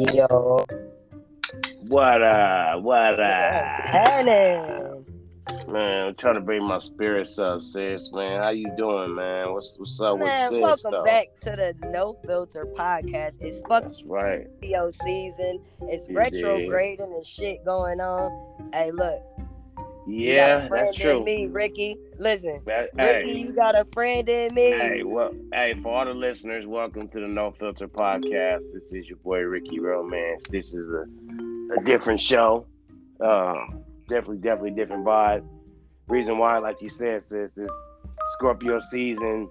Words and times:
Yo, 0.00 0.64
What 1.88 2.22
up? 2.22 2.80
What 2.82 3.20
up? 3.20 3.62
happening? 3.84 5.04
Man, 5.68 6.06
I'm 6.08 6.14
trying 6.14 6.36
to 6.36 6.40
bring 6.40 6.64
my 6.64 6.78
spirits 6.78 7.38
up, 7.38 7.60
sis. 7.60 8.10
Man, 8.14 8.40
how 8.40 8.48
you 8.48 8.72
doing, 8.78 9.14
man? 9.14 9.52
What's 9.52 9.74
what's 9.76 10.00
up 10.00 10.18
Man, 10.18 10.52
with 10.54 10.62
sis? 10.62 10.62
welcome 10.62 10.92
though? 10.92 11.04
back 11.04 11.26
to 11.42 11.50
the 11.50 11.74
No 11.88 12.16
Filter 12.26 12.66
podcast. 12.74 13.34
It's 13.40 13.60
fuck 13.68 13.82
That's 13.84 14.02
right. 14.04 14.46
video 14.60 14.88
season. 14.88 15.60
It's 15.82 16.08
You 16.08 16.16
retrograding 16.16 17.12
and 17.12 17.26
shit 17.26 17.62
going 17.66 18.00
on. 18.00 18.70
Hey, 18.72 18.90
look. 18.92 19.20
Yeah, 20.06 20.66
that's 20.68 20.96
true. 20.96 21.24
Me, 21.24 21.46
Ricky. 21.46 21.96
Listen, 22.18 22.60
That- 22.66 22.90
Ricky, 22.94 23.32
hey, 23.32 23.38
you 23.40 23.52
got 23.52 23.78
a 23.78 23.84
friend 23.92 24.28
in 24.28 24.54
me. 24.54 24.70
hey, 24.72 25.02
well, 25.04 25.32
hey, 25.52 25.74
for 25.82 25.94
all 25.98 26.04
the 26.04 26.14
listeners, 26.14 26.66
welcome 26.66 27.06
to 27.08 27.20
the 27.20 27.28
No 27.28 27.52
Filter 27.52 27.86
podcast. 27.88 28.72
This 28.72 28.92
is 28.92 29.08
your 29.08 29.18
boy 29.18 29.40
Ricky 29.40 29.78
Romance. 29.78 30.44
This 30.50 30.74
is 30.74 30.88
a, 30.90 31.04
a 31.78 31.84
different 31.84 32.20
show. 32.20 32.66
Um, 33.20 33.84
definitely, 34.08 34.38
definitely 34.38 34.70
different 34.72 35.04
vibe. 35.04 35.46
Reason 36.08 36.38
why, 36.38 36.56
like 36.58 36.80
you 36.82 36.88
said, 36.88 37.24
sis, 37.24 37.56
is 37.56 37.70
Scorpio 38.34 38.80
season 38.90 39.48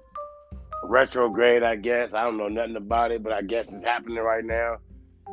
retrograde. 0.84 1.64
I 1.64 1.76
guess 1.76 2.10
I 2.14 2.24
don't 2.24 2.38
know 2.38 2.48
nothing 2.50 2.76
about 2.76 3.12
it, 3.12 3.24
but 3.24 3.32
I 3.34 3.42
guess 3.44 3.72
it's 3.72 3.84
happening 3.84 4.18
right 4.18 4.44
now. 4.44 4.78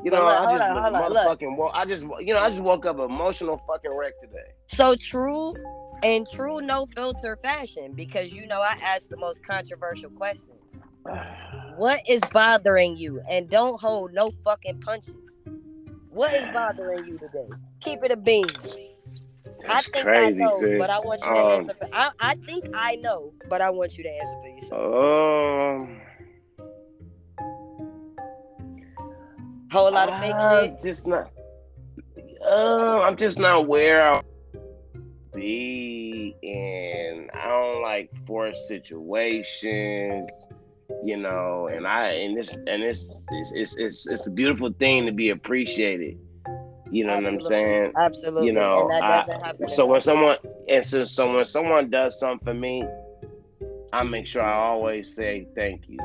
You 0.05 0.11
know, 0.11 0.25
look, 0.25 0.41
I 0.41 0.59
just 0.59 0.62
on, 0.62 0.92
look. 0.92 1.12
motherfucking. 1.41 1.56
wo- 1.56 1.70
I 1.73 1.87
just, 1.87 2.03
you 2.20 2.34
know, 2.34 2.39
I 2.41 2.51
just 2.51 2.62
woke 2.62 2.84
up 2.84 2.98
emotional 2.98 3.61
fucking 3.67 3.91
wreck 3.97 4.12
today. 4.20 4.53
So 4.66 4.95
true 4.97 5.55
and 6.02 6.27
true 6.33 6.61
no 6.61 6.87
filter 6.95 7.37
fashion 7.43 7.93
because 7.95 8.33
you 8.33 8.47
know 8.47 8.61
I 8.61 8.77
ask 8.83 9.09
the 9.09 9.16
most 9.16 9.45
controversial 9.45 10.11
questions. 10.11 10.59
What 11.77 12.01
is 12.09 12.23
bothering 12.33 12.97
you? 12.97 13.20
And 13.30 13.51
don't 13.51 13.79
hold 13.79 14.15
no 14.15 14.30
fucking 14.45 14.81
punches. 14.81 15.14
What 16.09 16.33
is 16.33 16.47
bothering 16.47 17.05
you 17.05 17.19
today? 17.19 17.48
Keep 17.83 18.03
it 18.03 18.11
a 18.12 18.17
bean. 18.17 18.47
I 19.69 19.83
think 19.83 20.06
crazy, 20.06 20.42
I 20.42 20.47
know, 20.47 20.59
sis. 20.59 20.78
but 20.78 20.89
I 20.89 20.98
want 21.00 21.20
you 21.20 21.27
to 21.34 21.39
Um, 21.39 21.50
answer. 21.61 21.75
For, 21.75 21.89
I, 21.92 22.09
I 22.20 22.34
think 22.47 22.64
I 22.75 22.97
know, 22.97 23.34
but 23.50 23.61
I 23.61 23.69
want 23.69 23.98
you 23.98 24.05
to 24.05 24.11
answer 24.11 24.41
for 24.42 24.48
yourself. 24.48 24.94
Um, 25.84 26.00
Whole 29.70 29.92
lot 29.92 30.09
of 30.09 30.19
fake 30.20 30.33
I'm 30.34 30.64
shit. 30.70 30.81
Just 30.81 31.06
not. 31.06 31.31
Uh, 32.50 33.00
I'm 33.03 33.17
just 33.17 33.39
not 33.39 33.67
where 33.67 34.12
I 34.14 34.20
be, 35.37 36.34
and 36.42 37.31
I 37.31 37.48
don't 37.48 37.83
like 37.83 38.11
forced 38.27 38.67
situations. 38.67 40.28
You 41.05 41.17
know, 41.17 41.69
and 41.73 41.87
I 41.87 42.09
and 42.11 42.37
this 42.37 42.55
and 42.55 42.83
it's 42.83 43.27
it's 43.31 43.53
it's 43.55 43.77
it's, 43.77 44.06
it's 44.09 44.27
a 44.27 44.31
beautiful 44.31 44.73
thing 44.78 45.06
to 45.06 45.12
be 45.12 45.31
appreciated. 45.31 46.19
You 46.91 47.05
know 47.05 47.17
what 47.17 47.27
I'm 47.27 47.41
saying? 47.41 47.93
Absolutely. 47.97 48.47
you 48.47 48.53
know, 48.53 48.89
I-. 48.93 49.27
So 49.69 49.87
when 49.87 50.01
someone 50.01 50.37
and 50.69 50.84
so, 50.84 51.05
so 51.05 51.34
when 51.34 51.45
someone 51.45 51.91
does 51.91 52.19
something 52.19 52.45
for 52.45 52.55
me, 52.55 52.84
I 53.93 54.05
make 54.05 54.27
sure 54.27 54.43
I 54.43 54.55
always 54.55 55.15
say 55.15 55.47
thank 55.55 55.89
you. 55.89 55.98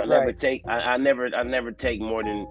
I 0.00 0.06
never 0.06 0.32
take 0.32 0.62
I, 0.66 0.78
I 0.80 0.96
never 0.96 1.28
I 1.34 1.42
never 1.42 1.72
take 1.72 2.00
more 2.00 2.22
than 2.22 2.46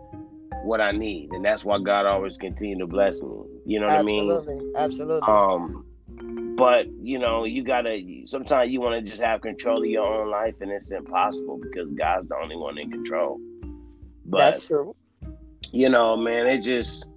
what 0.63 0.81
I 0.81 0.91
need, 0.91 1.31
and 1.31 1.43
that's 1.43 1.65
why 1.65 1.79
God 1.79 2.05
always 2.05 2.37
continue 2.37 2.77
to 2.79 2.87
bless 2.87 3.19
me. 3.21 3.50
You 3.71 3.79
know 3.79 3.85
what 3.85 3.99
I 3.99 4.03
mean? 4.03 4.29
absolutely, 4.29 4.73
absolutely. 4.75 5.27
Um, 5.29 5.85
but 6.57 6.87
you 7.01 7.17
know, 7.19 7.45
you 7.45 7.63
gotta. 7.63 8.01
Sometimes 8.25 8.69
you 8.69 8.81
want 8.81 9.01
to 9.01 9.09
just 9.09 9.21
have 9.21 9.39
control 9.39 9.77
of 9.81 9.85
your 9.85 10.05
own 10.05 10.29
life, 10.29 10.55
and 10.59 10.69
it's 10.69 10.91
impossible 10.91 11.57
because 11.57 11.89
God's 11.97 12.27
the 12.27 12.35
only 12.35 12.57
one 12.57 12.77
in 12.77 12.91
control. 12.91 13.39
But 14.25 14.39
That's 14.39 14.67
true. 14.67 14.93
you 15.71 15.87
know, 15.87 16.17
man, 16.17 16.47
it 16.47 16.59
just, 16.63 17.07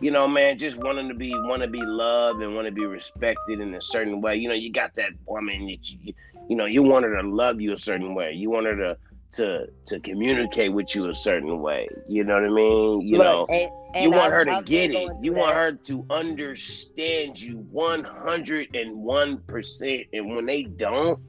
you 0.00 0.10
know, 0.10 0.26
man, 0.26 0.58
just 0.58 0.76
wanting 0.76 1.08
to 1.08 1.14
be, 1.14 1.32
want 1.32 1.62
to 1.62 1.68
be 1.68 1.80
loved 1.80 2.42
and 2.42 2.56
want 2.56 2.66
to 2.66 2.72
be 2.72 2.84
respected 2.84 3.60
in 3.60 3.72
a 3.74 3.80
certain 3.80 4.20
way. 4.20 4.34
You 4.34 4.48
know, 4.48 4.54
you 4.56 4.72
got 4.72 4.94
that 4.96 5.10
woman 5.26 5.66
that 5.66 5.90
you, 5.90 6.12
you 6.48 6.56
know, 6.56 6.66
you 6.66 6.82
want 6.82 7.04
her 7.04 7.22
to 7.22 7.28
love 7.28 7.60
you 7.60 7.72
a 7.72 7.76
certain 7.76 8.16
way. 8.16 8.32
You 8.32 8.50
want 8.50 8.66
her 8.66 8.76
to, 8.76 8.96
to, 9.32 9.66
to 9.86 10.00
communicate 10.00 10.72
with 10.72 10.94
you 10.94 11.08
a 11.08 11.14
certain 11.14 11.60
way. 11.60 11.88
You 12.08 12.24
know 12.24 12.34
what 12.34 12.44
I 12.44 12.48
mean? 12.48 13.00
You 13.02 13.18
Look, 13.18 13.24
know, 13.24 13.46
and, 13.94 14.04
you 14.04 14.10
want 14.10 14.32
I- 14.32 14.36
her 14.36 14.44
to 14.44 14.62
get 14.64 14.90
it. 14.90 15.10
You 15.20 15.32
want 15.32 15.54
that. 15.54 15.60
her 15.60 15.72
to 15.72 16.06
understand 16.10 17.40
you 17.40 17.58
one 17.70 18.04
hundred 18.04 18.74
and 18.74 18.96
one 19.02 19.38
percent. 19.38 20.02
And 20.12 20.34
when 20.34 20.46
they 20.46 20.64
don't, 20.64 21.20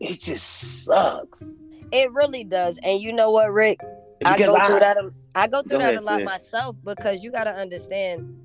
it 0.00 0.20
just 0.20 0.84
sucks. 0.84 1.42
It 1.92 2.12
really 2.12 2.44
does. 2.44 2.78
And 2.82 3.00
you 3.00 3.12
know 3.12 3.30
what, 3.30 3.52
Rick? 3.52 3.80
I 4.24 4.36
Because 4.36 4.58
go 4.58 4.66
through 4.66 4.80
that. 4.80 4.96
I 5.34 5.46
go 5.46 5.62
through 5.62 5.70
Go 5.70 5.78
that 5.78 5.90
ahead, 5.94 6.02
a 6.02 6.04
lot 6.04 6.18
sis. 6.18 6.24
myself 6.26 6.76
because 6.84 7.22
you 7.22 7.30
got 7.30 7.44
to 7.44 7.54
understand, 7.54 8.36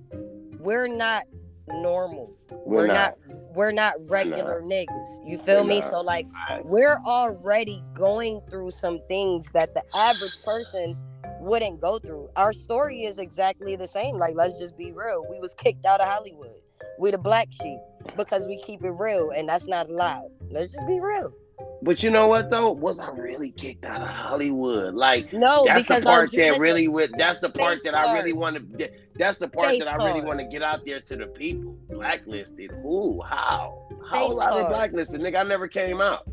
we're 0.59 0.87
not 0.87 1.23
normal. 1.67 2.31
We're, 2.65 2.87
not. 2.87 3.17
not. 3.27 3.37
We're 3.55 3.71
not 3.71 3.93
regular 4.09 4.61
niggas. 4.61 5.29
You 5.29 5.37
feel 5.37 5.61
We're 5.61 5.69
me? 5.69 5.79
not. 5.79 5.89
So 5.89 6.01
like, 6.01 6.27
we're 6.63 6.99
already 7.05 7.83
going 7.93 8.41
through 8.49 8.71
some 8.71 8.99
things 9.07 9.47
that 9.53 9.73
the 9.73 9.83
average 9.95 10.37
person 10.43 10.97
wouldn't 11.39 11.81
go 11.81 11.99
through. 11.99 12.29
Our 12.35 12.53
story 12.53 13.01
is 13.01 13.17
exactly 13.17 13.75
the 13.75 13.87
same. 13.87 14.17
Like, 14.17 14.35
let's 14.35 14.57
just 14.57 14.77
be 14.77 14.91
real. 14.91 15.25
We 15.29 15.39
was 15.39 15.53
kicked 15.53 15.85
out 15.85 16.01
of 16.01 16.07
Hollywood. 16.07 16.55
We 16.99 17.11
the 17.11 17.17
black 17.17 17.47
sheep 17.51 17.79
because 18.17 18.45
we 18.47 18.57
keep 18.57 18.83
it 18.83 18.91
real, 18.91 19.31
and 19.31 19.47
that's 19.49 19.67
not 19.67 19.89
allowed. 19.89 20.29
Let's 20.49 20.73
just 20.73 20.87
be 20.87 20.99
real. 20.99 21.33
But 21.81 22.01
you 22.01 22.09
know 22.09 22.27
what 22.27 22.49
though? 22.49 22.71
Was 22.71 22.99
I 22.99 23.09
really 23.09 23.51
kicked 23.51 23.83
out 23.85 24.01
of 24.01 24.07
Hollywood? 24.07 24.93
Like 24.95 25.33
No, 25.33 25.65
that's 25.65 25.87
the 25.87 26.01
part 26.01 26.31
that 26.31 26.37
listen, 26.37 26.61
really 26.61 26.87
would. 26.87 27.13
That's 27.17 27.39
the 27.39 27.49
part 27.49 27.79
that 27.83 27.93
I 27.93 28.13
really 28.13 28.33
want 28.33 28.79
to. 28.79 28.89
That's 29.17 29.37
the 29.37 29.47
part 29.49 29.67
Face 29.67 29.83
that 29.83 29.93
I 29.93 29.95
really 29.97 30.21
want 30.21 30.39
to 30.39 30.45
get 30.45 30.61
out 30.63 30.85
there 30.85 31.01
to 31.01 31.15
the 31.15 31.27
people. 31.27 31.73
Blacklisted. 31.89 32.71
Who? 32.81 33.21
How? 33.21 33.85
How 34.09 34.27
was 34.29 34.39
I 34.39 34.67
blacklisted? 34.67 35.21
Nigga, 35.21 35.41
I 35.41 35.43
never 35.43 35.67
came 35.67 35.99
out. 36.01 36.27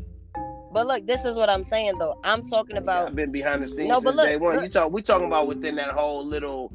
But 0.73 0.87
look, 0.87 1.05
this 1.05 1.25
is 1.25 1.35
what 1.35 1.49
I'm 1.49 1.63
saying 1.63 1.97
though. 1.99 2.17
I'm 2.23 2.41
talking 2.43 2.77
about 2.77 3.07
I've 3.09 3.15
been 3.15 3.31
behind 3.31 3.61
the 3.63 3.67
scenes 3.67 3.89
No, 3.89 3.95
since 3.95 4.05
but 4.05 4.15
look, 4.15 4.25
day 4.25 4.37
one. 4.37 4.55
look- 4.55 4.63
You 4.63 4.69
talk. 4.69 4.91
We 4.91 5.01
talking 5.01 5.27
about 5.27 5.47
within 5.47 5.75
that 5.75 5.91
whole 5.91 6.25
little. 6.25 6.71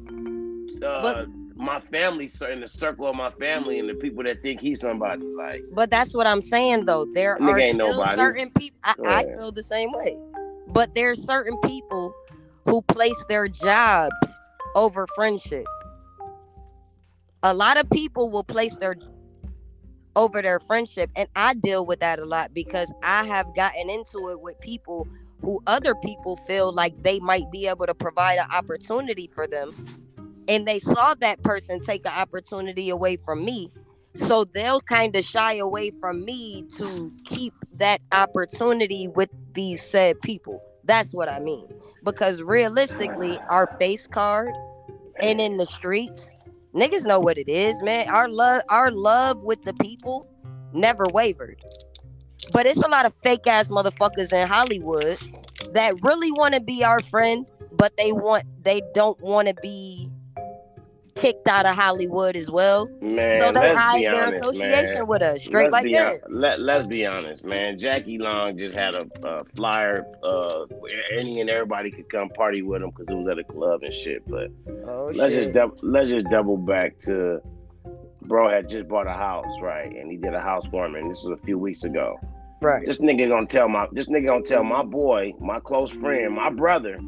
Uh, 0.83 1.01
But- 1.01 1.27
my 1.57 1.79
family, 1.91 2.29
in 2.51 2.61
the 2.61 2.67
circle 2.67 3.07
of 3.07 3.15
my 3.15 3.31
family, 3.31 3.79
and 3.79 3.89
the 3.89 3.95
people 3.95 4.23
that 4.23 4.41
think 4.41 4.61
he's 4.61 4.81
somebody. 4.81 5.23
Like, 5.23 5.63
But 5.71 5.89
that's 5.89 6.13
what 6.13 6.27
I'm 6.27 6.41
saying 6.41 6.85
though. 6.85 7.05
There 7.13 7.41
are 7.41 7.59
still 7.59 7.73
nobody. 7.73 8.15
certain 8.15 8.51
people. 8.51 8.79
I, 8.83 8.95
I 9.07 9.23
feel 9.23 9.51
the 9.51 9.63
same 9.63 9.91
way. 9.91 10.17
But 10.67 10.93
there's 10.95 11.23
certain 11.23 11.57
people 11.61 12.13
who 12.65 12.81
place 12.83 13.23
their 13.29 13.47
jobs 13.47 14.15
over 14.75 15.07
friendship. 15.15 15.65
A 17.43 17.53
lot 17.53 17.77
of 17.77 17.89
people 17.89 18.29
will 18.29 18.43
place 18.43 18.75
their 18.75 18.95
over 20.15 20.41
their 20.41 20.59
friendship, 20.59 21.11
and 21.15 21.29
I 21.35 21.53
deal 21.53 21.85
with 21.85 21.99
that 21.99 22.19
a 22.19 22.25
lot 22.25 22.53
because 22.53 22.91
I 23.03 23.25
have 23.25 23.55
gotten 23.55 23.89
into 23.89 24.29
it 24.29 24.41
with 24.41 24.59
people 24.59 25.07
who 25.41 25.61
other 25.67 25.93
people 25.95 26.37
feel 26.47 26.73
like 26.73 27.03
they 27.03 27.19
might 27.19 27.49
be 27.51 27.67
able 27.67 27.85
to 27.85 27.93
provide 27.93 28.39
an 28.39 28.51
opportunity 28.51 29.27
for 29.27 29.47
them, 29.47 30.06
and 30.47 30.67
they 30.67 30.79
saw 30.79 31.13
that 31.15 31.41
person 31.43 31.79
take 31.79 32.05
an 32.05 32.13
opportunity 32.13 32.89
away 32.89 33.17
from 33.17 33.43
me, 33.43 33.71
so 34.13 34.43
they'll 34.43 34.81
kind 34.81 35.15
of 35.15 35.25
shy 35.25 35.55
away 35.55 35.91
from 35.91 36.25
me 36.25 36.65
to 36.77 37.11
keep 37.25 37.53
that 37.73 38.01
opportunity 38.13 39.07
with 39.07 39.29
these 39.53 39.81
said 39.81 40.19
people. 40.21 40.61
That's 40.83 41.13
what 41.13 41.29
I 41.29 41.39
mean. 41.39 41.67
Because 42.03 42.41
realistically, 42.41 43.37
our 43.49 43.67
face 43.77 44.07
card 44.07 44.49
and 45.19 45.41
in 45.41 45.57
the 45.57 45.65
streets, 45.65 46.29
niggas 46.73 47.05
know 47.05 47.19
what 47.19 47.37
it 47.37 47.49
is, 47.49 47.81
man. 47.83 48.07
Our 48.09 48.29
love, 48.29 48.61
our 48.69 48.91
love 48.91 49.43
with 49.43 49.63
the 49.63 49.73
people 49.73 50.27
never 50.73 51.03
wavered. 51.13 51.61
But 52.53 52.65
it's 52.65 52.81
a 52.81 52.87
lot 52.87 53.05
of 53.05 53.13
fake 53.21 53.45
ass 53.45 53.67
motherfuckers 53.69 54.31
in 54.31 54.47
Hollywood 54.47 55.17
that 55.73 56.01
really 56.01 56.31
want 56.31 56.53
to 56.53 56.61
be 56.61 56.83
our 56.83 57.01
friend, 57.01 57.49
but 57.73 57.95
they 57.97 58.13
want 58.13 58.45
they 58.63 58.81
don't 58.93 59.19
want 59.19 59.49
to 59.49 59.53
be 59.61 60.09
kicked 61.19 61.47
out 61.47 61.65
of 61.65 61.75
Hollywood 61.75 62.35
as 62.35 62.49
well. 62.49 62.87
man, 63.01 63.41
so 63.41 63.51
they 63.51 63.73
hide 63.73 64.03
their 64.03 64.35
association 64.35 64.93
man. 64.95 65.07
with 65.07 65.21
us, 65.21 65.41
straight 65.43 65.71
let's 65.71 65.85
like 65.85 65.95
that. 65.95 66.31
let, 66.31 66.59
let's 66.59 66.87
be 66.87 67.05
honest, 67.05 67.43
man. 67.45 67.77
Jackie 67.79 68.17
Long 68.17 68.57
just 68.57 68.75
had 68.75 68.93
a, 68.95 69.05
a 69.23 69.43
flyer. 69.55 70.05
Uh, 70.23 70.65
where 70.79 70.93
any 71.17 71.41
and 71.41 71.49
everybody 71.49 71.91
could 71.91 72.09
come 72.09 72.29
party 72.29 72.61
with 72.61 72.81
him 72.81 72.89
because 72.89 73.07
it 73.09 73.15
was 73.15 73.27
at 73.29 73.39
a 73.39 73.43
club 73.43 73.83
and 73.83 73.93
shit. 73.93 74.23
But 74.27 74.51
Oh 74.87 75.11
let's 75.13 75.33
shit. 75.33 75.53
just 75.53 75.83
let's 75.83 76.09
just 76.09 76.27
double 76.29 76.57
back 76.57 76.99
to 77.01 77.41
bro 78.23 78.49
had 78.49 78.67
just 78.69 78.87
bought 78.87 79.07
a 79.07 79.13
house, 79.13 79.53
right? 79.61 79.89
And 79.95 80.11
he 80.11 80.17
did 80.17 80.33
a 80.33 80.41
housewarming. 80.41 81.09
This 81.09 81.23
was 81.23 81.31
a 81.31 81.45
few 81.45 81.57
weeks 81.57 81.83
ago. 81.83 82.15
right. 82.61 82.85
This 82.85 82.97
nigga 82.97 83.29
gonna 83.29 83.45
tell 83.45 83.69
my 83.69 83.87
this 83.91 84.07
nigga 84.07 84.27
gonna 84.27 84.43
tell 84.43 84.63
my 84.63 84.83
boy, 84.83 85.33
my 85.39 85.59
close 85.59 85.91
friend, 85.91 86.33
my 86.35 86.49
brother. 86.49 86.99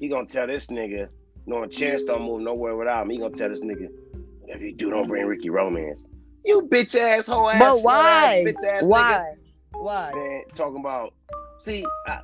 He 0.00 0.08
gonna 0.08 0.26
tell 0.26 0.46
this 0.46 0.66
nigga, 0.66 1.08
knowing 1.46 1.70
Chance 1.70 2.02
don't 2.04 2.22
move 2.22 2.42
nowhere 2.42 2.76
without 2.76 3.02
him. 3.04 3.10
He 3.10 3.18
gonna 3.18 3.34
tell 3.34 3.48
this 3.48 3.60
nigga, 3.60 3.88
if 4.48 4.60
you 4.60 4.74
do, 4.74 4.90
don't 4.90 5.08
bring 5.08 5.24
Ricky 5.26 5.50
Romance. 5.50 6.04
You 6.44 6.62
bitch 6.62 6.94
ass 6.98 7.26
hoe 7.26 7.48
ass. 7.48 7.58
But 7.60 7.82
why? 7.82 8.44
ass, 8.46 8.54
bitch 8.54 8.68
ass 8.68 8.82
Why? 8.84 9.34
Why? 9.72 10.12
Man, 10.14 10.42
talking 10.54 10.80
about. 10.80 11.14
See, 11.58 11.84
I, 12.06 12.20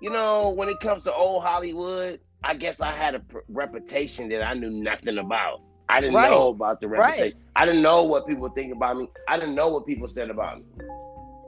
you 0.00 0.10
know, 0.10 0.50
when 0.50 0.68
it 0.68 0.80
comes 0.80 1.04
to 1.04 1.14
old 1.14 1.42
Hollywood, 1.42 2.20
I 2.42 2.54
guess 2.54 2.80
I 2.80 2.90
had 2.90 3.14
a 3.14 3.20
pr- 3.20 3.38
reputation 3.48 4.28
that 4.30 4.42
I 4.42 4.54
knew 4.54 4.70
nothing 4.70 5.18
about. 5.18 5.60
I 5.88 6.00
didn't 6.00 6.16
Right. 6.16 6.30
know 6.30 6.48
about 6.48 6.80
the 6.80 6.88
Right. 6.88 7.10
reputation. 7.10 7.38
I 7.54 7.66
didn't 7.66 7.82
know 7.82 8.02
what 8.04 8.26
people 8.26 8.48
think 8.48 8.72
about 8.74 8.96
me. 8.96 9.08
I 9.28 9.38
didn't 9.38 9.54
know 9.54 9.68
what 9.68 9.86
people 9.86 10.08
said 10.08 10.30
about 10.30 10.58
me. 10.58 10.64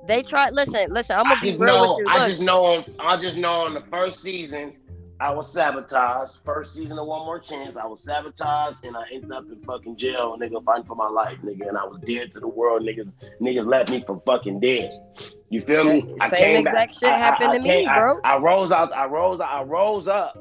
They 0.06 0.23
tried. 0.23 0.53
Listen, 0.53 0.93
listen. 0.93 1.17
I'm 1.19 1.27
I 1.27 1.31
gonna 1.31 1.41
be 1.41 1.56
real 1.56 1.67
know. 1.67 1.81
with 1.97 1.99
you. 1.99 2.06
I 2.09 2.29
just 2.29 2.43
know. 2.43 2.65
On, 2.65 2.85
I 3.00 3.17
just 3.17 3.37
know 3.38 3.53
on 3.53 3.75
the 3.75 3.81
first 3.91 4.20
season, 4.20 4.75
I 5.20 5.31
was 5.31 5.52
sabotaged. 5.52 6.32
First 6.44 6.75
season 6.75 6.99
of 6.99 7.06
One 7.06 7.25
More 7.25 7.38
Chance, 7.38 7.76
I 7.76 7.87
was 7.87 8.02
sabotaged, 8.02 8.84
and 8.84 8.96
I 8.96 9.05
ended 9.12 9.31
up 9.31 9.44
in 9.50 9.61
fucking 9.62 9.96
jail, 9.96 10.37
nigga, 10.38 10.62
fighting 10.64 10.84
for 10.84 10.96
my 10.96 11.08
life, 11.08 11.38
nigga, 11.44 11.69
and 11.69 11.78
I 11.78 11.84
was 11.84 12.00
dead 12.00 12.31
to 12.32 12.40
the 12.40 12.49
world, 12.49 12.82
niggas. 12.82 13.12
Niggas 13.40 13.66
left 13.66 13.90
me 13.90 14.02
for 14.06 14.20
fucking 14.26 14.61
dead. 14.61 14.90
You 15.50 15.61
feel 15.61 15.84
me? 15.84 16.00
Same 16.00 16.16
I 16.20 16.31
came 16.31 16.64
back. 16.64 16.88
exact 16.90 16.94
shit 16.94 17.08
I- 17.11 17.14
I- 17.14 17.19
happened 17.19 17.50
I 17.50 17.56
to 17.58 17.62
me, 17.62 17.87
I- 17.87 18.00
bro. 18.00 18.20
I, 18.25 18.37
rose 18.38 18.72
out. 18.72 18.93
I 18.93 19.06
rose. 19.06 19.40
I 19.40 19.62
rose 19.62 20.08
up. 20.08 20.37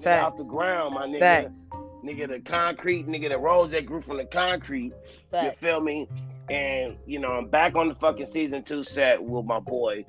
nigga, 0.00 0.06
Out 0.18 0.36
the 0.36 0.44
ground, 0.44 0.94
my 0.94 1.06
nigga. 1.06 1.20
Facts. 1.20 1.68
Nigga, 2.04 2.28
the 2.28 2.40
concrete, 2.40 3.06
nigga, 3.06 3.28
the 3.30 3.38
rose 3.38 3.70
that 3.70 3.86
grew 3.86 4.02
from 4.02 4.16
the 4.18 4.24
concrete. 4.24 4.92
You 5.32 5.52
feel 5.60 5.80
me? 5.80 6.08
And 6.50 6.96
you 7.06 7.18
know, 7.20 7.30
I'm 7.32 7.46
back 7.48 7.76
on 7.76 7.88
the 7.88 7.94
fucking 7.94 8.26
season 8.26 8.62
two 8.64 8.82
set 8.82 9.22
with 9.22 9.46
my 9.46 9.60
boy 9.60 10.04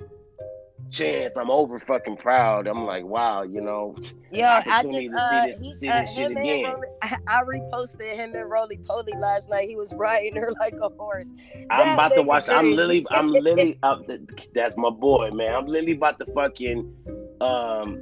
Chance. 0.94 1.36
I'm 1.36 1.50
over 1.50 1.78
fucking 1.78 2.16
proud. 2.18 2.66
I'm 2.66 2.84
like, 2.86 3.04
wow, 3.04 3.42
you 3.42 3.60
know, 3.60 3.96
Yeah, 4.30 4.62
I 4.64 4.82
just 4.82 5.10
uh, 5.16 5.46
this- 5.46 5.80
he, 5.80 5.88
uh, 5.88 6.04
shit 6.04 6.30
him 6.30 6.36
and 6.36 6.38
again. 6.38 6.74
I, 7.02 7.16
I 7.28 7.42
reposted 7.42 8.14
him 8.14 8.34
and 8.34 8.48
Roly 8.48 8.78
Poly 8.86 9.12
last 9.18 9.50
night. 9.50 9.68
He 9.68 9.76
was 9.76 9.92
riding 9.94 10.36
her 10.36 10.52
like 10.60 10.74
a 10.80 10.88
horse. 10.90 11.32
I'm 11.70 11.94
about 11.94 12.14
to 12.14 12.22
watch. 12.22 12.48
I'm 12.48 12.72
literally, 12.72 13.06
I'm 13.10 13.32
literally. 13.32 13.78
Uh, 13.82 13.96
that's 14.54 14.76
my 14.76 14.90
boy, 14.90 15.30
man. 15.30 15.54
I'm 15.54 15.66
literally 15.66 15.92
about 15.96 16.18
to 16.20 16.26
fucking 16.32 16.94
um 17.40 18.00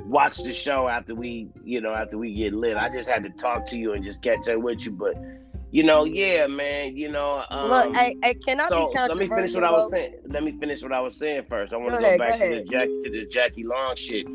watch 0.00 0.36
the 0.38 0.52
show 0.52 0.88
after 0.88 1.14
we, 1.14 1.48
you 1.64 1.80
know, 1.80 1.92
after 1.92 2.18
we 2.18 2.34
get 2.34 2.52
lit. 2.52 2.76
I 2.76 2.88
just 2.88 3.08
had 3.08 3.22
to 3.24 3.30
talk 3.30 3.66
to 3.66 3.78
you 3.78 3.92
and 3.92 4.04
just 4.04 4.22
catch 4.22 4.48
up 4.48 4.58
with 4.60 4.84
you, 4.84 4.92
but 4.92 5.14
you 5.76 5.82
know, 5.82 6.04
yeah, 6.04 6.46
man. 6.46 6.96
You 6.96 7.10
know, 7.10 7.44
um, 7.50 7.68
Look, 7.68 7.94
hey, 7.96 8.16
hey, 8.22 8.32
can 8.32 8.58
I 8.58 8.66
so 8.66 8.88
be 8.88 8.98
let 8.98 9.18
me 9.18 9.26
finish 9.26 9.52
what 9.52 9.64
I 9.64 9.70
was 9.70 9.90
saying. 9.90 10.14
Let 10.26 10.42
me 10.42 10.52
finish 10.58 10.82
what 10.82 10.92
I 10.92 11.00
was 11.00 11.18
saying 11.18 11.44
first. 11.50 11.74
I 11.74 11.76
want 11.76 11.90
to 11.90 11.98
go 11.98 12.04
ahead, 12.06 12.18
back 12.18 12.38
go 12.38 12.48
to 12.48 12.54
this 12.54 12.64
ahead. 12.64 12.70
Jack 12.70 12.88
to 13.02 13.10
this 13.10 13.26
Jackie 13.28 13.64
Long 13.64 13.94
shit. 13.94 14.26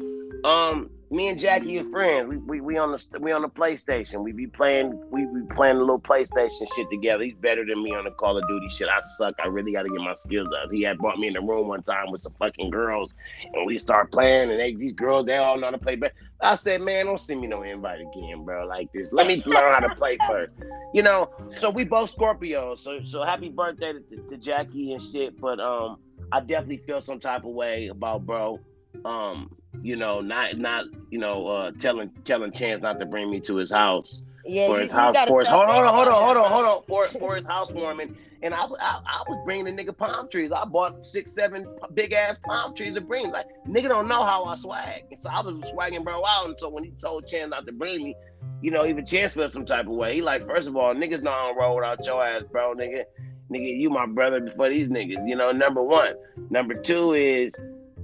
Um, 0.44 0.92
me 1.10 1.30
and 1.30 1.40
Jackie 1.40 1.80
are 1.80 1.90
friends. 1.90 2.30
We, 2.30 2.38
we 2.38 2.62
we 2.62 2.78
on 2.78 2.92
the 2.92 3.20
we 3.20 3.32
on 3.32 3.42
the 3.42 3.50
PlayStation. 3.50 4.24
We 4.24 4.32
be 4.34 4.46
playing 4.46 4.94
we 5.10 5.26
be 5.26 5.42
playing 5.56 5.78
a 5.78 5.80
little 5.80 6.00
PlayStation 6.00 6.68
shit 6.76 6.88
together. 6.92 7.24
He's 7.24 7.34
better 7.34 7.66
than 7.66 7.82
me 7.82 7.96
on 7.96 8.06
the 8.06 8.12
Call 8.12 8.38
of 8.38 8.48
Duty 8.48 8.70
shit. 8.70 8.88
I 8.88 9.00
suck. 9.18 9.34
I 9.44 9.48
really 9.48 9.74
got 9.74 9.84
to 9.84 9.90
get 9.90 10.00
my 10.00 10.14
skills 10.14 10.48
up. 10.64 10.72
He 10.72 10.84
had 10.84 11.00
brought 11.00 11.18
me 11.18 11.28
in 11.28 11.34
the 11.34 11.42
room 11.42 11.68
one 11.68 11.82
time 11.82 12.12
with 12.12 12.22
some 12.22 12.34
fucking 12.38 12.70
girls, 12.70 13.14
and 13.54 13.66
we 13.66 13.80
start 13.80 14.12
playing. 14.12 14.52
And 14.52 14.60
they, 14.60 14.76
these 14.76 14.94
girls, 14.94 15.26
they 15.26 15.38
all 15.38 15.58
know 15.58 15.68
how 15.68 15.72
to 15.72 15.80
play. 15.80 15.96
But 15.96 16.14
I 16.44 16.56
said, 16.56 16.82
man, 16.82 17.06
don't 17.06 17.22
send 17.22 17.42
me 17.42 17.48
no 17.48 17.62
invite 17.64 18.02
again, 18.02 18.44
bro. 18.44 18.66
Like 18.66 18.92
this. 18.94 19.14
Let 19.14 19.28
me 19.28 19.42
learn 19.46 19.74
how 19.74 19.80
to 19.80 19.96
play 19.96 20.18
first. 20.30 20.52
You 20.94 21.04
know. 21.04 21.30
So 21.58 21.70
we 21.70 21.84
both 21.84 22.16
Scorpios. 22.16 22.80
So 22.80 23.00
so 23.06 23.24
happy 23.24 23.50
birthday 23.50 23.94
to, 23.94 24.18
to 24.30 24.38
Jackie 24.38 24.94
and 24.94 25.02
shit. 25.02 25.40
But 25.40 25.60
um, 25.60 25.98
I 26.32 26.40
definitely 26.40 26.78
feel 26.78 27.02
some 27.02 27.20
type 27.20 27.44
of 27.44 27.52
way 27.52 27.88
about 27.88 28.26
bro. 28.26 28.60
Um, 29.06 29.56
you 29.82 29.96
know, 29.96 30.22
not 30.22 30.58
not 30.58 30.86
you 31.10 31.20
know, 31.20 31.48
uh, 31.48 31.72
telling 31.80 32.12
telling 32.24 32.52
Chance 32.52 32.82
not 32.82 33.00
to 33.00 33.06
bring 33.06 33.30
me 33.30 33.40
to 33.42 33.56
his 33.56 33.72
house 33.72 34.22
Yeah, 34.46 34.68
for 34.68 34.80
his 34.80 34.90
you 34.90 34.96
house 34.96 35.14
gotta 35.14 35.30
for 35.30 35.40
his 35.42 35.50
hold 35.50 35.64
on, 35.64 35.70
hold 35.70 35.86
on, 35.86 35.94
hold 35.94 36.08
on, 36.08 36.24
hold 36.24 36.38
on, 36.38 36.52
hold 36.52 36.66
on 36.66 36.84
for 36.88 37.06
for 37.20 37.36
his 37.36 37.46
housewarming. 37.46 38.16
And 38.44 38.54
I, 38.54 38.62
I, 38.62 39.02
I 39.06 39.24
was 39.28 39.40
bringing 39.46 39.66
the 39.66 39.84
nigga 39.84 39.96
palm 39.96 40.28
trees. 40.30 40.52
I 40.52 40.66
bought 40.66 41.06
six, 41.06 41.32
seven 41.32 41.68
big 41.94 42.12
ass 42.14 42.40
palm 42.44 42.74
trees 42.74 42.96
to 42.96 43.02
bring. 43.02 43.32
Like 43.32 43.48
nigga 43.68 43.90
don't 43.90 44.08
know 44.08 44.24
how 44.24 44.46
I 44.46 44.56
swag, 44.56 45.04
and 45.12 45.20
so 45.20 45.30
I 45.30 45.42
was 45.42 45.58
swagging 45.72 46.04
bro 46.04 46.26
out. 46.26 46.48
And 46.48 46.58
so 46.58 46.70
when 46.70 46.84
he 46.84 46.92
told 46.92 47.28
Chance 47.28 47.52
not 47.52 47.66
to 47.68 47.72
bring 47.72 48.04
me, 48.04 48.16
you 48.62 48.72
know, 48.72 48.86
even 48.86 49.06
Chance 49.06 49.34
felt 49.34 49.52
some 49.52 49.66
type 49.66 49.86
of 49.86 49.94
way. 49.94 50.16
He 50.16 50.22
like, 50.22 50.48
first 50.48 50.68
of 50.68 50.76
all, 50.76 50.94
niggas 50.94 51.22
know 51.22 51.32
I 51.32 51.48
don't 51.48 51.58
roll 51.58 51.76
without 51.76 52.06
your 52.06 52.26
ass, 52.26 52.44
bro, 52.52 52.74
nigga. 52.76 53.04
Nigga, 53.52 53.78
you 53.78 53.90
my 53.90 54.06
brother 54.06 54.40
before 54.40 54.70
these 54.70 54.88
niggas. 54.88 55.28
You 55.28 55.36
know, 55.36 55.52
number 55.52 55.84
one. 55.84 56.14
Number 56.50 56.74
two 56.74 57.14
is, 57.14 57.54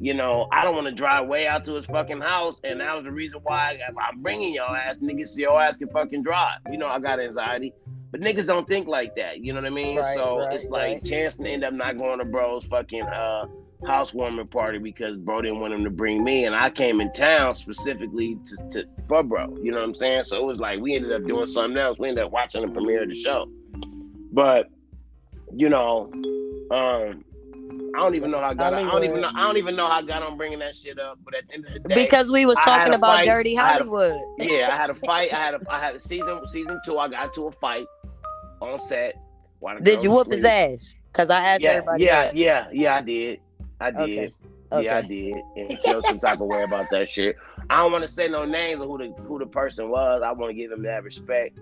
you 0.01 0.13
know, 0.13 0.47
I 0.51 0.63
don't 0.63 0.75
want 0.75 0.87
to 0.87 0.93
drive 0.93 1.27
way 1.27 1.47
out 1.47 1.63
to 1.65 1.73
his 1.75 1.85
fucking 1.85 2.19
house, 2.19 2.59
and 2.63 2.81
that 2.81 2.95
was 2.95 3.05
the 3.05 3.11
reason 3.11 3.39
why 3.43 3.79
I'm 3.87 4.21
bringing 4.21 4.53
your 4.53 4.75
ass, 4.75 4.97
niggas. 4.97 5.29
So 5.29 5.39
your 5.39 5.61
ass 5.61 5.77
can 5.77 5.87
fucking 5.89 6.23
drive. 6.23 6.59
You 6.69 6.77
know, 6.77 6.87
I 6.87 6.99
got 6.99 7.21
anxiety, 7.21 7.73
but 8.11 8.21
niggas 8.21 8.45
don't 8.45 8.67
think 8.67 8.87
like 8.87 9.15
that. 9.15 9.43
You 9.43 9.53
know 9.53 9.61
what 9.61 9.67
I 9.67 9.71
mean? 9.71 9.97
Right, 9.97 10.15
so 10.15 10.39
right, 10.39 10.55
it's 10.55 10.65
like 10.65 10.93
right. 10.95 11.05
Chance 11.05 11.37
to 11.37 11.47
end 11.49 11.63
up 11.63 11.73
not 11.73 11.97
going 11.97 12.19
to 12.19 12.25
bro's 12.25 12.65
fucking 12.65 13.03
uh 13.03 13.45
housewarming 13.85 14.47
party 14.47 14.79
because 14.79 15.17
bro 15.17 15.41
didn't 15.41 15.59
want 15.59 15.73
him 15.73 15.83
to 15.83 15.89
bring 15.89 16.23
me, 16.23 16.45
and 16.45 16.55
I 16.55 16.69
came 16.69 16.99
in 17.01 17.11
town 17.13 17.53
specifically 17.53 18.37
to, 18.45 18.69
to 18.71 18.85
for 19.07 19.23
bro. 19.23 19.55
You 19.61 19.71
know 19.71 19.77
what 19.77 19.85
I'm 19.85 19.93
saying? 19.93 20.23
So 20.23 20.37
it 20.37 20.45
was 20.45 20.59
like 20.59 20.79
we 20.79 20.95
ended 20.95 21.11
up 21.11 21.25
doing 21.27 21.47
something 21.47 21.77
else. 21.77 21.97
We 21.99 22.09
ended 22.09 22.25
up 22.25 22.31
watching 22.31 22.61
the 22.61 22.69
premiere 22.69 23.03
of 23.03 23.09
the 23.09 23.15
show, 23.15 23.49
but 24.31 24.69
you 25.55 25.69
know, 25.69 26.11
um. 26.71 27.23
I 27.95 28.01
don't 28.01 28.13
even 28.13 28.29
know 28.29 28.39
how 28.39 28.49
I 28.49 28.53
got. 28.53 28.73
I 28.75 28.83
don't 28.83 29.03
even 29.05 29.21
know. 29.21 29.31
I 29.33 29.47
don't 29.47 29.57
even 29.57 29.75
know 29.75 29.87
how 29.87 29.93
I 29.93 30.01
got 30.03 30.21
on 30.21 30.37
bringing 30.37 30.59
that 30.59 30.75
shit 30.75 30.99
up. 30.99 31.17
But 31.23 31.33
at 31.33 31.47
the 31.47 31.55
end 31.55 31.65
of 31.65 31.73
the 31.73 31.79
day, 31.79 31.95
Because 31.95 32.29
we 32.29 32.45
was 32.45 32.55
talking 32.57 32.93
about 32.93 33.15
fight. 33.15 33.25
Dirty 33.25 33.57
I 33.57 33.65
had 33.65 33.81
a- 33.81 33.85
Hollywood. 33.85 34.21
yeah, 34.37 34.69
I 34.71 34.75
had 34.75 34.91
a 34.91 34.95
fight. 35.05 35.33
I 35.33 35.37
had 35.37 35.53
a 35.55 35.59
I 35.67 35.79
had 35.79 35.95
a 35.95 35.99
season 35.99 36.41
season 36.47 36.79
two. 36.85 36.99
I 36.99 37.07
got 37.07 37.33
to 37.33 37.47
a 37.47 37.51
fight 37.53 37.87
on 38.61 38.79
set. 38.79 39.19
Did 39.83 40.03
you 40.03 40.11
whoop 40.11 40.31
his 40.31 40.43
ass? 40.45 40.95
Cause 41.13 41.29
I 41.29 41.39
asked 41.39 41.61
Yeah, 41.61 41.69
everybody. 41.71 42.03
yeah, 42.03 42.25
that. 42.25 42.35
yeah, 42.35 42.67
yeah. 42.71 42.95
I 42.95 43.01
did. 43.01 43.39
I 43.79 43.91
did. 43.91 44.33
Okay, 44.71 44.85
Yeah, 44.85 44.97
I 44.97 45.01
did. 45.01 45.35
And 45.55 45.69
he 45.69 45.75
felt 45.77 46.05
some 46.05 46.19
type 46.19 46.39
of 46.41 46.47
way 46.47 46.63
about 46.63 46.89
that 46.91 47.09
shit. 47.09 47.37
I 47.69 47.77
don't 47.77 47.91
want 47.91 48.03
to 48.03 48.07
say 48.07 48.27
no 48.27 48.45
names 48.45 48.81
of 48.81 48.87
who 48.87 48.97
the 48.97 49.13
who 49.23 49.39
the 49.39 49.45
person 49.47 49.89
was. 49.89 50.21
I 50.23 50.31
want 50.31 50.51
to 50.51 50.53
give 50.53 50.71
him 50.71 50.83
that 50.83 51.03
respect. 51.03 51.57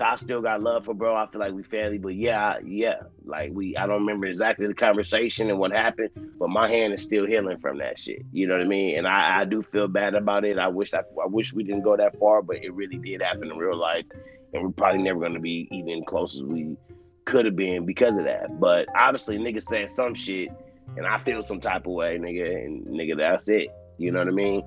I 0.00 0.16
still 0.16 0.40
got 0.42 0.62
love 0.62 0.84
for 0.84 0.94
bro. 0.94 1.14
I 1.14 1.26
feel 1.26 1.40
like 1.40 1.52
we 1.52 1.62
family, 1.62 1.98
but 1.98 2.14
yeah, 2.14 2.58
yeah, 2.64 3.02
like 3.24 3.52
we. 3.52 3.76
I 3.76 3.86
don't 3.86 4.00
remember 4.00 4.26
exactly 4.26 4.66
the 4.66 4.74
conversation 4.74 5.50
and 5.50 5.58
what 5.58 5.72
happened, 5.72 6.10
but 6.38 6.48
my 6.48 6.68
hand 6.68 6.92
is 6.92 7.02
still 7.02 7.26
healing 7.26 7.58
from 7.58 7.78
that 7.78 7.98
shit. 7.98 8.22
You 8.32 8.46
know 8.46 8.54
what 8.54 8.62
I 8.62 8.68
mean? 8.68 8.98
And 8.98 9.06
I, 9.06 9.40
I 9.40 9.44
do 9.44 9.62
feel 9.62 9.88
bad 9.88 10.14
about 10.14 10.44
it. 10.44 10.58
I 10.58 10.68
wish 10.68 10.92
I, 10.92 10.98
I 11.22 11.26
wish 11.26 11.52
we 11.52 11.62
didn't 11.62 11.82
go 11.82 11.96
that 11.96 12.18
far, 12.18 12.42
but 12.42 12.56
it 12.56 12.72
really 12.72 12.98
did 12.98 13.22
happen 13.22 13.50
in 13.50 13.56
real 13.56 13.76
life, 13.76 14.04
and 14.52 14.62
we're 14.62 14.70
probably 14.70 15.02
never 15.02 15.28
to 15.28 15.40
be 15.40 15.68
even 15.70 16.04
close 16.04 16.34
as 16.36 16.42
we 16.42 16.76
could 17.24 17.44
have 17.44 17.56
been 17.56 17.86
because 17.86 18.16
of 18.16 18.24
that. 18.24 18.58
But 18.58 18.88
obviously, 18.96 19.38
nigga 19.38 19.62
said 19.62 19.90
some 19.90 20.14
shit, 20.14 20.48
and 20.96 21.06
I 21.06 21.18
feel 21.18 21.42
some 21.42 21.60
type 21.60 21.86
of 21.86 21.92
way, 21.92 22.18
nigga, 22.18 22.64
and 22.64 22.86
nigga, 22.86 23.16
that's 23.16 23.48
it. 23.48 23.68
You 23.98 24.10
know 24.10 24.18
what 24.18 24.28
I 24.28 24.32
mean? 24.32 24.62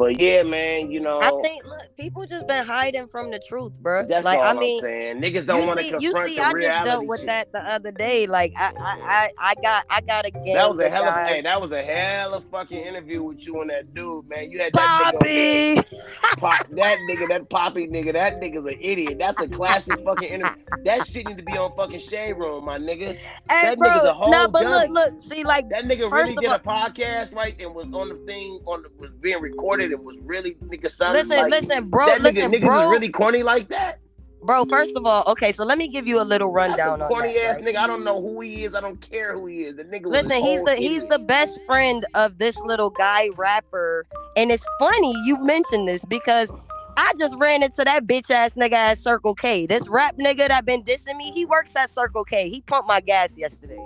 But 0.00 0.18
yeah, 0.18 0.42
man, 0.42 0.90
you 0.90 0.98
know, 0.98 1.20
I 1.20 1.28
think 1.42 1.62
look, 1.66 1.82
people 1.98 2.24
just 2.24 2.46
been 2.46 2.64
hiding 2.64 3.06
from 3.06 3.30
the 3.30 3.38
truth, 3.38 3.78
bro. 3.80 4.06
that's 4.06 4.24
like 4.24 4.38
all 4.38 4.44
I 4.46 4.50
am 4.52 4.58
mean, 4.58 4.80
saying. 4.80 5.20
Niggas 5.20 5.44
don't 5.44 5.60
you 5.60 5.66
want 5.66 5.78
to 5.80 5.84
see, 5.84 5.90
confront 5.90 6.30
you 6.30 6.36
see, 6.36 6.36
the 6.38 6.42
I 6.46 6.52
reality 6.52 6.64
just 6.64 6.84
dealt 6.86 7.06
with 7.06 7.20
shit. 7.20 7.26
that 7.26 7.52
the 7.52 7.58
other 7.58 7.92
day. 7.92 8.26
Like 8.26 8.54
I, 8.56 8.72
I, 8.78 8.98
I, 9.02 9.30
I 9.38 9.54
got, 9.60 9.84
I 9.90 10.00
got 10.00 10.24
a 10.24 10.30
game. 10.30 10.54
That 10.54 10.70
was 10.70 10.78
a 10.78 10.82
with 10.84 10.92
hell 10.92 11.02
of 11.02 11.08
guys. 11.10 11.28
hey, 11.28 11.40
that 11.42 11.60
was 11.60 11.72
a 11.72 11.82
hell 11.82 12.32
of 12.32 12.44
fucking 12.50 12.78
interview 12.78 13.22
with 13.22 13.46
you 13.46 13.60
and 13.60 13.68
that 13.68 13.92
dude, 13.92 14.26
man. 14.26 14.50
You 14.50 14.58
had 14.60 14.72
that 14.72 15.12
nigga, 15.12 15.76
on. 15.76 15.82
Poppy. 15.82 16.36
Pop, 16.40 16.66
that 16.76 16.96
nigga, 17.10 17.28
that 17.28 17.50
poppy 17.50 17.86
nigga, 17.86 18.14
that 18.14 18.40
nigga's 18.40 18.64
an 18.64 18.76
idiot. 18.80 19.18
That's 19.18 19.38
a 19.42 19.48
classic 19.48 20.02
fucking 20.02 20.30
interview. 20.30 20.62
That 20.84 21.06
shit 21.06 21.26
need 21.28 21.36
to 21.36 21.42
be 21.44 21.58
on 21.58 21.76
fucking 21.76 21.98
Shade 21.98 22.38
Room, 22.38 22.64
my 22.64 22.78
nigga. 22.78 23.16
Hey, 23.16 23.18
That 23.50 23.78
bro. 23.78 23.90
nigga's 23.90 24.04
a 24.04 24.14
whole 24.14 24.30
no, 24.30 24.48
but 24.48 24.62
dummy. 24.62 24.88
look, 24.88 25.10
look. 25.12 25.20
See, 25.20 25.44
like 25.44 25.68
That 25.68 25.84
nigga 25.84 26.08
First 26.08 26.12
really 26.14 26.36
of 26.36 26.40
did 26.40 26.48
all- 26.48 26.56
a 26.56 26.58
podcast, 26.60 27.34
right? 27.34 27.54
And 27.60 27.74
was 27.74 27.84
on 27.92 28.08
the 28.08 28.14
thing 28.24 28.60
on 28.64 28.82
the, 28.82 28.88
was 28.98 29.10
being 29.20 29.40
recorded 29.42 29.89
and 29.92 30.04
was 30.04 30.16
really 30.22 30.54
nigga 30.66 30.90
sounded 30.90 31.20
listen, 31.20 31.36
like 31.36 31.50
listen, 31.50 31.88
bro. 31.88 32.06
that 32.06 32.20
nigga, 32.20 32.24
listen, 32.24 32.52
niggas 32.52 32.60
bro. 32.60 32.80
is 32.86 32.90
really 32.90 33.08
corny 33.08 33.42
like 33.42 33.68
that. 33.68 33.98
bro. 34.42 34.64
First 34.66 34.96
of 34.96 35.04
all, 35.06 35.24
okay. 35.26 35.52
So 35.52 35.64
let 35.64 35.78
me 35.78 35.88
give 35.88 36.06
you 36.06 36.20
a 36.20 36.24
little 36.24 36.52
That's 36.52 36.70
rundown 36.78 37.00
a 37.00 37.04
on 37.04 37.10
corny 37.10 37.34
that. 37.34 37.44
ass 37.44 37.56
right? 37.56 37.64
nigga. 37.64 37.78
I 37.78 37.86
don't 37.86 38.04
know 38.04 38.20
who 38.20 38.40
he 38.40 38.64
is. 38.64 38.74
I 38.74 38.80
don't 38.80 39.00
care 39.00 39.34
who 39.34 39.46
he 39.46 39.64
is. 39.64 39.76
The 39.76 39.84
nigga. 39.84 40.06
Listen, 40.06 40.32
a 40.32 40.40
he's 40.40 40.62
the 40.62 40.74
he's 40.76 41.04
the 41.06 41.18
best 41.18 41.60
friend 41.66 42.04
of 42.14 42.38
this 42.38 42.58
little 42.60 42.90
guy 42.90 43.28
rapper, 43.36 44.06
and 44.36 44.50
it's 44.50 44.66
funny 44.78 45.14
you 45.24 45.42
mentioned 45.44 45.88
this 45.88 46.04
because 46.06 46.52
I 46.96 47.12
just 47.18 47.34
ran 47.36 47.62
into 47.62 47.82
that 47.84 48.06
bitch 48.06 48.30
ass 48.30 48.54
nigga 48.54 48.74
at 48.74 48.98
Circle 48.98 49.34
K. 49.34 49.66
This 49.66 49.88
rap 49.88 50.16
nigga 50.18 50.48
that 50.48 50.64
been 50.66 50.82
dissing 50.82 51.16
me, 51.16 51.30
he 51.32 51.44
works 51.44 51.74
at 51.76 51.88
Circle 51.90 52.24
K. 52.24 52.50
He 52.50 52.60
pumped 52.62 52.88
my 52.88 53.00
gas 53.00 53.38
yesterday. 53.38 53.82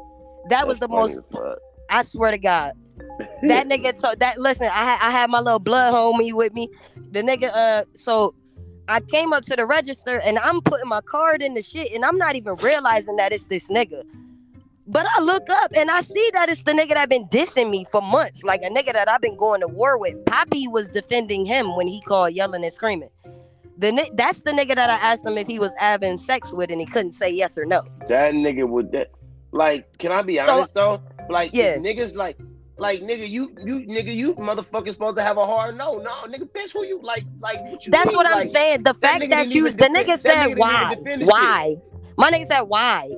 That 0.49 0.67
was 0.67 0.79
the 0.79 0.89
most. 0.89 1.11
funny 1.15 1.19
as 1.33 1.39
fuck. 1.39 1.59
I 1.91 2.03
swear 2.03 2.31
to 2.31 2.39
God, 2.39 2.73
that 3.49 3.69
nigga 3.69 4.01
told 4.01 4.21
that. 4.21 4.39
Listen, 4.39 4.67
I 4.67 4.85
had 4.85 4.99
I 5.09 5.11
had 5.11 5.31
my 5.31 5.41
little 5.41 5.59
blood 5.59 5.93
homie 5.95 6.33
with 6.33 6.53
me. 6.55 6.69
The 7.13 7.23
nigga, 7.23 7.51
uh, 7.55 7.85
so 7.95 8.35
I 8.89 9.01
came 9.01 9.33
up 9.33 9.45
to 9.45 9.57
the 9.57 9.67
register 9.67 10.21
and 10.25 10.39
I'm 10.39 10.61
putting 10.61 10.89
my 10.89 11.01
card 11.01 11.43
in 11.43 11.55
the 11.55 11.63
shit, 11.63 11.93
and 11.93 12.05
I'm 12.05 12.19
not 12.19 12.37
even 12.37 12.55
realizing 12.57 13.17
that 13.17 13.33
it's 13.33 13.47
this 13.47 13.69
nigga. 13.69 14.03
But 14.87 15.07
I 15.17 15.23
look 15.23 15.45
up 15.51 15.71
and 15.75 15.91
I 15.91 16.01
see 16.03 16.31
that 16.35 16.51
it's 16.51 16.63
the 16.63 16.73
nigga 16.73 16.91
that 16.91 17.09
been 17.09 17.27
dissing 17.29 17.71
me 17.71 17.87
for 17.91 18.03
months, 18.03 18.43
like 18.43 18.61
a 18.63 18.69
nigga 18.69 18.93
that 18.93 19.09
I've 19.09 19.23
been 19.23 19.37
going 19.37 19.63
to 19.63 19.67
war 19.69 19.99
with. 19.99 20.15
Poppy 20.27 20.69
was 20.69 20.89
defending 20.89 21.47
him 21.47 21.75
when 21.75 21.87
he 21.89 22.03
called 22.03 22.35
yelling 22.35 22.63
and 22.65 22.73
screaming. 22.73 23.09
The 23.79 24.09
that's 24.15 24.43
the 24.43 24.51
nigga 24.53 24.75
that 24.77 24.91
I 24.91 24.97
asked 25.13 25.25
him 25.25 25.39
if 25.39 25.47
he 25.49 25.59
was 25.59 25.73
having 25.79 26.17
sex 26.19 26.53
with, 26.53 26.71
and 26.71 26.81
he 26.81 26.87
couldn't 26.87 27.13
say 27.13 27.31
yes 27.31 27.57
or 27.57 27.65
no. 27.65 27.83
That 28.09 28.35
nigga 28.35 28.69
would 28.69 28.93
that 28.93 29.11
like. 29.53 29.97
Can 29.99 30.13
I 30.13 30.21
be 30.23 30.39
So- 30.39 30.57
honest 30.57 30.75
though? 30.75 31.01
Like 31.31 31.51
Yeah. 31.55 31.77
niggas 31.77 32.15
like 32.15 32.37
Like 32.77 33.03
nigga, 33.03 33.29
you 33.29 33.55
you 33.65 33.81
nigga, 33.87 34.15
you 34.15 34.35
motherfucker 34.35 34.91
supposed 34.91 35.17
to 35.17 35.23
have 35.23 35.37
a 35.37 35.47
hard 35.47 35.77
no. 35.79 35.99
No, 35.99 36.11
nigga, 36.27 36.49
bitch, 36.51 36.73
who 36.73 36.85
you 36.85 37.01
like 37.03 37.25
like 37.41 37.61
what 37.63 37.87
you 37.87 37.93
That's 37.93 38.09
mean? 38.09 38.17
what 38.17 38.27
I'm 38.27 38.39
Like, 38.41 38.49
saying. 38.49 38.83
The 38.83 38.95
fact 38.95 39.29
that 39.31 39.47
you, 39.49 39.71
the 39.71 39.77
defend- 39.77 39.97
nigga 39.97 40.19
said 40.19 40.35
nigga 40.35 40.45
didn't 40.49 40.59
why, 40.59 40.95
shit. 41.07 41.27
why? 41.27 41.77
My 42.17 42.31
nigga 42.33 42.47
said 42.47 42.63
why. 42.63 43.09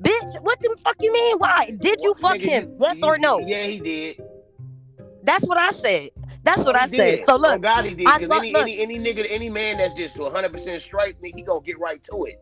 Bitch, 0.00 0.40
what 0.42 0.58
the 0.60 0.74
fuck 0.82 0.96
you 1.02 1.12
mean? 1.12 1.36
Why? 1.38 1.70
Did 1.78 2.00
you 2.02 2.14
fuck 2.14 2.36
nigga, 2.36 2.40
him? 2.42 2.68
you- 2.70 2.76
yes 2.80 3.02
you- 3.02 3.08
or 3.08 3.18
no? 3.18 3.38
Yeah, 3.40 3.62
he 3.64 3.78
did. 3.78 4.22
That's 5.22 5.46
what 5.46 5.58
I 5.58 5.70
said. 5.70 6.10
That's 6.42 6.64
what 6.64 6.78
I 6.78 6.84
He 6.84 6.96
said. 6.96 7.10
did. 7.12 7.20
So 7.20 7.34
Oh, 7.34 7.38
look, 7.38 7.62
God, 7.62 7.84
he 7.84 7.94
did. 7.94 8.06
I 8.06 8.20
saw- 8.24 8.38
any, 8.38 8.52
look. 8.52 8.62
any 8.62 8.78
any 8.80 8.98
nigga, 8.98 9.26
any 9.30 9.48
man 9.50 9.78
that's 9.78 9.94
just 9.94 10.18
100 10.18 10.52
percent 10.52 10.80
straight, 10.82 11.20
nigga, 11.22 11.36
he 11.36 11.42
gonna 11.42 11.60
get 11.62 11.78
right 11.78 12.02
to 12.04 12.24
it. 12.24 12.40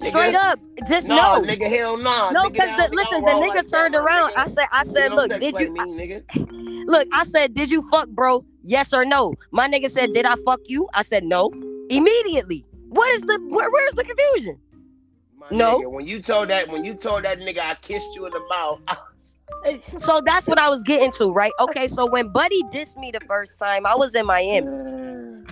Nigga. 0.00 0.08
straight 0.08 0.34
up, 0.34 0.58
just 0.88 1.08
Nah, 1.08 1.16
no. 1.16 1.42
nigga, 1.42 1.70
hell 1.70 1.96
nah. 1.96 2.30
No, 2.30 2.44
Nigga, 2.48 2.52
because 2.52 2.68
I 2.68 2.76
the, 2.76 2.82
don't 2.82 2.90
think 2.90 2.94
listen, 2.94 3.24
the 3.24 3.32
nigga 3.32 3.54
like 3.54 3.70
turned 3.70 3.94
my 3.94 4.00
around. 4.00 4.30
nigga. 4.32 4.38
I 4.38 4.46
said, 4.46 4.66
I 4.72 4.82
said, 4.84 5.08
don't 5.08 5.16
look, 5.16 5.40
did 5.40 5.58
you? 5.58 5.72
me, 5.72 5.80
nigga? 5.80 6.22
Look, 6.86 7.08
I 7.14 7.24
said, 7.24 7.54
did 7.54 7.70
you 7.70 7.82
fuck, 7.90 8.08
bro? 8.10 8.44
Yes 8.62 8.92
or 8.92 9.04
no? 9.06 9.34
My 9.52 9.66
nigga 9.68 9.88
said, 9.90 10.12
did 10.12 10.26
I 10.26 10.34
fuck 10.44 10.60
you? 10.66 10.86
I 10.94 11.00
said 11.02 11.24
no. 11.24 11.50
Immediately. 11.88 12.64
What 12.88 13.10
is 13.14 13.22
the? 13.22 13.38
Where, 13.48 13.70
where's 13.70 13.92
the 13.94 14.04
confusion? 14.04 14.58
My 15.38 15.46
No. 15.50 15.78
nigga, 15.80 15.90
when 15.90 16.06
you 16.06 16.20
told 16.20 16.50
that, 16.50 16.68
when 16.68 16.84
you 16.84 16.94
told 16.94 17.24
that 17.24 17.38
nigga 17.38 17.60
I 17.60 17.74
kissed 17.76 18.08
you 18.14 18.26
in 18.26 18.32
the 18.32 18.40
mouth, 18.50 18.80
I 18.88 19.80
So 19.98 20.20
that's 20.26 20.46
what 20.46 20.58
I 20.58 20.68
was 20.68 20.82
getting 20.82 21.10
to, 21.12 21.32
right? 21.32 21.52
Okay, 21.60 21.88
so 21.88 22.06
when 22.10 22.28
Buddy 22.32 22.62
dissed 22.64 22.98
me 22.98 23.10
the 23.10 23.20
first 23.26 23.58
time, 23.58 23.86
I 23.86 23.94
was 23.96 24.14
in 24.14 24.26
Miami. 24.26 24.66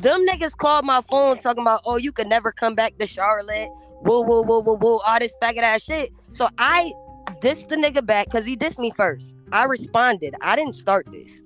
Them 0.01 0.27
niggas 0.27 0.57
called 0.57 0.85
my 0.85 1.01
phone 1.11 1.39
talking 1.39 1.63
about, 1.63 1.81
oh, 1.87 1.97
you 1.97 2.13
could 2.13 2.27
never 2.29 2.51
come 2.53 2.75
back 2.75 2.99
to 2.99 3.07
Charlotte. 3.07 3.69
Woo, 4.05 4.23
woo, 4.23 4.43
woo, 4.43 4.61
woo, 4.61 4.75
woo, 4.81 5.01
all 5.07 5.19
this 5.19 5.35
faggot 5.43 5.63
ass 5.63 5.83
shit. 5.83 6.13
So 6.31 6.49
I 6.59 6.93
dissed 7.41 7.69
the 7.69 7.77
nigga 7.77 8.05
back 8.05 8.27
because 8.27 8.45
he 8.45 8.57
dissed 8.57 8.79
me 8.79 8.93
first. 8.97 9.35
I 9.53 9.65
responded. 9.65 10.35
I 10.43 10.57
didn't 10.57 10.75
start 10.75 11.07
this. 11.13 11.43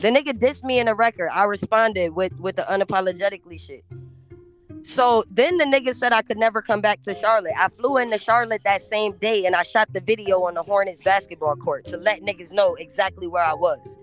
The 0.00 0.08
nigga 0.08 0.38
dissed 0.38 0.64
me 0.64 0.78
in 0.78 0.86
the 0.86 0.94
record. 0.94 1.30
I 1.32 1.44
responded 1.44 2.14
with 2.14 2.32
with 2.38 2.56
the 2.56 2.62
unapologetically 2.62 3.60
shit. 3.60 3.82
So 4.82 5.24
then 5.30 5.58
the 5.58 5.64
nigga 5.64 5.94
said 5.94 6.12
I 6.12 6.22
could 6.22 6.38
never 6.38 6.62
come 6.62 6.80
back 6.80 7.02
to 7.02 7.14
Charlotte. 7.14 7.52
I 7.56 7.68
flew 7.68 7.98
into 7.98 8.18
Charlotte 8.18 8.62
that 8.64 8.80
same 8.80 9.12
day 9.18 9.44
and 9.44 9.54
I 9.54 9.62
shot 9.62 9.92
the 9.92 10.00
video 10.00 10.42
on 10.44 10.54
the 10.54 10.62
Hornets 10.62 11.02
basketball 11.04 11.56
court 11.56 11.84
to 11.86 11.96
let 11.96 12.22
niggas 12.22 12.52
know 12.52 12.74
exactly 12.76 13.26
where 13.28 13.44
I 13.44 13.54
was. 13.54 13.96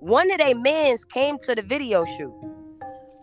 One 0.00 0.30
of 0.30 0.38
they 0.38 0.54
mans 0.54 1.04
came 1.04 1.38
to 1.38 1.54
the 1.54 1.62
video 1.62 2.04
shoot. 2.04 2.32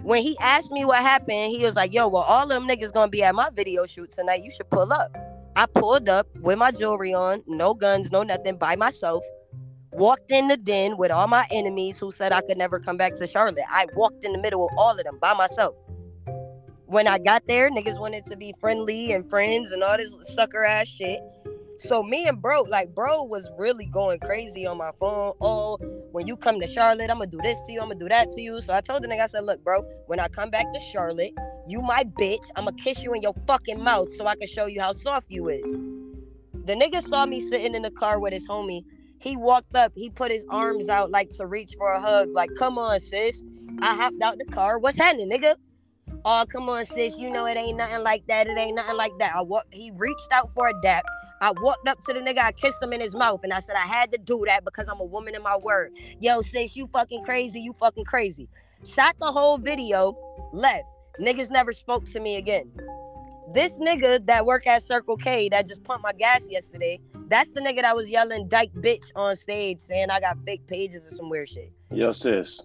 When 0.07 0.23
he 0.23 0.37
asked 0.39 0.71
me 0.71 0.85
what 0.85 0.99
happened, 0.99 1.51
he 1.51 1.65
was 1.65 1.75
like, 1.75 1.93
"Yo, 1.93 2.07
well, 2.07 2.23
all 2.29 2.43
of 2.43 2.47
them 2.47 2.65
niggas 2.65 2.93
gonna 2.93 3.11
be 3.11 3.23
at 3.23 3.35
my 3.35 3.49
video 3.49 3.85
shoot 3.85 4.09
tonight. 4.09 4.41
You 4.41 4.49
should 4.51 4.69
pull 4.69 4.93
up." 4.93 5.11
I 5.57 5.65
pulled 5.65 6.07
up 6.07 6.27
with 6.39 6.57
my 6.57 6.71
jewelry 6.71 7.13
on, 7.13 7.43
no 7.45 7.73
guns, 7.73 8.09
no 8.09 8.23
nothing, 8.23 8.55
by 8.55 8.77
myself. 8.77 9.21
Walked 9.91 10.31
in 10.31 10.47
the 10.47 10.55
den 10.55 10.95
with 10.95 11.11
all 11.11 11.27
my 11.27 11.45
enemies 11.51 11.99
who 11.99 12.13
said 12.13 12.31
I 12.31 12.39
could 12.39 12.57
never 12.57 12.79
come 12.79 12.95
back 12.95 13.15
to 13.15 13.27
Charlotte. 13.27 13.65
I 13.67 13.87
walked 13.97 14.23
in 14.23 14.31
the 14.31 14.37
middle 14.37 14.63
of 14.63 14.71
all 14.77 14.97
of 14.97 15.03
them 15.03 15.19
by 15.19 15.33
myself. 15.33 15.75
When 16.85 17.05
I 17.05 17.17
got 17.17 17.45
there, 17.45 17.69
niggas 17.69 17.99
wanted 17.99 18.25
to 18.27 18.37
be 18.37 18.53
friendly 18.61 19.11
and 19.11 19.29
friends 19.29 19.73
and 19.73 19.83
all 19.83 19.97
this 19.97 20.15
sucker 20.21 20.63
ass 20.63 20.87
shit. 20.87 21.19
So 21.77 22.01
me 22.01 22.27
and 22.27 22.41
bro, 22.41 22.63
like 22.63 22.93
bro 22.95 23.23
was 23.23 23.49
really 23.57 23.85
going 23.85 24.19
crazy 24.19 24.65
on 24.65 24.77
my 24.77 24.91
phone. 24.99 25.33
Oh, 25.41 25.77
when 26.11 26.25
you 26.25 26.35
come 26.35 26.59
to 26.59 26.67
Charlotte, 26.67 27.11
I'm 27.11 27.19
gonna 27.19 27.27
do 27.27 27.39
this 27.43 27.59
to 27.67 27.71
you, 27.71 27.81
I'm 27.81 27.89
gonna 27.89 27.99
do 27.99 28.09
that 28.09 28.31
to 28.31 28.41
you. 28.41 28.59
So 28.61 28.73
I 28.73 28.81
told 28.81 29.03
the 29.03 29.07
nigga, 29.07 29.21
I 29.21 29.27
said, 29.27 29.43
look, 29.45 29.63
bro, 29.63 29.81
when 30.07 30.19
I 30.19 30.27
come 30.27 30.49
back 30.49 30.65
to 30.73 30.79
Charlotte, 30.79 31.33
you 31.67 31.81
my 31.81 32.03
bitch. 32.03 32.43
I'm 32.55 32.65
gonna 32.65 32.77
kiss 32.77 33.03
you 33.03 33.13
in 33.13 33.21
your 33.21 33.35
fucking 33.45 33.83
mouth 33.83 34.09
so 34.17 34.25
I 34.25 34.35
can 34.35 34.47
show 34.47 34.65
you 34.65 34.81
how 34.81 34.93
soft 34.93 35.27
you 35.29 35.49
is. 35.49 35.79
The 36.65 36.73
nigga 36.73 37.01
saw 37.01 37.25
me 37.25 37.41
sitting 37.41 37.75
in 37.75 37.83
the 37.83 37.91
car 37.91 38.19
with 38.19 38.33
his 38.33 38.47
homie. 38.47 38.83
He 39.19 39.37
walked 39.37 39.75
up, 39.75 39.91
he 39.95 40.09
put 40.09 40.31
his 40.31 40.45
arms 40.49 40.89
out 40.89 41.11
like 41.11 41.31
to 41.33 41.45
reach 41.45 41.75
for 41.77 41.91
a 41.91 42.01
hug, 42.01 42.29
like, 42.33 42.49
come 42.57 42.77
on, 42.77 42.99
sis. 42.99 43.43
I 43.81 43.95
hopped 43.95 44.21
out 44.21 44.37
the 44.39 44.45
car. 44.45 44.79
What's 44.79 44.97
happening, 44.97 45.29
nigga? 45.29 45.55
Oh, 46.25 46.45
come 46.51 46.67
on, 46.69 46.85
sis. 46.85 47.17
You 47.17 47.29
know 47.29 47.45
it 47.45 47.57
ain't 47.57 47.77
nothing 47.77 48.03
like 48.03 48.25
that. 48.27 48.47
It 48.47 48.57
ain't 48.57 48.75
nothing 48.75 48.97
like 48.97 49.11
that. 49.19 49.35
I 49.35 49.41
walk. 49.41 49.65
he 49.71 49.91
reached 49.95 50.27
out 50.31 50.51
for 50.53 50.67
a 50.67 50.73
dap. 50.81 51.05
I 51.41 51.51
walked 51.51 51.87
up 51.87 52.03
to 52.05 52.13
the 52.13 52.19
nigga, 52.19 52.39
I 52.39 52.51
kissed 52.51 52.81
him 52.81 52.93
in 52.93 53.01
his 53.01 53.13
mouth, 53.13 53.41
and 53.43 53.53
I 53.53 53.59
said 53.59 53.75
I 53.75 53.87
had 53.87 54.11
to 54.11 54.17
do 54.17 54.43
that 54.47 54.65
because 54.65 54.87
I'm 54.87 54.99
a 54.99 55.05
woman 55.05 55.35
in 55.35 55.43
my 55.43 55.57
word. 55.57 55.93
Yo, 56.19 56.41
sis, 56.41 56.75
you 56.75 56.87
fucking 56.87 57.23
crazy, 57.23 57.59
you 57.59 57.73
fucking 57.73 58.05
crazy. 58.05 58.49
Shot 58.95 59.15
the 59.19 59.31
whole 59.31 59.57
video, 59.57 60.17
left. 60.51 60.87
Niggas 61.19 61.49
never 61.49 61.73
spoke 61.73 62.09
to 62.11 62.19
me 62.19 62.37
again. 62.37 62.71
This 63.53 63.77
nigga 63.77 64.25
that 64.25 64.45
work 64.45 64.67
at 64.67 64.83
Circle 64.83 65.17
K 65.17 65.49
that 65.49 65.67
just 65.67 65.83
pumped 65.83 66.03
my 66.03 66.11
gas 66.13 66.45
yesterday, 66.49 66.99
that's 67.27 67.49
the 67.51 67.61
nigga 67.61 67.81
that 67.81 67.95
was 67.95 68.09
yelling 68.09 68.47
dyke 68.47 68.73
bitch 68.73 69.05
on 69.15 69.35
stage 69.35 69.79
saying 69.79 70.09
I 70.09 70.19
got 70.19 70.37
fake 70.45 70.67
pages 70.67 71.03
or 71.05 71.15
some 71.15 71.29
weird 71.29 71.49
shit. 71.49 71.71
Yo, 71.91 72.11
sis. 72.11 72.61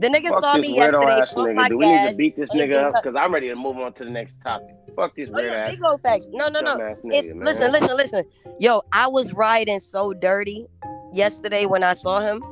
The 0.00 0.08
nigga 0.08 0.28
Fuck 0.28 0.40
saw 0.44 0.56
me 0.56 0.76
yesterday, 0.76 1.06
ass 1.06 1.34
nigga. 1.34 1.68
Do 1.68 1.76
we 1.78 1.86
need 1.86 2.10
to 2.10 2.16
beat 2.16 2.36
this 2.36 2.50
nigga 2.50 2.84
up? 2.84 3.02
Because 3.02 3.16
I'm 3.16 3.34
ready 3.34 3.48
to 3.48 3.56
move 3.56 3.78
on 3.78 3.92
to 3.94 4.04
the 4.04 4.10
next 4.10 4.40
topic. 4.40 4.76
Fuck 4.94 5.16
this 5.16 5.28
Oh, 5.28 5.32
weird 5.34 5.52
yeah, 5.52 5.58
ass. 5.64 5.70
big 5.70 5.82
old 5.84 6.00
facts. 6.02 6.26
No, 6.30 6.48
no, 6.48 6.60
no. 6.60 6.76
nigga, 6.76 7.04
listen, 7.04 7.72
listen, 7.72 7.96
listen. 7.96 8.24
Yo, 8.60 8.82
I 8.92 9.08
was 9.08 9.32
riding 9.32 9.80
so 9.80 10.12
dirty 10.12 10.66
yesterday 11.12 11.66
when 11.66 11.82
I 11.82 11.94
saw 11.94 12.20
him. 12.20 12.42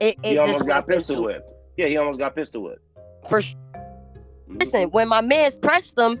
It, 0.00 0.16
it 0.22 0.32
He 0.32 0.38
almost 0.38 0.66
got 0.66 0.86
pistol 0.86 1.24
whipped. 1.24 1.48
Yeah, 1.76 1.86
he 1.88 1.96
almost 1.96 2.18
got 2.20 2.36
pistol 2.36 2.62
whipped. 2.62 2.82
For 3.28 3.42
sh- 3.42 3.54
listen, 4.46 4.90
when 4.90 5.08
my 5.08 5.22
man's 5.22 5.56
pressed 5.56 5.98
him, 5.98 6.20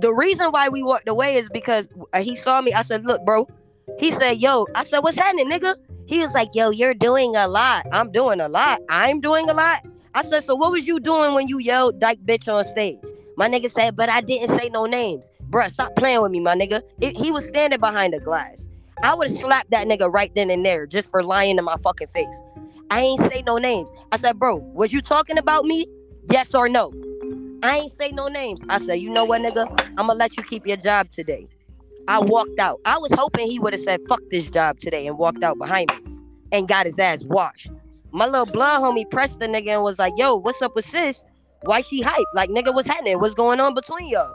the 0.00 0.12
reason 0.14 0.48
why 0.50 0.70
we 0.70 0.82
walked 0.82 1.08
away 1.08 1.34
is 1.36 1.50
because 1.50 1.90
uh, 2.14 2.22
he 2.22 2.36
saw 2.36 2.60
me. 2.62 2.72
I 2.72 2.82
said, 2.82 3.04
"Look, 3.04 3.22
bro." 3.26 3.46
He 3.98 4.12
said, 4.12 4.34
"Yo," 4.34 4.66
I 4.74 4.84
said, 4.84 5.00
"What's 5.00 5.18
happening, 5.18 5.50
nigga?" 5.50 5.74
He 6.06 6.20
was 6.20 6.34
like, 6.34 6.48
"Yo, 6.54 6.70
you're 6.70 6.94
doing 6.94 7.36
a 7.36 7.48
lot. 7.48 7.86
I'm 7.92 8.10
doing 8.12 8.40
a 8.40 8.48
lot. 8.48 8.80
I'm 8.88 9.20
doing 9.20 9.48
a 9.48 9.54
lot." 9.54 9.80
I 10.14 10.22
said, 10.22 10.44
"So 10.44 10.54
what 10.54 10.72
was 10.72 10.86
you 10.86 11.00
doing 11.00 11.34
when 11.34 11.48
you 11.48 11.58
yelled 11.58 12.00
dyke 12.00 12.20
bitch 12.24 12.52
on 12.52 12.64
stage?" 12.66 13.00
My 13.36 13.48
nigga 13.48 13.70
said, 13.70 13.96
"But 13.96 14.10
I 14.10 14.20
didn't 14.20 14.58
say 14.58 14.68
no 14.68 14.86
names, 14.86 15.30
Bruh, 15.52 15.70
Stop 15.70 15.94
playing 15.96 16.22
with 16.22 16.32
me, 16.32 16.40
my 16.40 16.54
nigga. 16.54 16.80
It, 17.02 17.14
he 17.14 17.30
was 17.30 17.46
standing 17.46 17.78
behind 17.78 18.14
the 18.14 18.20
glass. 18.20 18.68
I 19.02 19.14
would 19.14 19.28
have 19.28 19.36
slapped 19.36 19.70
that 19.70 19.86
nigga 19.86 20.10
right 20.10 20.34
then 20.34 20.48
and 20.50 20.64
there 20.64 20.86
just 20.86 21.10
for 21.10 21.22
lying 21.22 21.58
in 21.58 21.64
my 21.64 21.76
fucking 21.82 22.08
face. 22.08 22.42
I 22.90 23.00
ain't 23.00 23.20
say 23.20 23.42
no 23.46 23.58
names. 23.58 23.90
I 24.12 24.16
said, 24.16 24.38
bro, 24.38 24.56
was 24.56 24.94
you 24.94 25.02
talking 25.02 25.36
about 25.36 25.66
me? 25.66 25.84
Yes 26.22 26.54
or 26.54 26.70
no? 26.70 26.90
I 27.62 27.78
ain't 27.78 27.92
say 27.92 28.10
no 28.12 28.28
names. 28.28 28.62
I 28.70 28.78
said, 28.78 28.94
you 28.94 29.10
know 29.10 29.26
what, 29.26 29.42
nigga? 29.42 29.66
I'm 29.98 30.06
gonna 30.06 30.14
let 30.14 30.36
you 30.38 30.42
keep 30.42 30.66
your 30.66 30.78
job 30.78 31.10
today. 31.10 31.46
I 32.08 32.20
walked 32.20 32.58
out. 32.58 32.80
I 32.84 32.98
was 32.98 33.12
hoping 33.12 33.50
he 33.50 33.58
would 33.58 33.72
have 33.72 33.82
said, 33.82 34.00
fuck 34.08 34.20
this 34.30 34.44
job 34.44 34.78
today 34.78 35.06
and 35.06 35.18
walked 35.18 35.42
out 35.42 35.58
behind 35.58 35.90
me 35.90 36.16
and 36.52 36.68
got 36.68 36.86
his 36.86 36.98
ass 36.98 37.22
washed. 37.24 37.70
My 38.10 38.26
little 38.26 38.46
blood 38.46 38.82
homie 38.82 39.10
pressed 39.10 39.38
the 39.38 39.46
nigga 39.46 39.68
and 39.68 39.82
was 39.82 39.98
like, 39.98 40.12
yo, 40.16 40.36
what's 40.36 40.60
up 40.60 40.74
with 40.74 40.84
sis? 40.84 41.24
Why 41.62 41.80
she 41.80 42.02
hype? 42.02 42.26
Like, 42.34 42.50
nigga, 42.50 42.74
what's 42.74 42.88
happening? 42.88 43.18
What's 43.20 43.34
going 43.34 43.60
on 43.60 43.74
between 43.74 44.08
y'all? 44.08 44.34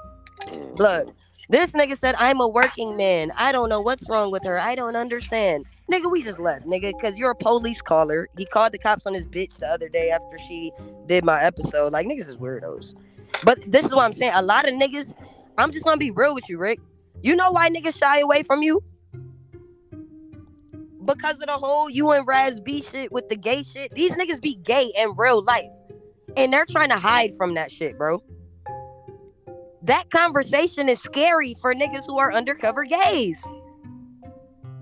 Blood. 0.76 1.12
This 1.50 1.74
nigga 1.74 1.96
said, 1.98 2.16
I'm 2.18 2.42
a 2.42 2.48
working 2.48 2.98
man. 2.98 3.32
I 3.38 3.52
don't 3.52 3.70
know 3.70 3.82
what's 3.82 4.10
wrong 4.10 4.32
with 4.32 4.44
her. 4.44 4.60
I 4.60 4.76
don't 4.76 4.96
understand. 4.96 5.66
Nigga, 5.92 6.12
we 6.12 6.24
just 6.24 6.40
left, 6.40 6.66
nigga, 6.66 6.92
because 6.98 7.18
you're 7.18 7.32
a 7.32 7.36
police 7.36 7.82
caller. 7.82 8.28
He 8.38 8.46
called 8.46 8.74
the 8.74 8.78
cops 8.78 9.06
on 9.06 9.14
his 9.14 9.26
bitch 9.26 9.58
the 9.58 9.68
other 9.68 9.88
day 9.88 10.10
after 10.10 10.38
she 10.40 10.72
did 11.06 11.24
my 11.24 11.42
episode. 11.42 11.94
Like, 11.94 12.06
niggas 12.06 12.28
is 12.28 12.38
weirdos. 12.38 12.96
But 13.44 13.60
this 13.70 13.86
is 13.86 13.94
what 13.94 14.04
I'm 14.04 14.14
saying. 14.14 14.34
A 14.36 14.42
lot 14.42 14.68
of 14.68 14.74
niggas, 14.74 15.14
I'm 15.58 15.72
just 15.72 15.86
gonna 15.86 15.98
be 15.98 16.12
real 16.12 16.34
with 16.34 16.50
you, 16.50 16.58
Rick. 16.58 16.80
You 17.22 17.36
know 17.36 17.52
why 17.52 17.70
niggas 17.70 17.98
shy 17.98 18.20
away 18.20 18.44
from 18.44 18.62
you? 18.62 18.84
Because 21.04 21.36
of 21.36 21.48
the 21.48 21.54
whole 21.54 21.90
you 21.90 22.12
and 22.12 22.28
Raz 22.28 22.60
B 22.60 22.84
shit 22.84 23.12
with 23.12 23.30
the 23.30 23.36
gay 23.36 23.64
shit. 23.64 23.94
These 23.96 24.16
niggas 24.16 24.42
be 24.42 24.56
gay 24.56 24.92
in 24.98 25.16
real 25.16 25.44
life. 25.44 25.72
And 26.36 26.52
they're 26.52 26.66
trying 26.66 26.90
to 26.90 26.98
hide 26.98 27.36
from 27.38 27.56
that 27.56 27.72
shit, 27.72 27.98
bro. 27.98 28.22
That 29.84 30.10
conversation 30.10 30.90
is 30.90 31.02
scary 31.02 31.56
for 31.62 31.74
niggas 31.74 32.06
who 32.06 32.18
are 32.18 32.32
undercover 32.34 32.84
gays. 32.84 33.44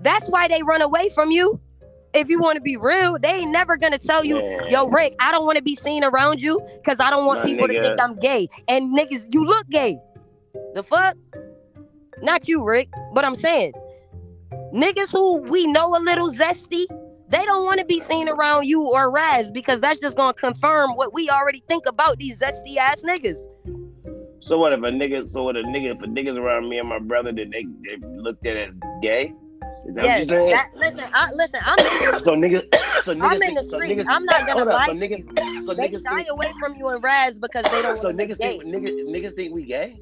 That's 0.00 0.28
why 0.28 0.48
they 0.48 0.62
run 0.62 0.82
away 0.82 1.10
from 1.10 1.30
you. 1.30 1.60
If 2.12 2.28
you 2.28 2.40
want 2.40 2.56
to 2.56 2.62
be 2.62 2.76
real, 2.76 3.18
they 3.18 3.40
ain't 3.40 3.50
never 3.50 3.76
gonna 3.76 3.98
tell 3.98 4.24
you, 4.24 4.36
Man. 4.36 4.70
yo, 4.70 4.88
Rick, 4.88 5.14
I 5.20 5.30
don't 5.32 5.44
want 5.44 5.58
to 5.58 5.62
be 5.62 5.76
seen 5.76 6.02
around 6.02 6.40
you 6.40 6.60
because 6.76 6.98
I 6.98 7.10
don't 7.10 7.26
want 7.26 7.40
My 7.40 7.44
people 7.44 7.68
to 7.68 7.82
think 7.82 8.00
I'm 8.00 8.16
gay. 8.18 8.48
And 8.68 8.96
niggas, 8.96 9.32
you 9.32 9.44
look 9.44 9.68
gay. 9.68 9.98
The 10.74 10.82
fuck? 10.82 11.14
Not 12.22 12.48
you, 12.48 12.64
Rick, 12.64 12.88
but 13.12 13.24
I'm 13.24 13.34
saying 13.34 13.72
niggas 14.72 15.12
who 15.12 15.42
we 15.42 15.66
know 15.66 15.94
a 15.96 16.00
little 16.00 16.30
zesty, 16.30 16.86
they 17.28 17.44
don't 17.44 17.64
want 17.64 17.80
to 17.80 17.86
be 17.86 18.00
seen 18.00 18.28
around 18.28 18.66
you 18.66 18.82
or 18.82 19.10
Raz 19.10 19.50
because 19.50 19.80
that's 19.80 20.00
just 20.00 20.16
gonna 20.16 20.34
confirm 20.34 20.92
what 20.92 21.12
we 21.12 21.28
already 21.28 21.62
think 21.68 21.86
about 21.86 22.18
these 22.18 22.40
zesty 22.40 22.76
ass 22.76 23.02
niggas. 23.02 23.38
So 24.40 24.58
what 24.58 24.72
if 24.72 24.80
a 24.80 24.82
nigga? 24.82 25.26
So 25.26 25.42
what 25.44 25.56
a 25.56 25.62
nigga? 25.62 25.96
If 25.96 26.02
a 26.02 26.06
niggas 26.06 26.36
around 26.36 26.68
me 26.68 26.78
and 26.78 26.88
my 26.88 26.98
brother 26.98 27.32
that 27.32 27.50
they, 27.50 27.64
they 27.64 28.06
looked 28.06 28.46
at 28.46 28.56
as 28.56 28.76
gay? 29.02 29.34
That 29.94 30.04
Yes, 30.04 30.06
what 30.06 30.18
you 30.18 30.24
saying? 30.26 30.50
that, 30.50 30.70
listen, 30.74 31.04
I, 31.12 31.30
listen, 31.32 31.60
I'm 31.64 31.78
in, 31.78 31.86
so 32.20 32.34
niggas, 32.34 32.74
so 33.02 33.14
niggas, 33.14 33.22
I'm 33.22 33.42
in 33.42 33.54
the 33.54 33.64
so 33.64 33.78
niggas, 33.78 34.06
I'm 34.08 34.24
not 34.24 34.46
gonna 34.46 34.62
up, 34.62 34.68
lie 34.68 34.86
So 34.86 34.94
niggas, 34.94 35.64
so 35.64 35.74
they 35.74 35.88
niggas 35.88 36.02
shy 36.08 36.16
think, 36.16 36.28
away 36.30 36.52
from 36.58 36.74
you 36.74 36.88
and 36.88 37.02
Raz 37.02 37.38
because 37.38 37.64
they 37.64 37.82
don't 37.82 37.96
so 38.00 38.12
niggas 38.12 38.36
think 38.36 38.64
niggas, 38.64 38.92
niggas 39.04 39.34
think 39.34 39.54
we 39.54 39.64
gay. 39.64 40.00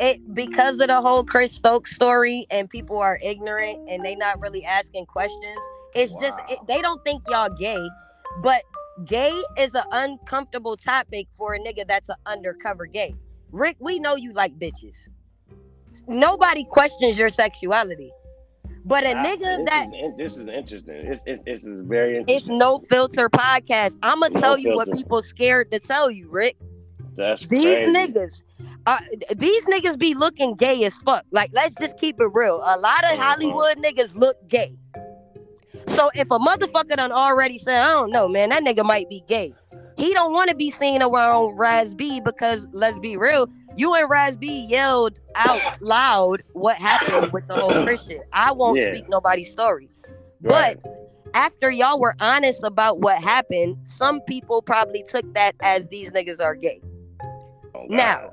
It 0.00 0.34
because 0.34 0.80
of 0.80 0.88
the 0.88 1.00
whole 1.00 1.24
Chris 1.24 1.52
Stokes 1.52 1.94
story 1.94 2.46
and 2.50 2.68
people 2.70 2.98
are 2.98 3.18
ignorant 3.22 3.88
and 3.88 4.04
they 4.04 4.16
not 4.16 4.40
really 4.40 4.64
asking 4.64 5.06
questions. 5.06 5.58
It's 5.94 6.14
just 6.16 6.38
it, 6.48 6.58
they 6.68 6.80
don't 6.80 7.02
think 7.04 7.22
y'all 7.28 7.50
gay, 7.50 7.88
but 8.42 8.62
gay 9.04 9.32
is 9.58 9.74
an 9.74 9.84
uncomfortable 9.92 10.76
topic 10.76 11.26
for 11.36 11.54
a 11.54 11.58
nigga 11.60 11.86
that's 11.86 12.08
an 12.08 12.16
undercover 12.26 12.86
gay. 12.86 13.14
Rick, 13.52 13.76
we 13.80 13.98
know 13.98 14.16
you 14.16 14.32
like 14.32 14.58
bitches. 14.58 15.08
Nobody 16.06 16.64
questions 16.64 17.18
your 17.18 17.28
sexuality, 17.28 18.12
but 18.84 19.04
a 19.04 19.12
Wow, 19.12 19.24
nigga 19.24 19.58
this 19.58 19.68
that 19.68 19.88
is, 19.94 20.16
this 20.16 20.36
is 20.36 20.48
interesting. 20.48 20.94
It's, 20.96 21.22
it's, 21.26 21.42
this 21.42 21.64
is 21.64 21.82
very 21.82 22.16
interesting. 22.18 22.36
it's 22.36 22.48
no 22.48 22.78
filter 22.78 23.28
podcast. 23.28 23.96
I'ma 24.02 24.28
No 24.32 24.40
tell 24.40 24.58
you 24.58 24.74
what 24.74 24.90
people 24.92 25.20
scared 25.22 25.70
to 25.72 25.80
tell 25.80 26.10
you, 26.10 26.28
Rick. 26.30 26.56
That's 27.14 27.44
These 27.46 27.64
crazy. 27.64 27.92
niggas, 27.92 28.42
uh, 28.86 28.98
these 29.36 29.66
niggas 29.66 29.98
be 29.98 30.14
looking 30.14 30.54
gay 30.54 30.84
as 30.84 30.96
fuck. 30.98 31.24
Like, 31.30 31.50
let's 31.52 31.74
just 31.74 31.98
keep 31.98 32.20
it 32.20 32.28
real. 32.32 32.56
A 32.64 32.78
lot 32.78 33.04
of. 33.12 33.18
Hollywood 33.18 33.76
niggas 33.78 34.14
look 34.14 34.36
gay. 34.48 34.76
So 35.86 36.08
if 36.14 36.30
a 36.30 36.38
motherfucker 36.38 36.96
done 36.96 37.12
already 37.12 37.58
said, 37.58 37.82
I 37.82 37.88
don't 37.88 38.10
know, 38.10 38.28
man, 38.28 38.50
that 38.50 38.62
nigga 38.64 38.84
might 38.84 39.08
be 39.08 39.22
gay. 39.28 39.52
He 39.96 40.14
don't 40.14 40.32
want 40.32 40.48
to 40.50 40.56
be 40.56 40.70
seen 40.70 41.02
around 41.02 41.56
Raz 41.58 41.92
B 41.92 42.20
because 42.20 42.66
let's 42.72 42.98
be 42.98 43.16
real, 43.16 43.48
you 43.76 43.94
and 43.94 44.08
Raz 44.08 44.36
B 44.36 44.64
yelled 44.68 45.20
out 45.36 45.60
loud 45.82 46.42
what 46.52 46.76
happened 46.76 47.32
with 47.32 47.46
the 47.48 47.54
whole 47.54 47.70
Christian. 47.84 48.20
I 48.32 48.52
won't 48.52 48.78
Yeah. 48.78 48.94
speak 48.94 49.08
nobody's 49.08 49.50
story. 49.52 49.90
Right. 50.40 50.76
But 50.82 50.96
after 51.34 51.70
y'all 51.70 52.00
were 52.00 52.14
honest 52.20 52.64
about 52.64 53.00
what 53.00 53.22
happened, 53.22 53.76
some 53.84 54.20
people 54.22 54.62
probably 54.62 55.04
took 55.06 55.30
that 55.34 55.54
as 55.62 55.88
these 55.88 56.10
niggas 56.10 56.40
are 56.40 56.54
gay. 56.54 56.80
Oh. 57.74 57.84
Now, 57.88 58.32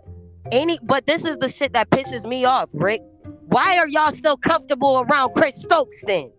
any 0.51 0.77
but 0.83 1.05
this 1.05 1.25
is 1.25 1.37
the 1.37 1.49
shit 1.49 1.73
that 1.73 1.89
pisses 1.89 2.23
me 2.25 2.45
off, 2.45 2.69
Rick. 2.73 3.01
Why 3.47 3.77
are 3.77 3.87
y'all 3.87 4.11
still 4.11 4.37
comfortable 4.37 5.01
around 5.09 5.33
Chris 5.33 5.55
Stokes 5.61 6.03
then? 6.07 6.31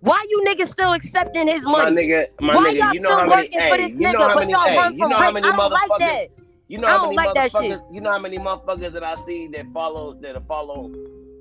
Why 0.00 0.24
you 0.28 0.42
niggas 0.46 0.68
still 0.68 0.92
accepting 0.92 1.48
his 1.48 1.64
my 1.64 1.84
money? 1.84 1.96
nigga, 2.06 2.28
my 2.40 2.54
Why 2.54 2.72
nigga, 2.72 2.78
y'all 2.78 2.94
you 2.94 3.00
know 3.00 3.08
still 3.10 3.26
many, 3.28 3.30
working 3.30 3.60
hey, 3.60 3.70
for 3.70 3.76
this 3.78 3.92
you 3.92 3.98
nigga, 4.06 4.12
but 4.34 4.36
many, 4.36 4.52
y'all 4.52 4.68
hey, 4.68 4.76
run 4.76 4.92
you 4.94 4.98
from 4.98 5.10
know 5.10 5.18
Rick? 5.20 5.44
I 5.44 5.56
don't 5.56 5.70
like 5.72 6.00
that. 6.00 6.28
you 6.68 6.78
know 6.78 6.86
I 6.86 6.90
how 6.90 6.96
don't 6.98 7.16
many 7.16 7.28
like 7.28 7.34
that 7.34 7.50
shit. 7.50 7.60
motherfuckers, 7.60 7.94
you 7.94 8.00
know 8.00 8.12
how 8.12 8.18
many 8.18 8.38
motherfuckers 8.38 8.92
that 8.92 9.02
I 9.04 9.14
see 9.16 9.48
that 9.48 9.66
follow 9.72 10.14
that 10.20 10.46
follow 10.46 10.90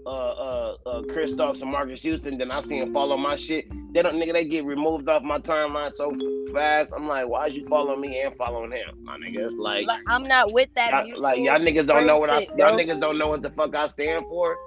uh 0.08 0.78
uh 0.86 0.90
uh 0.90 1.52
and 1.62 1.72
Marcus 1.72 2.02
Houston, 2.04 2.38
then 2.38 2.52
I 2.52 2.62
see 2.62 2.78
him 2.78 2.94
follow 2.94 3.18
my 3.18 3.36
shit. 3.36 3.68
They 3.94 4.02
don't 4.02 4.16
nigga, 4.16 4.34
they 4.34 4.46
get 4.46 4.64
removed 4.66 5.10
off 5.10 5.24
my 5.24 5.40
timeline 5.40 5.92
so 5.92 6.16
fast. 6.54 6.94
I'm 6.96 7.08
like, 7.08 7.28
why'd 7.28 7.54
you 7.54 7.68
follow 7.68 7.96
me 7.98 8.22
and 8.22 8.36
following 8.38 8.72
him? 8.72 9.04
My 9.04 9.18
nigga, 9.18 9.46
it's 9.46 9.56
like, 9.56 9.86
I'm 10.08 10.24
not 10.24 10.54
with 10.54 10.74
that. 10.76 11.08
y'all, 11.08 11.20
like 11.22 11.40
y'all 11.40 11.60
niggas 11.60 11.88
don't 11.88 12.08
know 12.08 12.16
what 12.18 12.30
I 12.30 12.40
y'all 12.40 12.56
bro. 12.56 12.78
niggas 12.78 13.00
don't 13.00 13.18
know 13.18 13.28
what 13.28 13.42
the 13.42 13.50
fuck 13.50 13.76
I 13.76 13.86
stand 13.88 14.26
for. 14.30 14.58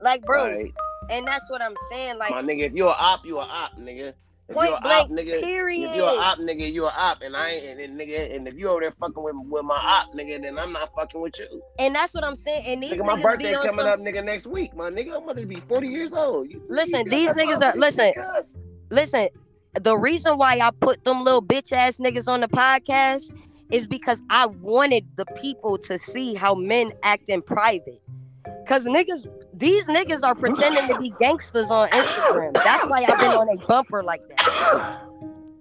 Like, 0.00 0.22
bro, 0.24 0.44
Like, 0.44 0.74
and 1.10 1.26
that's 1.26 1.48
what 1.48 1.62
I'm 1.62 1.74
saying. 1.90 2.18
Like, 2.18 2.30
my 2.30 2.42
nigga, 2.42 2.66
if 2.66 2.72
you're 2.74 2.88
a 2.88 2.92
op, 2.92 3.24
you 3.24 3.38
a 3.38 3.42
op, 3.42 3.78
nigga. 3.78 4.12
Point 4.50 4.70
you're 4.70 4.80
blank, 4.80 5.10
op, 5.10 5.16
nigga, 5.16 5.40
period. 5.42 5.90
if 5.90 5.96
you're 5.96 6.08
an 6.08 6.18
op, 6.18 6.38
nigga, 6.38 6.72
you 6.72 6.86
a 6.86 6.88
op, 6.90 7.20
and 7.22 7.36
I 7.36 7.50
ain't, 7.50 7.66
and, 7.66 7.80
and 7.80 8.00
nigga, 8.00 8.34
and 8.34 8.48
if 8.48 8.54
you 8.54 8.68
over 8.68 8.80
there 8.80 8.92
fucking 8.98 9.22
with, 9.22 9.34
with 9.36 9.64
my 9.64 9.74
op, 9.76 10.14
nigga, 10.14 10.40
then 10.40 10.58
I'm 10.58 10.72
not 10.72 10.90
fucking 10.94 11.20
with 11.20 11.38
you. 11.38 11.62
and 11.78 11.94
that's 11.94 12.14
what 12.14 12.24
I'm 12.24 12.34
saying. 12.36 12.64
And 12.66 12.82
these 12.82 12.92
Nigga, 12.94 13.04
my 13.06 13.20
birthday 13.20 13.52
coming 13.52 13.70
some, 13.76 13.80
up, 13.80 13.98
nigga, 14.00 14.24
next 14.24 14.46
week, 14.46 14.74
my 14.74 14.90
nigga. 14.90 15.14
I'm 15.16 15.26
gonna 15.26 15.44
be 15.44 15.60
40 15.68 15.88
years 15.88 16.12
old. 16.12 16.48
You- 16.48 16.62
Listen, 16.68 17.04
you 17.04 17.10
these 17.10 17.28
niggas 17.34 17.62
are- 17.62 17.76
listen. 17.76 18.12
niggas. 18.16 18.54
listen, 18.90 19.28
the 19.80 19.96
reason 19.98 20.38
why 20.38 20.58
I 20.62 20.70
put 20.80 21.04
them 21.04 21.22
little 21.22 21.42
bitch 21.42 21.70
ass 21.72 21.98
niggas 21.98 22.26
on 22.26 22.40
the 22.40 22.48
podcast 22.48 23.30
is 23.70 23.86
because 23.86 24.22
I 24.30 24.46
wanted 24.46 25.04
the 25.16 25.26
people 25.40 25.76
to 25.78 25.98
see 25.98 26.34
how 26.34 26.54
men 26.54 26.92
act 27.02 27.28
in 27.28 27.42
private. 27.42 28.00
Cause 28.66 28.86
niggas, 28.86 29.26
these 29.58 29.86
niggas 29.86 30.22
are 30.22 30.34
pretending 30.34 30.86
to 30.88 30.98
be 30.98 31.12
gangsters 31.18 31.70
on 31.70 31.88
Instagram. 31.88 32.54
That's 32.54 32.84
why 32.86 33.04
I've 33.08 33.18
been 33.18 33.30
on 33.32 33.48
a 33.48 33.56
bumper 33.66 34.02
like 34.02 34.20
that. 34.28 34.84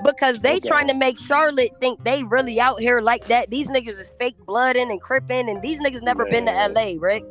Because 0.04 0.39
they 0.39 0.58
Okay. 0.58 0.68
trying 0.70 0.88
to 0.88 0.94
make 0.94 1.18
Charlotte 1.18 1.72
think 1.82 2.04
they 2.04 2.24
really 2.24 2.60
out 2.60 2.80
here 2.80 3.02
like 3.02 3.28
that. 3.30 3.50
These 3.50 3.69
niggas 3.69 4.00
is 4.00 4.12
fake 4.19 4.36
blooding 4.45 4.91
and 4.91 5.02
cripping, 5.02 5.50
and 5.50 5.62
these 5.62 5.80
niggas 5.80 6.04
never 6.04 6.26
been 6.26 6.45
to 6.45 6.52
LA, 6.52 6.93
right? 7.00 7.24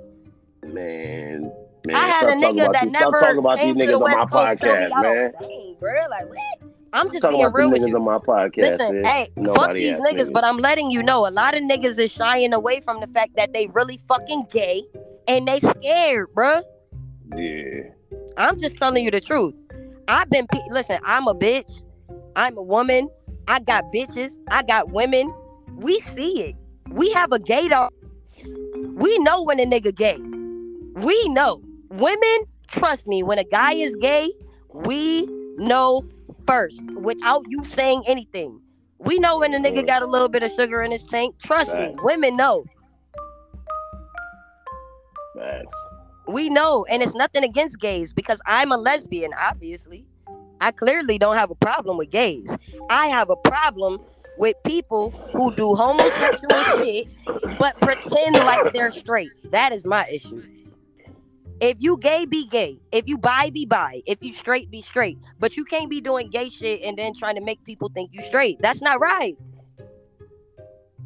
Man, 0.64 1.42
man, 1.86 1.94
I 1.94 2.06
had 2.08 2.28
a 2.28 2.32
nigga 2.32 2.72
that 2.72 2.82
these, 2.82 2.92
never 2.92 3.20
talking 3.20 3.38
about 3.38 3.58
these 3.58 3.64
came 3.66 3.74
to 3.76 3.86
the 3.86 3.92
niggas 3.92 3.94
on 3.94 4.10
my 4.10 4.14
West 4.16 4.32
Coast 4.32 4.64
me 4.64 4.70
podcast, 4.70 4.90
I 4.92 5.02
man. 5.02 5.32
dang, 5.40 5.76
bro. 5.78 5.92
Like 6.10 6.28
what? 6.28 6.72
I'm 6.92 7.10
just 7.10 7.22
being 7.28 7.42
about 7.44 7.54
real 7.54 7.70
these 7.70 7.80
with 7.80 7.82
niggas 7.82 7.90
you. 7.90 7.96
on 7.96 8.04
my 8.04 8.18
podcast. 8.18 8.56
Listen, 8.56 9.02
man. 9.02 9.04
hey, 9.04 9.30
fuck 9.54 9.72
these 9.74 9.98
niggas, 10.00 10.32
but 10.32 10.44
I'm 10.44 10.56
letting 10.58 10.90
you 10.90 11.02
know 11.04 11.26
a 11.28 11.30
lot 11.30 11.54
of 11.56 11.62
niggas 11.62 11.98
is 11.98 12.10
shying 12.10 12.52
away 12.52 12.80
from 12.80 13.00
the 13.00 13.06
fact 13.08 13.36
that 13.36 13.52
they 13.52 13.68
really 13.68 14.00
fucking 14.08 14.46
gay 14.50 14.82
and 15.28 15.46
they 15.46 15.60
scared, 15.60 16.28
bruh. 16.34 16.62
yeah, 17.36 17.90
I'm 18.36 18.58
just 18.58 18.76
telling 18.76 19.04
you 19.04 19.10
the 19.10 19.20
truth. 19.20 19.54
I've 20.08 20.30
been 20.30 20.46
pe- 20.46 20.58
listen. 20.70 20.98
I'm 21.04 21.26
a 21.26 21.34
bitch. 21.34 21.70
I'm 22.36 22.56
a 22.56 22.62
woman. 22.62 23.08
I 23.48 23.60
got 23.60 23.84
bitches. 23.94 24.38
I 24.50 24.62
got 24.62 24.90
women. 24.90 25.32
We 25.76 26.00
see 26.00 26.42
it. 26.42 26.54
We 26.90 27.12
have 27.12 27.32
a 27.32 27.38
gaydar. 27.38 27.88
We 28.94 29.18
know 29.18 29.42
when 29.42 29.60
a 29.60 29.66
nigga 29.66 29.94
gay. 29.94 30.18
We 30.94 31.28
know. 31.28 31.62
Women, 31.90 32.38
trust 32.68 33.06
me, 33.06 33.22
when 33.22 33.38
a 33.38 33.44
guy 33.44 33.72
is 33.72 33.96
gay, 33.96 34.30
we 34.72 35.26
know 35.56 36.02
first 36.46 36.82
without 36.96 37.42
you 37.48 37.64
saying 37.64 38.02
anything. 38.06 38.60
We 38.98 39.18
know 39.18 39.38
when 39.38 39.54
a 39.54 39.58
nigga 39.58 39.86
got 39.86 40.02
a 40.02 40.06
little 40.06 40.28
bit 40.28 40.42
of 40.42 40.50
sugar 40.52 40.82
in 40.82 40.90
his 40.90 41.02
tank. 41.04 41.36
Trust 41.42 41.74
me, 41.74 41.94
women 42.02 42.36
know. 42.36 42.64
Facts. 45.36 45.74
We 46.28 46.50
know, 46.50 46.84
and 46.90 47.02
it's 47.02 47.14
nothing 47.14 47.44
against 47.44 47.78
gays 47.78 48.12
because 48.12 48.40
I'm 48.46 48.72
a 48.72 48.76
lesbian, 48.76 49.30
obviously. 49.48 50.06
I 50.60 50.72
clearly 50.72 51.18
don't 51.18 51.36
have 51.36 51.50
a 51.50 51.54
problem 51.54 51.98
with 51.98 52.10
gays. 52.10 52.56
I 52.90 53.06
have 53.06 53.30
a 53.30 53.36
problem 53.36 54.00
with 54.38 54.56
people 54.64 55.10
who 55.32 55.54
do 55.54 55.74
homosexual 55.74 56.62
shit 56.84 57.08
but 57.58 57.78
pretend 57.80 58.36
like 58.36 58.72
they're 58.72 58.90
straight. 58.90 59.30
That 59.50 59.72
is 59.72 59.86
my 59.86 60.06
issue. 60.12 60.42
If 61.60 61.76
you 61.78 61.96
gay, 61.96 62.26
be 62.26 62.46
gay. 62.46 62.78
If 62.92 63.08
you 63.08 63.16
bi, 63.16 63.50
be 63.50 63.64
bi. 63.64 64.02
If 64.06 64.22
you 64.22 64.32
straight, 64.34 64.70
be 64.70 64.82
straight. 64.82 65.18
But 65.38 65.56
you 65.56 65.64
can't 65.64 65.88
be 65.88 66.02
doing 66.02 66.28
gay 66.28 66.50
shit 66.50 66.82
and 66.82 66.98
then 66.98 67.14
trying 67.14 67.36
to 67.36 67.40
make 67.40 67.64
people 67.64 67.90
think 67.94 68.10
you 68.12 68.20
straight. 68.22 68.58
That's 68.60 68.82
not 68.82 69.00
right. 69.00 69.36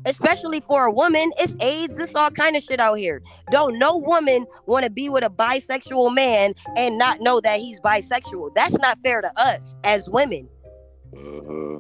Especially 0.07 0.61
for 0.61 0.85
a 0.87 0.93
woman, 0.93 1.31
it's 1.39 1.55
AIDS, 1.61 1.99
it's 1.99 2.15
all 2.15 2.31
kind 2.31 2.57
of 2.57 2.63
shit 2.63 2.81
out 2.81 2.95
here. 2.95 3.23
Don't 3.51 3.79
no 3.79 3.97
woman 3.99 4.47
want 4.67 4.85
to 4.85 4.91
be 4.91 5.09
with 5.09 5.25
a 5.25 5.29
bisexual 5.31 6.15
man 6.15 6.55
and 6.77 6.97
not 6.97 7.21
know 7.21 7.41
that 7.41 7.61
he's 7.61 7.79
bisexual. 7.81 8.55
That's 8.55 8.79
not 8.79 8.99
fair 9.05 9.21
to 9.21 9.31
us 9.37 9.77
as 9.85 10.09
women. 10.09 10.49
hmm 11.15 11.77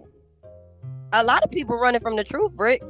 A 1.12 1.24
lot 1.24 1.42
of 1.42 1.50
people 1.50 1.76
running 1.76 2.00
from 2.00 2.16
the 2.16 2.24
truth, 2.24 2.52
Rick. 2.56 2.82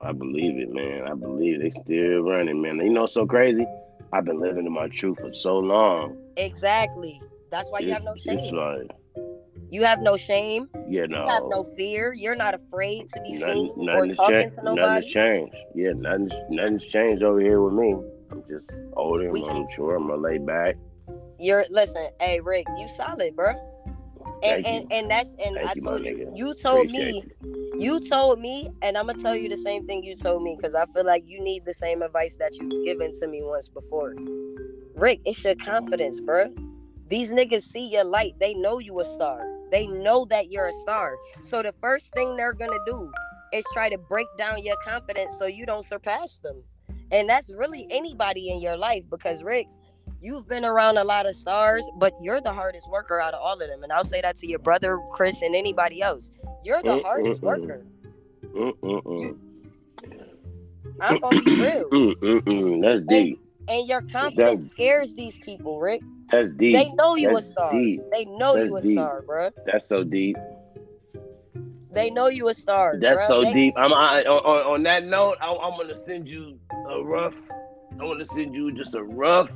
I 0.00 0.12
believe 0.12 0.56
it, 0.58 0.70
man. 0.72 1.02
I 1.08 1.14
believe 1.14 1.60
they 1.60 1.70
still 1.70 2.22
running, 2.22 2.60
man. 2.62 2.76
You 2.78 2.90
know, 2.90 3.06
so 3.06 3.26
crazy. 3.26 3.66
I've 4.12 4.24
been 4.24 4.40
living 4.40 4.66
in 4.66 4.72
my 4.72 4.88
truth 4.88 5.18
for 5.20 5.32
so 5.32 5.58
long. 5.58 6.16
Exactly. 6.36 7.20
That's 7.50 7.68
why 7.70 7.80
you 7.80 7.88
It's- 7.88 7.98
have 7.98 8.04
no 8.04 8.14
shame. 8.16 8.38
It's 8.38 8.50
like, 8.52 8.90
You 9.72 9.84
have 9.84 10.02
no 10.02 10.12
mm-hmm. 10.12 10.26
shame. 10.26 10.68
you 10.86 11.06
You 11.08 11.16
have 11.16 11.44
no 11.46 11.64
fear. 11.64 12.12
You're 12.12 12.36
not 12.36 12.52
afraid 12.54 13.08
to 13.08 13.22
be 13.22 13.38
nothing, 13.38 13.72
seen 13.74 13.88
or 13.88 14.06
nothing's 14.06 14.16
talking 14.18 14.36
changed. 14.36 14.56
to 14.56 14.74
Nothing's 14.74 15.12
changed. 15.12 15.56
Yeah, 15.74 15.92
nothing's 15.96 16.34
nothing's 16.50 16.84
changed 16.84 17.22
over 17.22 17.40
here 17.40 17.62
with 17.62 17.72
me. 17.72 17.96
I'm 18.30 18.44
just 18.50 18.70
older. 18.92 19.30
We 19.30 19.42
I'm 19.48 19.66
sure 19.74 19.96
I'm 19.96 20.08
gonna 20.08 20.20
lay 20.20 20.36
back. 20.36 20.76
You're 21.38 21.64
listen, 21.70 22.08
hey 22.20 22.38
Rick, 22.40 22.66
you 22.78 22.86
solid, 22.86 23.34
bro. 23.34 23.54
And 24.42 24.66
and, 24.66 24.90
you. 24.90 24.98
and 24.98 25.10
that's 25.10 25.34
and 25.42 25.56
Thank 25.56 25.70
I 25.70 25.72
you, 25.74 25.80
told 25.80 26.04
you, 26.04 26.32
you 26.34 26.54
told 26.54 26.90
me, 26.90 27.22
Appreciate 27.40 27.80
you 27.80 28.00
told 28.00 28.40
me, 28.40 28.68
and 28.82 28.98
I'm 28.98 29.06
gonna 29.06 29.22
tell 29.22 29.34
you 29.34 29.48
the 29.48 29.56
same 29.56 29.86
thing 29.86 30.04
you 30.04 30.16
told 30.16 30.42
me 30.42 30.54
because 30.54 30.74
I 30.74 30.84
feel 30.92 31.06
like 31.06 31.24
you 31.26 31.42
need 31.42 31.64
the 31.64 31.72
same 31.72 32.02
advice 32.02 32.36
that 32.36 32.54
you've 32.56 32.84
given 32.84 33.18
to 33.20 33.26
me 33.26 33.40
once 33.42 33.68
before. 33.68 34.14
Rick, 34.96 35.20
it's 35.24 35.42
your 35.42 35.54
confidence, 35.54 36.20
bro. 36.20 36.52
These 37.08 37.30
niggas 37.30 37.62
see 37.62 37.88
your 37.88 38.04
light. 38.04 38.34
They 38.38 38.52
know 38.52 38.78
you 38.78 39.00
a 39.00 39.06
star. 39.06 39.51
They 39.72 39.86
know 39.86 40.26
that 40.26 40.52
you're 40.52 40.66
a 40.66 40.72
star. 40.82 41.16
So 41.42 41.62
the 41.62 41.74
first 41.80 42.12
thing 42.12 42.36
they're 42.36 42.52
gonna 42.52 42.78
do 42.86 43.10
is 43.52 43.64
try 43.72 43.88
to 43.88 43.98
break 43.98 44.28
down 44.38 44.62
your 44.62 44.76
confidence 44.86 45.36
so 45.38 45.46
you 45.46 45.66
don't 45.66 45.84
surpass 45.84 46.36
them. 46.36 46.62
And 47.10 47.28
that's 47.28 47.50
really 47.50 47.86
anybody 47.90 48.50
in 48.50 48.60
your 48.60 48.76
life 48.76 49.02
because 49.10 49.42
Rick, 49.42 49.66
you've 50.20 50.46
been 50.46 50.64
around 50.64 50.98
a 50.98 51.04
lot 51.04 51.26
of 51.26 51.34
stars, 51.34 51.84
but 51.98 52.12
you're 52.20 52.40
the 52.40 52.52
hardest 52.52 52.88
worker 52.88 53.20
out 53.20 53.34
of 53.34 53.40
all 53.40 53.60
of 53.60 53.68
them. 53.68 53.82
And 53.82 53.92
I'll 53.92 54.04
say 54.04 54.20
that 54.20 54.36
to 54.38 54.46
your 54.46 54.58
brother, 54.60 54.98
Chris, 55.10 55.42
and 55.42 55.56
anybody 55.56 56.00
else. 56.02 56.30
You're 56.62 56.82
the 56.82 57.02
hardest 57.02 57.42
worker. 57.42 57.84
Mm-mm-mm. 58.54 59.38
I'm 61.00 61.20
gonna 61.20 61.42
be 61.42 61.56
real. 61.56 61.90
Mm-mm-mm. 61.90 62.82
That's 62.82 63.02
deep. 63.02 63.41
And 63.72 63.88
your 63.88 64.02
confidence 64.02 64.68
scares 64.68 65.14
these 65.14 65.36
people, 65.38 65.80
Rick. 65.80 66.02
That's 66.30 66.50
deep. 66.50 66.76
They 66.76 66.92
know 66.92 67.16
you 67.16 67.34
a 67.36 67.40
star. 67.40 67.72
deep. 67.72 68.02
They 68.12 68.26
know 68.26 68.54
you 68.54 68.76
a 68.76 68.82
deep. 68.82 68.98
star, 68.98 69.22
bro. 69.22 69.48
That's 69.64 69.88
so 69.88 70.04
deep. 70.04 70.36
They 71.90 72.10
know 72.10 72.26
you 72.28 72.48
a 72.48 72.54
star. 72.54 72.98
That's 73.00 73.20
bruh. 73.22 73.26
so 73.28 73.42
They- 73.44 73.52
deep. 73.54 73.74
I'm 73.78 73.94
I, 73.94 74.24
on, 74.24 74.74
on 74.74 74.82
that 74.82 75.04
note. 75.06 75.36
I, 75.40 75.46
I'm 75.54 75.78
gonna 75.78 75.96
send 75.96 76.28
you 76.28 76.58
a 76.90 77.02
rough. 77.02 77.34
I 77.98 78.04
want 78.04 78.18
to 78.18 78.26
send 78.26 78.54
you 78.54 78.72
just 78.72 78.94
a 78.94 79.02
rough 79.02 79.48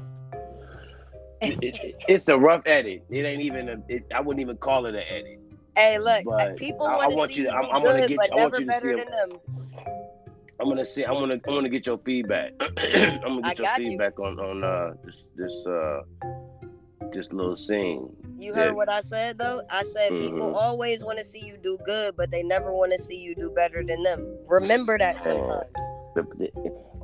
it, 1.43 1.59
it, 1.63 1.95
it's 2.09 2.29
a 2.29 2.39
rough 2.39 2.63
edit. 2.65 3.05
It 3.11 3.25
ain't 3.25 3.43
even 3.43 3.69
a. 3.69 3.77
It, 3.89 4.07
I 4.15 4.21
wouldn't 4.21 4.41
even 4.41 4.57
call 4.57 4.87
it 4.87 4.95
an 4.95 5.03
edit. 5.11 5.39
Hey, 5.77 5.99
look, 5.99 6.25
But 6.25 6.57
people 6.57 6.87
I- 6.87 6.93
I 6.95 6.97
want 6.97 7.17
want 7.17 7.31
to 7.33 7.35
see 7.37 7.43
you 7.43 7.49
to- 7.49 7.55
I'm- 7.55 7.69
I'm 7.71 7.83
gonna 7.83 8.09
get- 8.09 8.19
I 8.33 8.37
want 8.37 8.59
you 8.59 8.65
to 8.65 8.65
see 8.65 8.65
better 8.65 8.91
a- 8.93 8.97
than 8.97 9.11
them. 9.11 9.41
I'm 10.61 10.69
gonna 10.69 10.85
see. 10.85 11.05
I'm 11.05 11.15
gonna. 11.15 11.35
I'm 11.35 11.55
gonna 11.55 11.69
get 11.69 11.87
your 11.87 11.99
feedback. 11.99 12.53
I'm 12.61 13.21
gonna 13.21 13.43
get 13.43 13.59
your 13.59 13.67
got 13.67 13.81
you. 13.83 13.89
feedback 13.91 14.19
on 14.19 14.39
on 14.41 14.65
uh 14.65 14.95
this 15.05 15.15
this 15.37 15.67
uh 15.67 16.01
this 17.13 17.31
little 17.33 17.57
scene. 17.57 18.09
You 18.39 18.53
heard 18.55 18.75
what 18.75 18.89
I 18.89 19.01
said 19.03 19.39
though? 19.39 19.63
I 19.71 19.83
said 19.83 20.11
people 20.11 20.51
Mhm. 20.51 20.55
always 20.55 21.05
want 21.05 21.19
to 21.19 21.25
see 21.25 21.41
you 21.45 21.57
do 21.63 21.79
good, 21.85 22.17
but 22.17 22.31
they 22.31 22.43
never 22.43 22.73
want 22.73 22.93
to 22.93 22.99
see 22.99 23.17
you 23.17 23.35
do 23.35 23.51
better 23.51 23.83
than 23.85 24.03
them. 24.03 24.27
Remember 24.47 24.99
that 24.99 25.23
sometimes. 25.23 25.65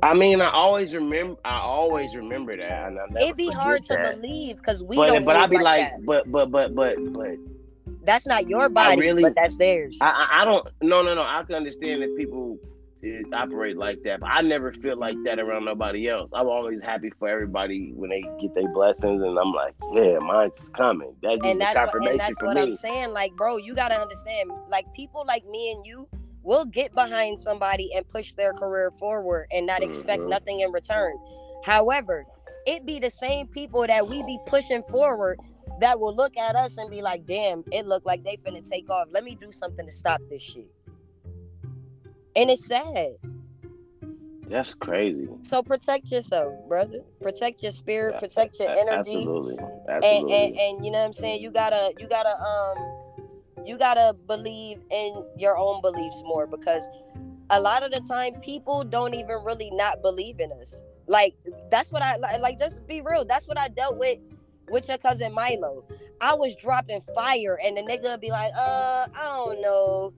I 0.01 0.13
mean, 0.13 0.41
I 0.41 0.49
always 0.51 0.93
remember. 0.93 1.39
I 1.45 1.59
always 1.59 2.15
remember 2.15 2.57
that. 2.57 2.87
And 2.87 2.99
I 2.99 3.05
never 3.09 3.23
It'd 3.25 3.37
be 3.37 3.49
hard 3.51 3.83
to 3.85 3.93
that. 3.93 4.15
believe 4.15 4.57
because 4.57 4.83
we 4.83 4.95
But 4.97 5.07
don't. 5.07 5.23
but 5.25 5.35
I'd 5.37 5.49
be 5.49 5.57
like, 5.59 5.91
like, 5.93 6.05
but 6.05 6.31
but 6.31 6.51
but 6.51 6.75
but 6.75 6.95
but 7.13 7.35
that's 8.03 8.25
not 8.27 8.49
your 8.49 8.67
body, 8.69 8.99
really- 8.99 9.21
but 9.23 9.35
that's 9.35 9.55
theirs. 9.55 9.97
I, 10.01 10.09
I 10.09 10.41
I 10.41 10.45
don't. 10.45 10.67
No 10.81 11.01
no 11.03 11.13
no. 11.15 11.21
I 11.21 11.43
can 11.45 11.55
understand 11.55 12.01
that 12.01 12.15
people 12.17 12.57
uh, 13.03 13.35
operate 13.35 13.77
like 13.77 13.99
that, 14.03 14.21
but 14.21 14.29
I 14.31 14.41
never 14.41 14.71
feel 14.73 14.97
like 14.97 15.15
that 15.25 15.39
around 15.39 15.65
nobody 15.65 16.07
else. 16.09 16.29
I'm 16.33 16.47
always 16.47 16.79
happy 16.81 17.11
for 17.19 17.27
everybody 17.27 17.91
when 17.95 18.09
they 18.09 18.21
get 18.41 18.53
their 18.55 18.67
blessings, 18.73 19.21
and 19.21 19.37
I'm 19.37 19.51
like, 19.51 19.75
yeah, 19.91 20.19
mine's 20.19 20.53
just 20.57 20.73
coming. 20.73 21.15
That's 21.21 21.35
just 21.37 21.45
and 21.45 21.59
the 21.59 21.65
that's 21.65 21.75
what, 21.75 21.83
confirmation 21.91 22.11
and 22.11 22.19
that's 22.19 22.39
for 22.39 22.45
what 22.45 22.55
me. 22.55 22.61
I'm 22.61 22.75
saying. 22.75 23.13
Like, 23.13 23.31
bro, 23.35 23.57
you 23.57 23.75
gotta 23.75 23.99
understand. 23.99 24.51
Like, 24.69 24.85
people 24.93 25.25
like 25.27 25.45
me 25.45 25.71
and 25.73 25.85
you 25.85 26.07
will 26.43 26.65
get 26.65 26.93
behind 26.93 27.39
somebody 27.39 27.89
and 27.95 28.07
push 28.07 28.33
their 28.33 28.53
career 28.53 28.91
forward 28.99 29.47
and 29.51 29.65
not 29.65 29.81
expect 29.81 30.21
Mhm. 30.23 30.29
nothing 30.29 30.59
in 30.59 30.71
return. 30.71 31.17
However, 31.63 32.25
it 32.65 32.85
be 32.85 32.99
the 32.99 33.11
same 33.11 33.47
people 33.47 33.85
that 33.87 34.07
we 34.07 34.23
be 34.23 34.37
pushing 34.45 34.83
forward 34.83 35.39
that 35.79 35.99
will 35.99 36.13
look 36.15 36.37
at 36.37 36.55
us 36.55 36.77
and 36.77 36.89
be 36.89 37.01
like, 37.01 37.25
"Damn, 37.25 37.63
it 37.71 37.85
look 37.87 38.05
like 38.05 38.23
they 38.23 38.37
finna 38.37 38.63
take 38.63 38.89
off. 38.89 39.07
Let 39.11 39.23
me 39.23 39.35
do 39.35 39.51
something 39.51 39.85
to 39.85 39.91
stop 39.91 40.21
this 40.29 40.41
shit." 40.41 40.69
And 42.35 42.49
it's 42.49 42.65
sad. 42.65 43.15
That's 44.49 44.73
crazy. 44.73 45.27
So 45.41 45.63
protect 45.63 46.11
yourself, 46.11 46.53
brother. 46.67 46.99
Protect 47.21 47.63
your 47.63 47.71
spirit. 47.71 48.15
Yeah, 48.15 48.19
Protect 48.19 48.59
your 48.59 48.69
energy 48.69 48.91
Absolutely. 48.91 49.57
and, 49.57 49.89
Absolutely. 49.89 50.33
and 50.35 50.59
and 50.59 50.85
you 50.85 50.91
know 50.91 50.99
what 50.99 51.05
I'm 51.05 51.13
saying. 51.13 51.41
You 51.41 51.51
gotta 51.51 51.93
you 51.99 52.07
gotta 52.07 52.37
um 52.39 53.65
you 53.65 53.77
gotta 53.77 54.15
believe 54.27 54.83
in 54.91 55.25
your 55.37 55.57
own 55.57 55.81
beliefs 55.81 56.21
more 56.25 56.45
because 56.45 56.87
a 57.49 57.59
lot 57.61 57.83
of 57.83 57.91
the 57.91 58.01
time 58.07 58.33
people 58.41 58.83
don't 58.83 59.13
even 59.13 59.43
really 59.43 59.71
not 59.71 60.01
believe 60.01 60.39
in 60.39 60.51
us. 60.51 60.83
Like 61.07 61.35
that's 61.71 61.91
what 61.91 62.01
I 62.01 62.17
like. 62.17 62.41
Like 62.41 62.59
just 62.59 62.85
be 62.87 63.01
real. 63.01 63.25
That's 63.25 63.47
what 63.47 63.59
I 63.59 63.69
dealt 63.69 63.97
with 63.97 64.19
with 64.69 64.87
your 64.87 64.97
cousin 64.97 65.33
Milo. 65.33 65.85
I 66.21 66.35
was 66.35 66.55
dropping 66.55 67.01
fire, 67.15 67.59
and 67.63 67.75
the 67.75 67.81
nigga 67.81 68.19
be 68.19 68.29
like, 68.29 68.51
"Uh, 68.55 69.07
I 69.13 69.23
don't 69.23 69.61
know." 69.61 70.13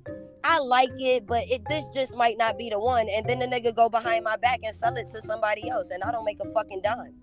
I 0.47 0.60
like 0.60 0.91
it, 0.99 1.25
but 1.25 1.43
it 1.49 1.63
this 1.67 1.86
just 1.93 2.15
might 2.15 2.38
not 2.38 2.55
be 2.58 2.69
the 2.69 2.79
one. 2.79 3.08
And 3.15 3.27
then 3.27 3.39
the 3.39 3.47
nigga 3.47 3.75
go 3.75 3.89
behind 3.89 4.23
my 4.23 4.38
back 4.38 4.60
and 4.63 4.75
sell 4.75 4.95
it 4.95 5.10
to 5.10 5.21
somebody 5.23 5.67
else, 5.69 5.89
and 5.89 6.03
I 6.03 6.12
don't 6.12 6.23
make 6.23 6.39
a 6.39 6.45
fucking 6.51 6.81
dime. 6.84 7.15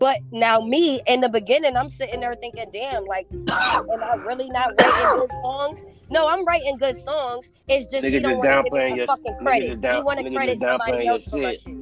But 0.00 0.18
now 0.32 0.58
me 0.60 1.00
in 1.06 1.20
the 1.20 1.28
beginning, 1.28 1.76
I'm 1.76 1.88
sitting 1.88 2.20
there 2.20 2.34
thinking, 2.34 2.66
damn, 2.72 3.04
like, 3.04 3.26
am 3.32 3.46
I 3.48 4.14
really 4.26 4.48
not 4.50 4.70
writing 4.80 5.18
good 5.20 5.30
songs? 5.42 5.84
No, 6.10 6.28
I'm 6.28 6.44
writing 6.44 6.76
good 6.76 6.96
songs. 6.98 7.50
It's 7.68 7.86
just 7.90 8.04
Niggas 8.04 8.12
he 8.12 8.18
don't 8.20 8.38
want 8.38 8.48
to 8.66 8.70
downplaying 8.70 8.88
give 8.88 8.92
me 8.92 8.96
your- 8.98 9.06
fucking 9.06 9.36
credit. 9.40 9.80
down- 9.80 9.94
he 9.96 10.02
want 10.02 10.20
to 10.20 10.30
credit 10.32 10.58
somebody 10.60 11.06
else 11.06 11.24
for 11.24 11.36
my 11.38 11.52
shit. 11.52 11.62
shit. 11.62 11.76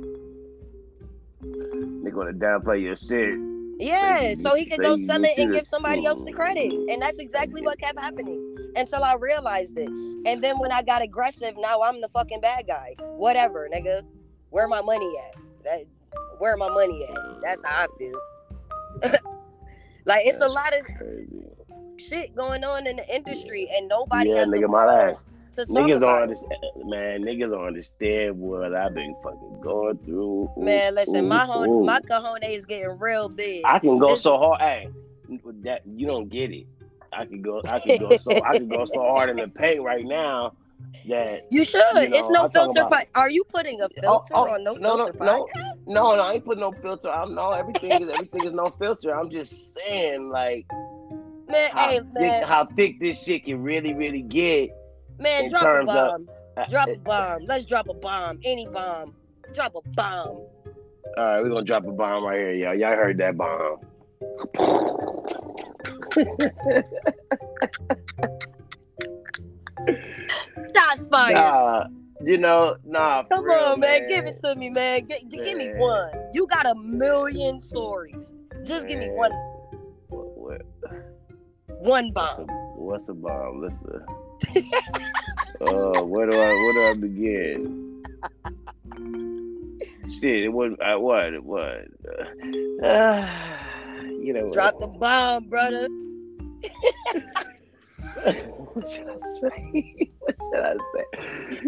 They 2.05 2.11
gonna 2.11 2.33
downplay 2.33 2.83
your 2.83 2.97
shit. 2.97 3.56
Yeah, 3.79 4.35
so 4.35 4.55
he 4.55 4.65
could 4.67 4.81
go 4.81 4.97
sell 4.97 5.23
it 5.25 5.39
and 5.39 5.53
give 5.53 5.67
somebody 5.67 6.07
else 6.07 6.23
the 6.23 6.33
credit. 6.33 6.73
And 6.73 7.03
that's 7.03 7.19
exactly 7.19 7.63
what 7.63 7.79
kept 7.79 7.99
happening 7.99 8.73
until 8.75 9.05
I 9.05 9.15
realized 9.15 9.77
it. 9.77 9.89
And 9.89 10.43
then 10.43 10.59
when 10.59 10.73
I 10.73 10.83
got 10.83 11.03
aggressive, 11.03 11.55
now 11.59 11.83
I'm 11.83 12.01
the 12.01 12.09
fucking 12.09 12.41
bad 12.41 12.67
guy. 12.67 12.97
Whatever, 13.17 13.69
nigga. 13.73 14.03
Where 14.51 14.67
my 14.67 14.81
money 14.81 15.13
at? 15.29 15.37
That, 15.65 15.85
where 16.39 16.57
my 16.57 16.71
money 16.71 17.05
at? 17.05 17.43
That's 17.43 17.63
how 17.65 17.85
I 17.85 17.87
feel. 17.99 18.21
like 20.07 20.25
it's 20.25 20.41
a 20.41 20.49
lot 20.49 20.73
of 20.75 20.87
shit 21.99 22.35
going 22.35 22.65
on 22.65 22.87
in 22.87 22.97
the 22.97 23.15
industry, 23.15 23.69
and 23.77 23.89
nobody 23.89 24.31
Yeah, 24.31 24.37
has 24.37 24.49
nigga, 24.49 24.69
my 24.69 24.85
ass. 24.85 25.23
To 25.57 25.67
talk 25.67 25.77
Niggas 25.77 26.01
don't 26.01 26.23
understand, 26.23 26.61
man. 26.85 27.23
Niggas 27.23 27.51
don't 27.51 27.67
understand 27.67 28.39
what 28.39 28.75
I've 28.75 28.95
been 28.95 29.15
fucking 29.23 29.61
going 29.63 29.99
through. 29.99 30.51
Ooh, 30.57 30.63
Man, 30.63 30.95
listen, 30.95 31.17
ooh, 31.25 31.29
my 31.29 31.45
hon- 31.45 31.69
ooh. 31.69 31.85
my 31.85 32.01
cojones 32.01 32.49
is 32.49 32.65
getting 32.65 32.99
real 32.99 33.29
big. 33.29 33.63
I 33.65 33.79
can 33.79 33.99
go 33.99 34.07
It's- 34.09 34.23
so 34.23 34.39
hard. 34.39 34.61
Hey, 34.61 34.89
that 35.65 35.83
you 35.87 36.07
don't 36.07 36.29
get 36.29 36.53
it. 36.53 36.67
I 37.13 37.25
could 37.25 37.43
go. 37.43 37.61
I 37.67 37.81
could 37.81 37.99
go 38.01 38.17
so. 38.17 38.43
I 38.45 38.59
could 38.59 38.69
go 38.71 38.85
so 38.85 39.01
hard 39.11 39.31
in 39.31 39.37
the 39.37 39.49
paint 39.49 39.83
right 39.83 40.05
now 40.05 40.53
that 41.09 41.47
you 41.51 41.65
should. 41.65 41.81
you 41.95 42.01
it's 42.15 42.29
no 42.29 42.45
I'm 42.45 42.51
filter. 42.51 42.81
about- 42.83 42.91
Po- 43.15 43.21
Are 43.21 43.31
you 43.31 43.43
putting 43.45 43.81
a 43.81 43.85
Oh, 43.85 44.01
filter 44.03 44.35
oh, 44.35 44.55
on 44.55 44.65
no 44.65 44.73
no, 44.75 44.97
no, 44.97 45.05
filter? 45.07 45.19
no, 45.25 45.45
podcast? 45.47 45.77
no, 45.87 46.17
no. 46.17 46.23
I 46.23 46.33
ain't 46.35 46.45
putting 46.45 46.61
no 46.61 46.73
filter. 46.73 47.11
I'm 47.11 47.35
no 47.35 47.53
everything 47.53 47.91
is 48.03 48.09
everything 48.11 48.45
is 48.45 48.53
no 48.53 48.67
filter. 48.79 49.17
I'm 49.19 49.31
just 49.31 49.75
saying 49.75 50.29
like 50.29 50.67
Man, 51.49 51.71
how 51.73 51.89
hey, 51.91 51.99
thick, 51.99 52.13
man, 52.15 52.43
how 52.47 52.67
thick 52.77 53.01
this 53.01 53.23
shit 53.23 53.45
can 53.47 53.63
really 53.63 53.95
really 53.95 54.23
get. 54.23 54.71
Man, 55.19 55.49
drop 55.51 55.63
a 55.63 55.65
terms 55.65 55.89
of- 55.91 55.95
bomb. 55.95 56.29
Uh, 56.57 56.65
Drop 56.71 56.89
a 56.89 56.97
bomb. 56.97 57.45
Let's 57.45 57.67
drop 57.67 57.87
a 57.91 57.93
bomb. 57.93 58.41
Any 58.43 58.67
bomb. 58.67 59.15
Drop 59.55 59.75
a 59.75 59.87
bomb. 59.91 60.29
All 60.29 60.49
right, 61.19 61.43
we're 61.43 61.51
gonna 61.51 61.65
drop 61.65 61.87
a 61.87 61.93
bomb 61.93 62.25
right 62.25 62.39
here, 62.41 62.55
y'all. 62.55 62.75
Y'all 62.75 62.97
heard 62.97 63.19
that 63.19 63.37
bomb. 63.37 63.77
Shots 70.75 71.07
fired. 71.11 71.35
Nah, 71.35 71.85
you 72.25 72.39
know, 72.39 72.77
nah. 72.85 73.25
Come 73.31 73.45
real, 73.45 73.55
on, 73.59 73.81
man. 73.81 74.09
Give 74.09 74.27
it 74.27 74.41
to 74.45 74.57
me, 74.57 74.71
man. 74.71 75.07
Gi- 75.09 75.27
gi- 75.29 75.37
give 75.45 75.59
me 75.59 75.73
one. 75.77 76.11
You 76.33 76.47
got 76.47 76.67
a 76.67 76.75
million 76.75 77.61
stories. 77.61 78.35
Just 78.65 78.89
give 78.89 78.99
me 78.99 79.11
one. 79.11 79.33
What, 80.09 80.37
what, 80.37 80.63
One 81.81 82.13
bomb. 82.13 82.47
what's 82.77 83.09
a 83.09 83.15
bomb? 83.15 83.61
Listen. 83.63 84.05
Uh, 85.61 86.03
where 86.05 86.27
do 86.31 86.37
I 86.37 86.51
where 86.53 86.73
do 86.73 86.85
I 86.87 86.95
begin? 86.95 88.03
Shit, 90.21 90.45
it 90.45 90.53
was 90.53 90.73
I 90.85 90.95
what 90.97 91.43
what? 91.43 91.87
Uh, 92.83 93.27
you 94.23 94.33
know. 94.33 94.51
Drop 94.53 94.79
the 94.81 94.87
bomb, 94.87 95.49
brother. 95.49 95.89
what 98.75 98.89
should 98.91 99.09
I 99.09 99.17
say? 99.41 100.11
What 100.19 100.37
should 100.53 100.65
I 100.65 100.77
say? 100.95 101.05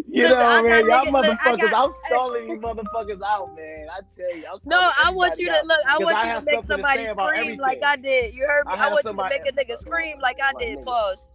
You 0.09 0.23
Listen, 0.23 0.39
know, 0.39 0.63
man, 0.63 0.87
y'all 0.87 1.05
niggas- 1.05 1.13
motherfuckers, 1.13 1.71
got- 1.71 1.85
I'm 1.87 1.93
stalling 2.07 2.49
these 2.49 2.59
motherfuckers 2.59 3.21
out, 3.23 3.55
man. 3.55 3.87
I 3.93 4.01
tell 4.17 4.37
you, 4.37 4.45
I'm 4.53 4.59
No, 4.65 4.91
I 5.05 5.11
want 5.11 5.39
you 5.39 5.47
to 5.51 5.63
look. 5.67 5.79
I 5.89 5.99
want 5.99 6.17
I 6.17 6.35
you 6.35 6.41
to 6.41 6.45
make 6.47 6.61
to 6.61 6.67
somebody 6.67 7.07
scream 7.09 7.59
like. 7.59 7.83
I 7.85 7.97
did. 7.97 8.35
You 8.35 8.47
heard 8.47 8.67
me? 8.67 8.73
I 8.75 8.87
I, 8.87 8.91
want 8.91 9.05
you 9.05 9.11
to 9.13 9.29
make 9.29 9.47
a 9.49 9.53
nigga 9.53 9.77
scream 9.79 10.19
like 10.21 10.39
I 10.43 10.53
did. 10.59 10.85
Pause. 10.85 11.29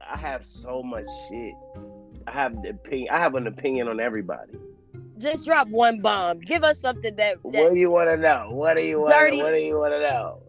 I 0.00 0.16
have 0.18 0.46
so 0.46 0.82
much 0.82 1.06
shit. 1.28 1.54
I 2.26 2.32
have 2.32 2.62
the 2.62 2.70
opinion. 2.70 3.08
I 3.12 3.18
have 3.18 3.34
an 3.34 3.46
opinion 3.46 3.88
on 3.88 4.00
everybody. 4.00 4.52
Just 5.18 5.44
drop 5.44 5.68
one 5.68 6.00
bomb. 6.00 6.40
Give 6.40 6.64
us 6.64 6.80
something 6.80 7.14
that, 7.16 7.36
What 7.42 7.72
do 7.72 7.78
you 7.78 7.90
want 7.90 8.10
to 8.10 8.16
know? 8.16 8.48
What 8.50 8.76
do 8.76 8.84
you 8.84 9.00
want? 9.00 9.10
What 9.10 9.50
do 9.50 9.62
you 9.62 9.78
want 9.78 9.92
to 9.92 10.00
know? 10.00 10.42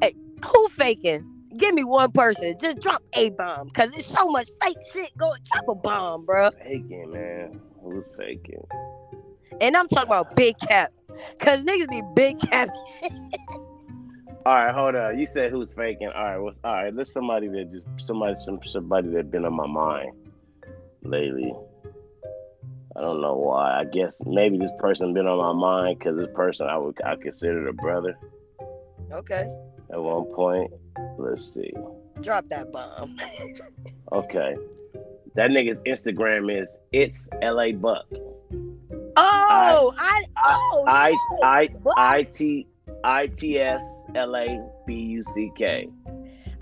Hey, 0.00 0.14
who 0.44 0.68
faking. 0.68 1.28
Give 1.56 1.74
me 1.74 1.84
one 1.84 2.12
person. 2.12 2.54
Just 2.60 2.80
drop 2.80 3.02
a 3.14 3.30
bomb, 3.30 3.70
cause 3.70 3.90
it's 3.94 4.06
so 4.06 4.26
much 4.28 4.48
fake 4.62 4.78
shit 4.92 5.16
going. 5.18 5.40
Drop 5.52 5.64
a 5.68 5.74
bomb, 5.74 6.24
bro. 6.24 6.50
Faking, 6.62 7.12
man. 7.12 7.60
Who's 7.82 8.04
faking? 8.16 8.64
And 9.60 9.76
I'm 9.76 9.86
talking 9.88 10.08
about 10.08 10.34
big 10.34 10.58
cap, 10.60 10.92
cause 11.38 11.62
niggas 11.64 11.90
be 11.90 12.02
big 12.14 12.38
cap. 12.40 12.68
All 14.44 14.54
right, 14.54 14.74
hold 14.74 14.96
on. 14.96 15.18
You 15.18 15.26
said 15.26 15.52
who's 15.52 15.72
faking? 15.72 16.08
All 16.08 16.24
right, 16.24 16.38
what's 16.38 16.58
all 16.64 16.72
right? 16.72 16.94
There's 16.94 17.12
somebody 17.12 17.46
that 17.48 17.70
just 17.70 17.86
somebody 18.04 18.34
some 18.38 18.58
somebody 18.66 19.08
that 19.10 19.30
been 19.30 19.44
on 19.44 19.54
my 19.54 19.68
mind 19.68 20.12
lately. 21.02 21.52
I 22.96 23.00
don't 23.00 23.20
know 23.20 23.36
why. 23.36 23.78
I 23.80 23.84
guess 23.84 24.18
maybe 24.26 24.58
this 24.58 24.72
person 24.80 25.14
been 25.14 25.28
on 25.28 25.38
my 25.38 25.52
mind 25.52 25.98
because 26.00 26.16
this 26.16 26.28
person 26.34 26.66
I 26.66 26.76
would 26.76 27.00
I 27.04 27.14
considered 27.14 27.68
a 27.68 27.72
brother 27.72 28.18
Okay, 29.12 29.48
at 29.92 30.02
one 30.02 30.24
point. 30.34 30.72
Let's 31.18 31.52
see. 31.54 31.72
drop 32.20 32.48
that 32.48 32.72
bomb. 32.72 33.16
Okay, 34.12 34.56
that 35.36 35.50
nigga's 35.50 35.78
Instagram 35.86 36.60
is 36.60 36.78
it's 36.92 37.28
la 37.42 37.70
buck. 37.72 38.04
Oh, 39.16 39.94
I, 39.96 40.24
oh, 40.44 40.84
I 40.86 41.10
shit. 41.10 41.44
I 41.44 41.68
Buck. 41.82 41.94
I 41.96 42.22
T 42.24 42.66
I 42.66 42.71
T 43.36 43.58
S 43.58 44.04
L 44.14 44.36
A 44.36 44.60
B 44.86 44.94
U 44.94 45.24
C 45.34 45.50
K. 45.56 45.88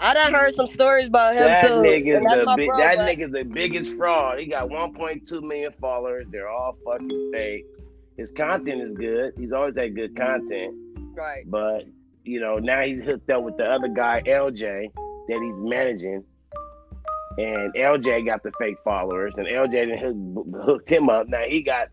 I 0.02 0.14
done 0.14 0.32
heard 0.32 0.54
some 0.54 0.66
stories 0.66 1.08
about 1.08 1.34
him 1.34 1.44
That 1.44 1.60
too. 1.66 1.74
nigga's 1.74 2.24
the 2.24 2.54
big, 2.56 2.70
that 2.78 2.98
nigga's 3.00 3.32
the 3.32 3.44
biggest 3.44 3.92
fraud. 3.96 4.38
He 4.38 4.46
got 4.46 4.68
1.2 4.70 5.42
million 5.42 5.72
followers. 5.78 6.26
They're 6.30 6.48
all 6.48 6.76
fucking 6.86 7.30
fake. 7.34 7.66
His 8.16 8.32
content 8.32 8.80
is 8.80 8.94
good. 8.94 9.34
He's 9.36 9.52
always 9.52 9.76
had 9.76 9.94
good 9.94 10.16
content. 10.16 10.74
Right. 11.14 11.42
But 11.46 11.84
you 12.24 12.40
know, 12.40 12.58
now 12.58 12.80
he's 12.82 13.00
hooked 13.00 13.30
up 13.30 13.42
with 13.42 13.56
the 13.56 13.64
other 13.64 13.88
guy, 13.88 14.22
LJ, 14.26 14.90
that 15.28 15.40
he's 15.42 15.60
managing. 15.62 16.24
And 17.38 17.72
LJ 17.74 18.26
got 18.26 18.42
the 18.42 18.52
fake 18.58 18.76
followers, 18.84 19.34
and 19.36 19.46
LJ 19.46 19.72
then 19.72 19.98
hooked, 19.98 20.64
hooked 20.64 20.90
him 20.90 21.08
up. 21.08 21.28
Now 21.28 21.42
he 21.46 21.62
got 21.62 21.88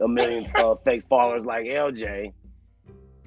a 0.00 0.08
million 0.08 0.46
uh, 0.56 0.76
fake 0.84 1.04
followers 1.08 1.44
like 1.44 1.66
LJ. 1.66 2.32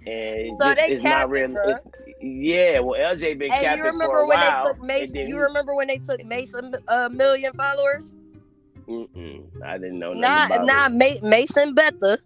And 0.07 0.57
So 0.59 0.69
it's, 0.69 0.85
they 0.85 0.93
it's 0.93 1.03
not 1.03 1.29
real. 1.29 1.45
it's- 1.51 1.79
Yeah, 2.21 2.79
well, 2.79 2.99
LJ 2.99 3.37
been 3.37 3.51
capping 3.51 3.77
you 3.77 3.83
remember 3.85 4.25
when 4.25 4.39
while. 4.39 4.63
they 4.63 4.69
took 4.69 4.77
and 4.77 4.87
Mason? 4.87 5.13
then 5.13 5.27
You 5.27 5.37
remember 5.39 5.75
when 5.75 5.87
they 5.87 5.97
took 5.97 6.23
Mason 6.25 6.73
a 6.87 7.09
million 7.09 7.53
followers? 7.53 8.15
Mm-mm, 8.87 9.43
I 9.63 9.77
didn't 9.77 9.99
know 9.99 10.09
Not 10.09 10.65
not. 10.65 10.91
Ma- 10.93 11.21
Mason 11.29 11.73
Betha. 11.75 12.17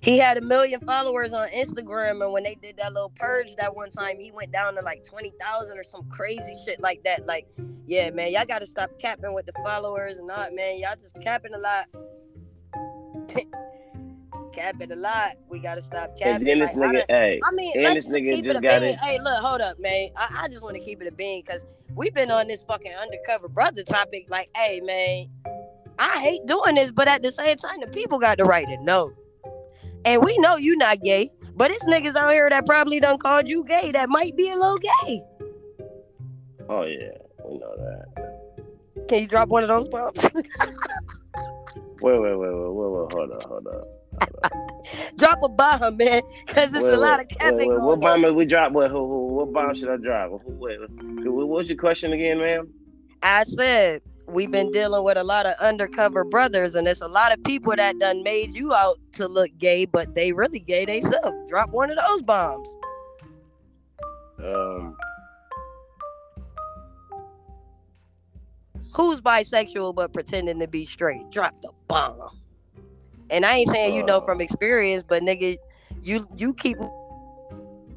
He 0.00 0.18
had 0.18 0.36
a 0.36 0.40
million 0.42 0.80
followers 0.80 1.32
on 1.32 1.48
Instagram, 1.48 2.22
and 2.22 2.32
when 2.32 2.42
they 2.44 2.54
did 2.56 2.76
that 2.76 2.92
little 2.92 3.12
purge 3.16 3.54
that 3.56 3.74
one 3.74 3.90
time, 3.90 4.18
he 4.20 4.30
went 4.32 4.52
down 4.52 4.74
to 4.74 4.82
like 4.82 5.02
twenty 5.04 5.32
thousand 5.40 5.78
or 5.78 5.82
some 5.82 6.08
crazy 6.10 6.54
shit 6.64 6.80
like 6.80 7.02
that. 7.04 7.26
Like, 7.26 7.46
yeah, 7.86 8.10
man, 8.10 8.30
y'all 8.32 8.44
gotta 8.46 8.66
stop 8.66 8.90
capping 8.98 9.32
with 9.34 9.46
the 9.46 9.52
followers 9.64 10.18
and 10.18 10.26
not, 10.26 10.54
man. 10.54 10.78
Y'all 10.78 10.94
just 10.94 11.18
capping 11.20 11.52
a 11.54 11.58
lot. 11.58 11.86
capping 14.54 14.92
a 14.92 14.96
lot. 14.96 15.32
We 15.48 15.60
gotta 15.60 15.82
stop 15.82 16.10
And 16.10 16.20
capping. 16.20 16.58
this 16.60 16.74
Like, 16.76 16.88
I 16.90 16.92
nigga, 16.92 17.04
hey, 17.08 17.40
I 17.42 17.50
mean, 17.54 17.72
And 17.74 17.84
let's 17.84 17.94
this 17.96 18.04
just 18.06 18.16
nigga 18.16 18.34
keep 18.34 18.44
just 18.44 18.56
it 18.56 18.58
a 18.58 18.62
got 18.62 18.80
bean. 18.80 18.96
Hey, 19.02 19.18
look, 19.22 19.42
hold 19.42 19.60
up, 19.60 19.78
man. 19.78 20.08
I, 20.16 20.42
I 20.42 20.48
just 20.48 20.62
want 20.62 20.76
to 20.76 20.82
keep 20.84 21.00
it 21.02 21.08
a 21.08 21.12
bean 21.12 21.42
because 21.46 21.64
we've 21.94 22.14
been 22.14 22.30
on 22.30 22.46
this 22.48 22.64
fucking 22.64 22.92
undercover 23.00 23.48
brother 23.48 23.82
topic. 23.82 24.26
Like, 24.30 24.48
hey, 24.56 24.80
man, 24.80 25.28
I 25.98 26.18
hate 26.20 26.40
doing 26.46 26.74
this, 26.76 26.90
but 26.90 27.08
at 27.08 27.22
the 27.22 27.32
same 27.32 27.56
time, 27.56 27.80
the 27.80 27.86
people 27.88 28.18
got 28.18 28.38
the 28.38 28.44
right 28.44 28.66
to 28.66 28.82
know. 28.82 29.12
And 30.04 30.22
we 30.24 30.36
know 30.38 30.56
you 30.56 30.76
not 30.76 31.00
gay, 31.00 31.30
but 31.56 31.70
it's 31.70 31.84
niggas 31.86 32.14
out 32.14 32.32
here 32.32 32.48
that 32.50 32.66
probably 32.66 33.00
done 33.00 33.18
called 33.18 33.48
you 33.48 33.64
gay 33.64 33.90
that 33.92 34.08
might 34.10 34.36
be 34.36 34.50
a 34.50 34.56
little 34.56 34.78
gay. 34.78 35.22
oh 36.68 36.82
yeah, 36.84 37.10
we 37.48 37.58
know 37.58 37.74
that. 37.76 39.06
Can 39.08 39.20
you 39.20 39.26
drop 39.26 39.48
one 39.48 39.62
of 39.62 39.68
those 39.68 39.88
bombs? 39.88 40.18
Wait, 42.00 42.20
wait, 42.20 42.36
wait, 42.36 42.50
wait, 42.52 42.52
wait, 42.52 42.90
wait, 42.90 43.12
hold 43.12 43.30
up, 43.32 43.42
hold 43.44 43.66
up. 43.66 43.88
drop 45.16 45.38
a 45.42 45.48
bomb, 45.48 45.96
man, 45.96 46.22
because 46.46 46.74
it's 46.74 46.84
Wait, 46.84 46.92
a 46.92 46.96
lot 46.96 47.20
of 47.20 47.28
capping 47.28 47.70
wait, 47.70 47.80
What 47.80 48.00
bomb 48.00 48.22
did 48.22 48.34
we 48.34 48.44
drop? 48.44 48.72
What, 48.72 48.90
who, 48.90 48.98
who, 48.98 49.26
what 49.28 49.52
bomb 49.52 49.74
should 49.74 49.88
I 49.88 49.96
drop? 49.96 50.40
Wait, 50.44 50.78
what 50.80 51.48
was 51.48 51.68
your 51.68 51.78
question 51.78 52.12
again, 52.12 52.38
ma'am? 52.38 52.72
I 53.22 53.44
said 53.44 54.02
we've 54.26 54.50
been 54.50 54.70
dealing 54.70 55.04
with 55.04 55.16
a 55.16 55.24
lot 55.24 55.46
of 55.46 55.54
undercover 55.60 56.24
brothers, 56.24 56.74
and 56.74 56.86
it's 56.86 57.00
a 57.00 57.08
lot 57.08 57.32
of 57.32 57.42
people 57.44 57.74
that 57.76 57.98
done 57.98 58.22
made 58.22 58.54
you 58.54 58.74
out 58.74 58.98
to 59.12 59.28
look 59.28 59.50
gay, 59.58 59.84
but 59.86 60.14
they 60.14 60.32
really 60.32 60.60
gay 60.60 60.84
themselves. 60.84 61.36
Drop 61.48 61.70
one 61.70 61.90
of 61.90 61.98
those 61.98 62.22
bombs. 62.22 62.68
Um, 64.42 64.96
Who's 68.94 69.20
bisexual 69.20 69.94
but 69.94 70.12
pretending 70.12 70.60
to 70.60 70.68
be 70.68 70.86
straight? 70.86 71.28
Drop 71.30 71.60
the 71.62 71.72
bomb. 71.88 72.40
And 73.34 73.44
I 73.44 73.56
ain't 73.56 73.68
saying 73.70 73.94
you 73.94 74.04
know 74.04 74.20
from 74.20 74.40
experience, 74.40 75.02
but 75.06 75.22
nigga, 75.22 75.58
you 76.02 76.24
you 76.36 76.54
keep 76.54 76.78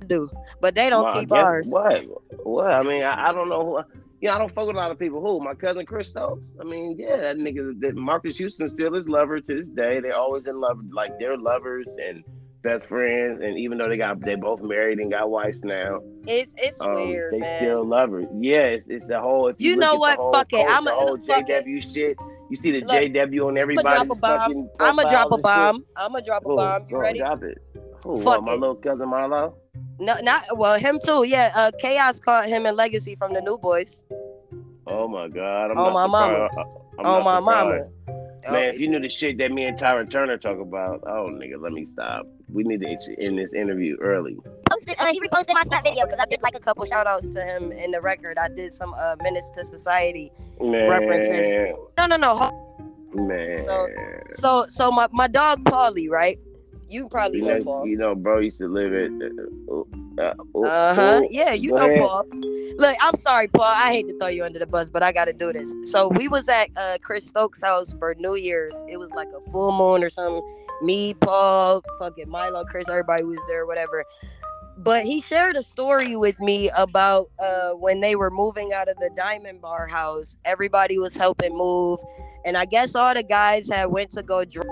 do, 0.07 0.29
but 0.61 0.73
they 0.75 0.89
don't 0.89 1.03
well, 1.03 1.13
keep 1.19 1.31
ours. 1.31 1.67
What? 1.69 2.03
What? 2.43 2.71
I 2.71 2.81
mean, 2.81 3.03
I, 3.03 3.29
I 3.29 3.33
don't 3.33 3.49
know. 3.49 3.63
Who, 3.85 3.99
yeah, 4.21 4.35
I 4.35 4.39
don't 4.39 4.53
fuck 4.53 4.65
with 4.67 4.75
a 4.75 4.79
lot 4.79 4.89
of 4.89 4.97
people. 4.97 5.21
Who? 5.21 5.39
My 5.39 5.53
cousin 5.53 5.85
Chris 5.85 6.09
Stokes. 6.09 6.41
I 6.59 6.63
mean, 6.63 6.95
yeah, 6.97 7.17
that 7.17 7.37
nigga, 7.37 7.79
that 7.81 7.95
Marcus 7.95 8.37
Houston 8.37 8.69
still 8.69 8.93
his 8.93 9.07
lover 9.07 9.39
to 9.41 9.55
this 9.55 9.67
day. 9.75 9.99
They're 9.99 10.15
always 10.15 10.45
in 10.47 10.59
love, 10.59 10.79
like 10.91 11.19
they're 11.19 11.37
lovers 11.37 11.85
and 12.03 12.23
best 12.63 12.85
friends. 12.85 13.41
And 13.43 13.59
even 13.59 13.77
though 13.77 13.89
they 13.89 13.97
got, 13.97 14.19
they 14.21 14.35
both 14.35 14.61
married 14.61 14.97
and 14.99 15.11
got 15.11 15.29
wives 15.29 15.59
now. 15.63 15.99
It's 16.25 16.53
it's 16.57 16.81
Um, 16.81 16.93
weird, 16.95 17.33
they 17.33 17.39
man. 17.39 17.57
still 17.57 17.85
love 17.85 18.09
her. 18.11 18.23
Yeah, 18.39 18.63
it's, 18.63 18.87
it's 18.87 19.07
the 19.07 19.19
whole. 19.19 19.51
You, 19.57 19.71
You 19.71 19.75
know 19.75 19.97
what? 19.97 20.17
Fuck 20.33 20.53
it. 20.53 20.65
I'ma- 20.67 20.91
whole 20.91 21.17
fuck 21.17 21.47
it. 21.49 21.65
JW 21.65 21.93
shit. 21.93 22.17
You 22.49 22.55
see 22.55 22.71
the 22.71 22.79
Look, 22.81 22.89
JW 22.91 23.47
on 23.47 23.57
everybody's 23.57 23.93
drop 23.93 24.09
a 24.09 24.15
bomb. 24.15 24.69
I'ma 24.79 25.03
drop 25.03 25.31
a 25.31 25.35
and 25.35 25.37
shit. 25.39 25.43
bomb. 25.43 25.85
I'ma 25.97 26.19
drop 26.21 26.45
a 26.45 26.47
Who? 26.49 26.55
bomb. 26.55 26.87
You 26.89 26.97
ready? 26.97 27.19
Drop 27.19 27.43
it. 27.43 27.57
Who? 28.03 28.21
Fuck 28.23 28.43
my 28.43 28.53
it. 28.53 28.59
little 28.59 28.75
cousin 28.75 29.07
Marlo? 29.07 29.53
No, 29.99 30.15
not 30.21 30.43
well. 30.57 30.79
Him 30.79 30.99
too. 31.03 31.25
Yeah. 31.27 31.51
Uh, 31.55 31.71
Chaos 31.79 32.19
caught 32.19 32.45
him 32.47 32.65
in 32.65 32.75
Legacy 32.75 33.15
from 33.15 33.33
the 33.33 33.41
New 33.41 33.57
Boyz. 33.57 34.01
Oh 34.85 35.07
my 35.07 35.27
god. 35.27 35.71
I'm 35.71 35.75
not 35.75 35.93
my 35.93 36.07
mama. 36.07 36.47
I'm 36.99 37.03
not 37.03 37.23
my 37.23 37.35
surprised. 37.39 37.45
mama. 37.45 37.77
Man, 38.49 38.67
Uh, 38.67 38.69
if 38.71 38.79
you 38.79 38.87
knew 38.87 38.99
the 39.01 39.09
shit 39.09 39.37
that 39.39 39.51
me 39.51 39.65
and 39.65 39.77
Tyra 39.77 40.09
Turner 40.09 40.37
talk 40.37 40.59
about, 40.59 41.01
oh 41.05 41.27
nigga, 41.29 41.59
let 41.61 41.73
me 41.73 41.83
stop. 41.83 42.25
We 42.49 42.63
need 42.63 42.79
to 42.79 43.21
end 43.21 43.37
this 43.37 43.53
interview 43.53 43.97
early. 43.99 44.37
Posted, 44.85 44.95
uh, 44.99 45.05
he 45.11 45.19
reposted 45.21 45.53
my 45.53 45.63
snap 45.63 45.83
video 45.83 46.05
because 46.05 46.19
I 46.19 46.25
did 46.25 46.41
like 46.41 46.55
a 46.55 46.59
couple 46.59 46.85
shout 46.85 47.07
outs 47.07 47.27
to 47.29 47.43
him 47.43 47.71
in 47.71 47.91
the 47.91 48.01
record. 48.01 48.37
I 48.37 48.47
did 48.49 48.73
some 48.73 48.93
uh, 48.93 49.15
minutes 49.21 49.49
to 49.51 49.65
Society. 49.65 50.31
Man, 50.61 50.89
References. 50.89 51.75
No, 51.97 52.05
no, 52.07 52.17
no. 52.17 52.79
man. 53.13 53.57
So- 53.63 53.87
So, 54.33 54.65
so 54.69 54.91
my, 54.91 55.07
my 55.11 55.27
dog 55.27 55.63
Paulie, 55.65 56.09
right? 56.09 56.39
You 56.89 57.09
probably 57.09 57.39
you 57.39 57.45
know 57.45 57.57
know, 57.57 57.63
Paul. 57.65 57.85
you 57.87 57.97
know, 57.97 58.15
bro 58.15 58.39
used 58.39 58.59
to 58.59 58.67
live 58.67 58.93
at. 58.93 59.11
Uh, 59.69 59.81
uh, 60.21 60.67
Uh 60.67 60.93
huh. 60.95 61.21
Yeah, 61.29 61.51
you 61.53 61.71
know 61.71 61.85
ahead. 61.85 61.99
Paul. 61.99 62.25
Look, 62.77 62.95
I'm 63.01 63.15
sorry, 63.19 63.47
Paul. 63.49 63.65
I 63.65 63.91
hate 63.91 64.07
to 64.07 64.17
throw 64.17 64.29
you 64.29 64.43
under 64.45 64.57
the 64.59 64.67
bus, 64.67 64.87
but 64.87 65.03
I 65.03 65.11
got 65.11 65.25
to 65.25 65.33
do 65.33 65.51
this. 65.51 65.73
So 65.91 66.07
we 66.09 66.27
was 66.29 66.47
at 66.47 66.69
uh, 66.77 66.97
Chris 67.01 67.25
Stokes' 67.25 67.61
house 67.61 67.93
for 67.99 68.15
New 68.15 68.35
Year's. 68.35 68.73
It 68.87 68.97
was 68.97 69.09
like 69.11 69.27
a 69.35 69.51
full 69.51 69.71
moon 69.73 70.01
or 70.03 70.09
something. 70.09 70.41
Me, 70.81 71.13
Paul, 71.15 71.83
fucking 71.99 72.29
Milo, 72.29 72.63
Chris, 72.65 72.87
everybody 72.87 73.23
was 73.23 73.39
there, 73.47 73.65
whatever. 73.65 74.05
But 74.79 75.05
he 75.05 75.21
shared 75.21 75.55
a 75.55 75.63
story 75.63 76.15
with 76.15 76.39
me 76.39 76.69
about 76.77 77.31
uh, 77.39 77.71
when 77.71 77.99
they 77.99 78.15
were 78.15 78.29
moving 78.29 78.73
out 78.73 78.87
of 78.87 78.95
the 78.97 79.09
Diamond 79.15 79.61
Bar 79.61 79.87
house. 79.87 80.37
Everybody 80.45 80.99
was 80.99 81.17
helping 81.17 81.55
move, 81.57 81.99
and 82.45 82.55
I 82.55 82.65
guess 82.65 82.95
all 82.95 83.13
the 83.13 83.23
guys 83.23 83.69
had 83.69 83.87
went 83.87 84.11
to 84.11 84.23
go. 84.23 84.45
drink 84.45 84.67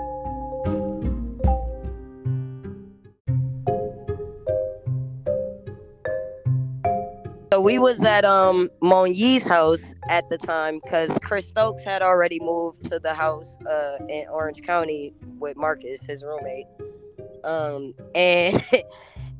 So 7.56 7.60
we 7.62 7.78
was 7.78 8.02
at 8.02 8.26
um 8.26 8.68
Monyi's 8.82 9.48
house 9.48 9.94
at 10.10 10.28
the 10.28 10.36
time 10.36 10.78
because 10.84 11.18
Chris 11.22 11.48
Stokes 11.48 11.84
had 11.84 12.02
already 12.02 12.38
moved 12.38 12.82
to 12.90 12.98
the 12.98 13.14
house 13.14 13.56
uh 13.64 13.96
in 14.10 14.26
Orange 14.30 14.60
County 14.60 15.14
with 15.38 15.56
Marcus, 15.56 16.02
his 16.02 16.22
roommate. 16.22 16.66
Um 17.44 17.94
and 18.14 18.62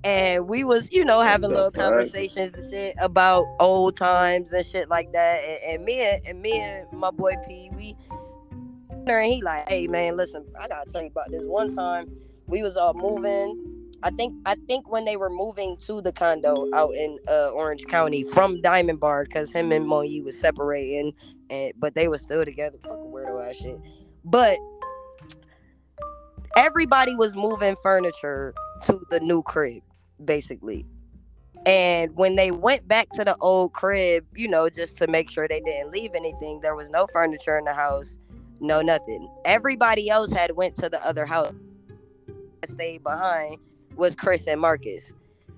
and 0.07 0.49
we 0.49 0.65
was, 0.65 0.93
you 0.93 1.05
know, 1.05 1.21
having 1.21 1.51
little 1.51 1.71
conversations 1.71 2.55
and 2.55 2.71
shit 2.71 2.95
about 2.99 3.45
old 3.61 3.97
times 3.97 4.53
and 4.53 4.65
shit 4.65 4.89
like 4.89 5.13
that. 5.13 5.41
And, 5.45 5.75
and 5.75 5.85
me 5.85 6.01
and, 6.05 6.27
and 6.27 6.41
me 6.41 6.59
and 6.59 6.87
my 6.93 7.11
boy 7.11 7.35
P, 7.47 7.71
we 7.75 7.97
and 8.89 9.27
he 9.27 9.43
like, 9.43 9.69
hey 9.69 9.87
man, 9.87 10.17
listen, 10.17 10.45
I 10.61 10.69
gotta 10.69 10.91
tell 10.91 11.03
you 11.03 11.09
about 11.09 11.31
this 11.31 11.45
one 11.45 11.75
time 11.75 12.11
we 12.47 12.63
was 12.63 12.77
all 12.77 12.95
moving 12.95 13.77
I 14.03 14.11
think 14.11 14.35
I 14.47 14.57
think 14.67 14.91
when 14.91 15.05
they 15.05 15.17
were 15.17 15.31
moving 15.31 15.77
to 15.87 16.01
the 16.01 16.13
condo 16.13 16.69
out 16.75 16.95
in 16.95 17.19
uh, 17.29 17.51
Orange 17.51 17.85
County 17.87 18.25
from 18.25 18.61
Diamond 18.61 19.01
Bar, 19.01 19.25
because 19.25 19.51
him 19.51 19.73
and 19.73 19.87
Moyi 19.87 20.23
was 20.23 20.39
separating, 20.39 21.13
and 21.51 21.73
but 21.79 21.95
they 21.95 22.09
were 22.09 22.19
still 22.19 22.45
together. 22.45 22.79
Fucking 22.85 23.13
weirdo 23.13 23.49
ass 23.49 23.57
shit. 23.57 23.81
But 24.25 24.59
everybody 26.57 27.15
was 27.17 27.35
moving 27.35 27.75
furniture 27.83 28.55
to 28.85 29.01
the 29.11 29.21
new 29.21 29.43
crib, 29.43 29.83
basically. 30.25 30.87
And 31.65 32.15
when 32.15 32.37
they 32.37 32.53
went 32.53 32.87
back 32.87 33.09
to 33.15 33.25
the 33.25 33.37
old 33.41 33.73
crib, 33.73 34.25
you 34.35 34.47
know, 34.47 34.69
just 34.69 34.97
to 34.99 35.09
make 35.09 35.31
sure 35.31 35.49
they 35.49 35.61
didn't 35.61 35.91
leave 35.91 36.13
anything, 36.15 36.61
there 36.61 36.77
was 36.77 36.89
no 36.91 37.07
furniture 37.13 37.59
in 37.59 37.65
the 37.65 37.75
house, 37.75 38.19
no 38.61 38.83
nothing. 38.83 39.29
Everybody 39.45 40.09
else 40.09 40.33
had 40.33 40.57
went 40.57 40.77
to 40.77 40.89
the 40.89 41.05
other 41.05 41.27
house, 41.27 41.55
stayed 42.65 43.03
behind 43.03 43.59
was 43.97 44.15
Chris 44.15 44.47
and 44.47 44.61
Marcus. 44.61 45.13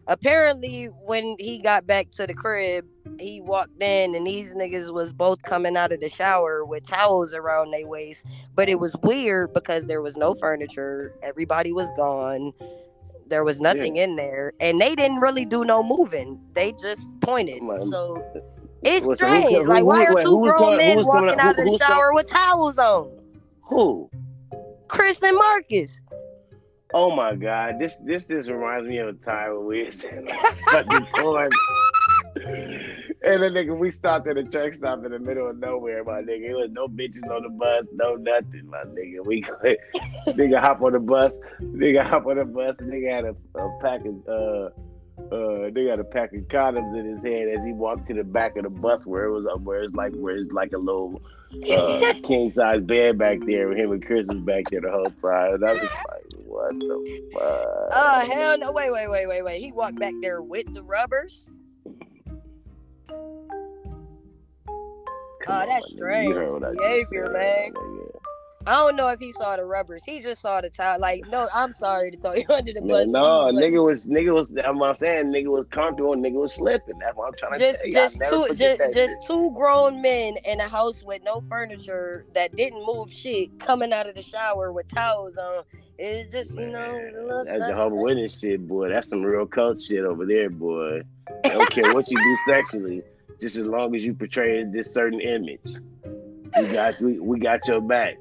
Apparently, 0.07 0.87
when 1.05 1.37
he 1.39 1.61
got 1.61 1.87
back 1.87 2.11
to 2.13 2.27
the 2.27 2.33
crib, 2.33 2.87
he 3.19 3.43
walked 3.43 3.83
in 3.83 4.15
and 4.15 4.27
these 4.27 4.55
niggas 4.55 4.93
was 4.93 5.13
both 5.13 5.43
coming 5.43 5.77
out 5.77 5.93
of 5.93 6.01
the 6.01 6.09
shower 6.09 6.65
with 6.65 6.87
towels 6.87 7.35
around 7.35 7.73
their 7.73 7.87
waist. 7.87 8.25
But 8.55 8.71
it 8.71 8.81
was 8.81 8.97
weird 9.03 9.53
because 9.53 9.85
there 9.85 10.01
was 10.01 10.17
no 10.17 10.35
furniture. 10.35 11.15
Everybody 11.23 11.73
was 11.73 11.91
gone. 11.97 12.53
There 13.29 13.45
was 13.45 13.61
nothing 13.61 13.97
in 13.97 14.17
there. 14.17 14.53
And 14.61 14.81
they 14.81 14.95
didn't 14.95 15.21
really 15.21 15.45
do 15.45 15.65
no 15.65 15.83
moving. 15.83 16.41
They 16.55 16.73
just 16.73 17.09
pointed. 17.21 17.63
Man. 17.63 17.91
So 17.91 18.17
uh, 18.35 18.41
it's 18.83 19.05
What's- 19.05 19.21
who's 19.21 19.29
strange. 19.45 19.67
like, 19.67 19.85
why 19.85 20.05
are 20.07 20.23
two 20.23 20.39
grown 20.41 20.77
men 20.77 20.97
coming 20.97 21.07
walking 21.07 21.41
out 21.41 21.51
of 21.51 21.57
the 21.57 21.63
coming- 21.65 21.79
shower 21.79 22.13
with 22.15 22.27
towels 22.27 22.79
on? 22.79 23.11
Who? 23.63 24.11
Chris 24.89 25.23
and 25.23 25.37
Marcus. 25.37 26.01
Oh 26.95 27.15
my 27.15 27.35
god, 27.35 27.75
this 27.79 27.99
this 28.03 28.25
this 28.25 28.49
reminds 28.49 28.89
me 28.89 28.97
of 28.97 29.09
a 29.09 29.13
time 29.13 29.55
when 29.59 29.67
we 29.67 29.85
was 29.85 30.03
in 30.05 30.27
fucking 30.71 31.07
tours. 31.17 31.53
And 33.21 33.43
the 33.43 33.47
nigga, 33.47 33.77
we 33.77 33.91
stopped 33.91 34.29
at 34.29 34.37
a 34.37 34.45
truck 34.45 34.75
stop 34.75 35.05
in 35.05 35.11
the 35.11 35.19
middle 35.19 35.49
of 35.49 35.59
nowhere, 35.59 36.05
my 36.05 36.23
nigga. 36.23 36.51
It 36.51 36.55
was 36.55 36.71
no 36.71 36.87
bitches 36.87 37.29
on 37.29 37.43
the 37.43 37.49
bus, 37.49 37.85
no 37.93 38.15
nothing, 38.15 38.69
my 38.71 38.85
nigga. 38.85 39.25
We 39.27 39.43
nigga 40.29 40.61
hop 40.61 40.83
on 40.83 40.93
the 40.93 41.01
bus, 41.01 41.35
nigga 41.61 42.09
hop 42.09 42.27
on 42.27 42.37
the 42.37 42.45
bus, 42.45 42.79
and 42.79 42.93
nigga 42.93 43.11
had 43.11 43.25
a, 43.25 43.35
a 43.59 43.79
pack 43.81 44.03
of 44.05 44.29
uh 44.29 44.71
uh, 45.33 45.69
they 45.73 45.87
got 45.87 45.99
a 45.99 46.05
pack 46.05 46.33
of 46.33 46.41
condoms 46.43 46.99
in 46.99 47.05
his 47.05 47.23
hand 47.23 47.51
as 47.51 47.65
he 47.65 47.73
walked 47.73 48.07
to 48.07 48.15
the 48.15 48.25
back 48.25 48.57
of 48.57 48.63
the 48.63 48.71
bus 48.71 49.05
where 49.05 49.25
it 49.25 49.33
was 49.33 49.47
up 49.47 49.61
where 49.61 49.83
it's 49.83 49.93
like 49.95 50.13
where 50.15 50.37
it's 50.37 50.53
like 50.53 50.73
a 50.73 50.79
little 50.79 51.21
uh, 51.71 52.13
king 52.25 52.51
size 52.51 52.81
bed 52.81 53.19
back 53.19 53.39
there. 53.45 53.69
with 53.69 53.79
Him 53.79 53.93
and 53.93 54.05
Chris 54.05 54.27
was 54.29 54.41
back 54.41 54.65
there 54.71 54.81
the 54.81 54.91
whole 54.91 55.05
time. 55.05 55.55
And 55.55 55.65
I 55.65 55.73
was 55.73 55.83
like, 55.83 55.93
what 56.47 56.79
the 56.79 57.31
fuck? 57.35 57.43
Oh 57.43 58.29
hell 58.31 58.59
no! 58.59 58.73
Wait, 58.73 58.93
wait, 58.93 59.11
wait, 59.11 59.27
wait, 59.29 59.45
wait. 59.45 59.61
He 59.61 59.73
walked 59.73 59.99
back 59.99 60.15
there 60.23 60.41
with 60.41 60.73
the 60.73 60.83
rubbers. 60.85 61.51
Oh, 65.49 65.65
that's 65.69 65.91
strange 65.91 66.29
You 66.29 66.35
heard 66.35 66.53
what 66.53 66.65
I 66.65 66.73
behavior, 66.73 67.31
man. 67.33 67.73
I 68.67 68.73
don't 68.73 68.97
know 68.97 69.09
if 69.09 69.19
he 69.19 69.33
saw 69.33 69.57
the 69.57 69.65
rubbers. 69.65 70.03
He 70.05 70.21
just 70.21 70.43
saw 70.43 70.61
the 70.61 70.69
towel. 70.69 71.01
Like, 71.01 71.23
no, 71.31 71.49
I'm 71.55 71.73
sorry 71.73 72.11
to 72.11 72.19
throw 72.19 72.35
you 72.35 72.45
under 72.55 72.73
the 72.75 72.83
bus. 72.83 73.07
No, 73.07 73.49
please, 73.51 73.63
nigga 73.63 73.83
was 73.83 74.05
nigga 74.05 74.35
was. 74.35 74.53
I'm 74.63 74.77
not 74.77 74.99
saying 74.99 75.27
nigga 75.27 75.47
was 75.47 75.67
comfortable. 75.71 76.15
Nigga 76.15 76.35
was 76.35 76.55
slipping. 76.55 76.99
That's 76.99 77.17
what 77.17 77.29
I'm 77.29 77.35
trying 77.39 77.53
to 77.55 77.59
Just, 77.61 77.81
say. 77.81 77.91
just 77.91 78.17
two, 78.29 78.47
just, 78.57 78.79
just 78.79 78.95
shit. 78.95 79.19
two 79.27 79.51
grown 79.53 80.03
men 80.03 80.35
in 80.45 80.61
a 80.61 80.69
house 80.69 81.03
with 81.03 81.23
no 81.25 81.41
furniture 81.49 82.27
that 82.35 82.55
didn't 82.57 82.85
move 82.85 83.11
shit, 83.11 83.59
coming 83.59 83.93
out 83.93 84.07
of 84.07 84.17
the 84.17 84.23
shower 84.23 84.71
with 84.71 84.87
towels 84.95 85.37
on. 85.39 85.65
It's 85.99 86.31
just, 86.31 86.59
you 86.59 86.67
know, 86.67 86.93
Man, 86.93 87.15
a 87.17 87.23
little 87.23 87.45
That's 87.45 87.59
the. 87.59 87.69
Jehovah 87.71 87.97
Witness 87.97 88.39
shit, 88.39 88.69
boy. 88.69 88.91
That's 88.91 89.09
some 89.09 89.23
real 89.23 89.47
cult 89.47 89.81
shit 89.81 90.05
over 90.05 90.27
there, 90.27 90.51
boy. 90.51 91.03
I 91.45 91.49
don't 91.49 91.71
care 91.71 91.95
what 91.95 92.11
you 92.11 92.17
do 92.17 92.37
sexually, 92.53 93.03
just 93.41 93.57
as 93.57 93.67
long 93.67 93.95
as 93.95 94.05
you 94.05 94.15
portray 94.15 94.65
this 94.65 94.93
certain 94.93 95.21
image. 95.21 95.61
We 96.59 96.67
got 96.69 97.01
we, 97.01 97.19
we 97.21 97.39
got 97.39 97.67
your 97.69 97.81
back. 97.81 98.17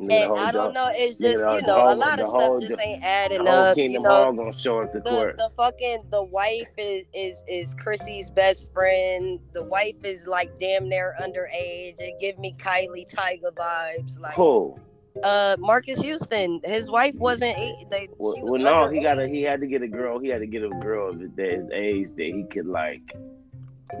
And 0.00 0.10
I 0.10 0.50
don't 0.50 0.72
dog- 0.72 0.74
know. 0.74 0.88
It's 0.92 1.18
just 1.18 1.38
the- 1.38 1.54
you 1.60 1.66
know 1.66 1.80
whole- 1.80 1.92
a 1.92 1.94
lot 1.94 2.18
the 2.18 2.24
of 2.24 2.30
whole- 2.30 2.58
stuff 2.58 2.68
just 2.70 2.80
the- 2.80 2.88
ain't 2.88 3.02
The 3.02 3.06
adding 3.06 3.48
up. 3.48 3.76
You 3.76 4.00
know, 4.00 4.32
gonna 4.32 4.52
show 4.52 4.80
up 4.80 4.92
to 4.92 5.00
the 5.00 5.10
court. 5.10 5.36
the 5.36 5.50
fucking 5.56 6.04
the 6.10 6.22
wife 6.24 6.72
is 6.78 7.06
is 7.12 7.44
is 7.46 7.74
Chrissy's 7.74 8.30
best 8.30 8.72
friend. 8.72 9.38
The 9.52 9.64
wife 9.64 9.96
is 10.02 10.26
like 10.26 10.58
damn 10.58 10.88
near 10.88 11.14
underage. 11.22 12.00
It 12.00 12.18
give 12.20 12.38
me 12.38 12.54
Kylie 12.58 13.08
Tyga 13.12 13.52
vibes. 13.54 14.18
Like 14.18 14.34
Who? 14.34 14.76
uh 15.22 15.56
Marques 15.58 16.00
Houston, 16.00 16.60
his 16.64 16.90
wife 16.90 17.14
wasn't 17.16 17.56
eight. 17.58 17.86
They, 17.90 18.08
Well, 18.16 18.34
was 18.42 18.62
well, 18.62 18.86
no, 18.88 18.92
he 18.92 19.02
got 19.02 19.18
He 19.28 19.42
had 19.42 19.60
to 19.60 19.66
get 19.66 19.82
a 19.82 19.88
girl. 19.88 20.18
He 20.18 20.28
had 20.28 20.40
to 20.40 20.46
get 20.46 20.62
a 20.64 20.70
girl 20.70 21.12
that 21.12 21.38
his 21.38 21.68
age 21.70 22.08
that 22.16 22.24
he 22.24 22.44
could 22.50 22.66
like, 22.66 23.02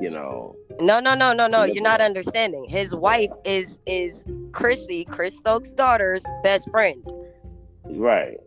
you 0.00 0.10
know. 0.10 0.56
No, 0.80 1.00
no, 1.00 1.14
no, 1.14 1.32
no, 1.32 1.46
no. 1.46 1.64
You're 1.64 1.82
not 1.82 2.00
understanding. 2.00 2.64
His 2.68 2.94
wife 2.94 3.30
is 3.44 3.78
is 3.86 4.24
Chrissy, 4.52 5.04
Chris 5.04 5.36
Stokes' 5.36 5.72
daughter's 5.72 6.22
best 6.42 6.70
friend. 6.70 7.02
Right. 7.84 8.38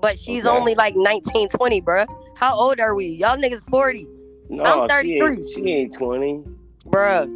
But 0.00 0.18
she's 0.18 0.46
Okay. 0.46 0.56
only 0.56 0.74
like 0.74 0.94
19, 0.96 1.48
20, 1.48 1.82
bruh. 1.82 2.06
How 2.36 2.56
old 2.56 2.78
are 2.80 2.94
we? 2.94 3.06
Y'all 3.06 3.36
niggas 3.36 3.68
40. 3.68 4.06
No, 4.50 4.62
I'm 4.62 4.88
she 5.04 5.18
33. 5.18 5.28
ain't, 5.28 5.48
she 5.48 5.70
ain't 5.72 5.94
twenty. 5.94 6.42
Bruh. 6.86 7.26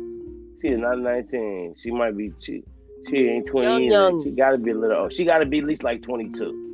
She 0.62 0.68
is 0.68 0.79
not 0.79 0.98
nineteen. 0.98 1.75
She 1.83 1.90
might 1.90 2.16
be. 2.16 2.33
She, 2.40 2.62
she 3.11 3.16
ain't 3.29 3.46
twenty. 3.48 3.66
Young, 3.66 4.12
young. 4.12 4.25
She 4.25 4.31
got 4.31 4.53
to 4.53 4.59
be 4.59 4.70
a 4.70 4.75
little. 4.75 5.09
She 5.11 5.25
got 5.25 5.38
to 5.38 5.44
be 5.46 5.59
at 5.59 5.64
least 5.64 5.83
like 5.83 6.03
twenty 6.03 6.31
two. 6.31 6.51
It- 6.51 6.72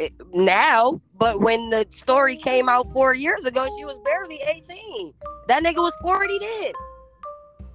Eh, 0.00 0.08
now, 0.32 1.00
but 1.16 1.40
when 1.40 1.70
the 1.70 1.86
story 1.90 2.36
came 2.36 2.68
out 2.68 2.92
four 2.92 3.14
years 3.14 3.44
ago, 3.44 3.66
she 3.78 3.84
was 3.84 3.96
barely 4.04 4.38
18. 4.48 5.12
That 5.48 5.62
nigga 5.62 5.76
was 5.76 5.94
40 6.02 6.38
then. 6.38 6.72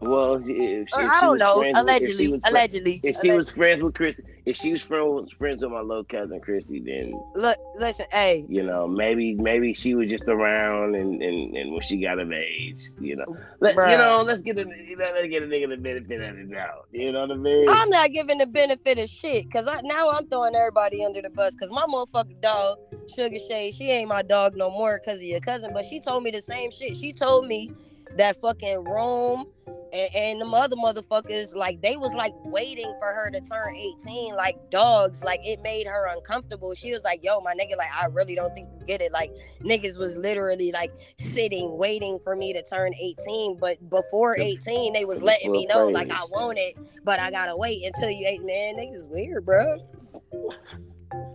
Well, 0.02 0.36
if 0.36 0.46
she, 0.46 0.54
if 0.54 0.90
she, 0.90 0.96
I 0.96 1.22
don't 1.22 1.38
know. 1.38 1.60
friends 1.60 1.78
with- 1.78 1.90
if 1.90 2.10
Allegedly. 2.10 2.42
Allegedly. 2.46 3.00
If 3.04 3.18
she 3.22 3.36
was 3.36 3.50
friends 3.50 3.82
with 3.82 3.96
Chrissy, 3.96 4.24
if 4.46 4.56
she 4.56 4.72
was 4.72 4.82
friend 4.82 5.06
was 5.10 5.32
friends 5.32 5.62
with 5.62 5.72
my 5.72 5.82
little 5.82 6.06
cousin 6.06 6.40
Chrissy, 6.40 6.80
then 6.80 7.14
Look, 7.36 7.58
listen, 7.76 8.06
hey. 8.12 8.46
you 8.48 8.64
know 8.64 8.88
maybe 8.88 9.36
maybe 9.36 9.74
she 9.74 9.96
was 9.96 10.10
just 10.10 10.28
around 10.28 10.96
and 10.96 11.22
and, 11.22 11.56
and 11.56 11.72
when 11.72 11.82
she 11.82 11.98
got 11.98 12.20
of 12.20 12.32
age, 12.32 12.90
you 13.00 13.16
know, 13.16 13.38
let 13.60 13.76
you 13.76 13.98
know, 13.98 14.22
let's 14.26 14.42
get 14.42 14.58
a 14.58 14.62
you 14.62 14.96
know, 14.96 15.12
let's 15.14 15.28
get 15.30 15.44
a 15.44 15.48
nigga 15.48 15.70
the 15.70 15.78
benefit 15.78 16.22
of 16.22 16.38
the 16.38 16.44
doubt. 16.44 16.88
You 16.92 17.12
know 17.12 17.22
what 17.22 17.32
I 17.32 17.36
mean? 17.36 17.66
I'm 17.70 17.90
not 17.90 18.12
giving 18.12 18.38
the 18.38 18.48
benefit 18.48 19.00
of 19.00 19.10
shit 19.10 19.46
because 19.46 19.68
I, 19.68 19.82
now 19.84 20.10
I'm 20.12 20.28
throwing 20.28 20.56
everybody 20.56 21.04
under 21.04 21.22
the 21.22 21.30
bus 21.30 21.52
because 21.52 21.70
my 21.72 21.86
motherfucking 21.86 22.42
dog, 22.42 22.78
Sugar 23.14 23.40
Shade, 23.50 23.76
she 23.76 23.92
ain't 23.92 24.10
my 24.10 24.22
dog 24.22 24.56
no 24.56 24.70
more 24.70 25.00
because 25.04 25.18
of 25.18 25.24
your 25.24 25.42
cousin, 25.42 25.72
but 25.74 25.86
she 25.86 26.00
told 26.00 26.24
me 26.24 26.32
the 26.32 26.42
same 26.42 26.72
shit. 26.72 26.96
She 26.96 27.12
told 27.12 27.48
me 27.48 27.72
that 28.18 28.40
fucking 28.42 28.84
Rome 28.86 29.46
and, 29.94 30.16
and 30.16 30.42
them 30.42 30.54
other 30.54 30.76
motherfuckers, 30.76 31.56
like, 31.56 31.82
they 31.82 31.98
was 31.98 32.14
like 32.14 32.34
waiting 32.46 32.94
for 33.00 33.08
her 33.08 33.30
to 33.32 33.42
turn 33.42 33.76
18 33.76 34.36
like 34.36 34.58
dogs. 34.72 35.24
Like, 35.24 35.40
it 35.44 35.62
made 35.62 35.88
her 35.88 36.08
uncomfortable. 36.08 36.74
She 36.76 36.92
was 36.92 37.04
like, 37.04 37.24
yo, 37.24 37.40
my 37.42 37.54
nigga, 37.54 37.78
like, 37.78 37.92
I 38.00 38.08
really 38.08 38.36
don't 38.36 38.54
think 38.54 38.70
you 38.80 38.86
get 38.86 39.02
it. 39.02 39.12
Like, 39.12 39.32
niggas 39.62 39.98
was 39.98 40.16
literally 40.16 40.72
like 40.72 40.92
sitting, 41.20 41.78
waiting 41.78 42.20
for 42.24 42.36
me 42.36 42.54
to 42.54 42.64
turn 42.64 42.94
18. 42.94 43.58
But 43.60 43.90
before 43.90 44.38
18, 44.38 44.94
they 44.94 45.06
was 45.06 45.22
letting 45.22 45.52
me 45.52 45.66
know, 45.66 45.88
like, 45.88 46.12
I 46.12 46.24
want 46.32 46.60
it 46.60 46.76
but 47.10 47.20
I 47.20 47.32
gotta 47.32 47.58
wait 47.58 47.84
until 47.84 48.10
you 48.10 48.28
eight. 48.28 48.44
Man, 48.44 48.76
niggas 48.76 49.08
weird, 49.08 49.46
bro. 49.46 49.78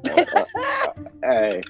hey, 1.22 1.62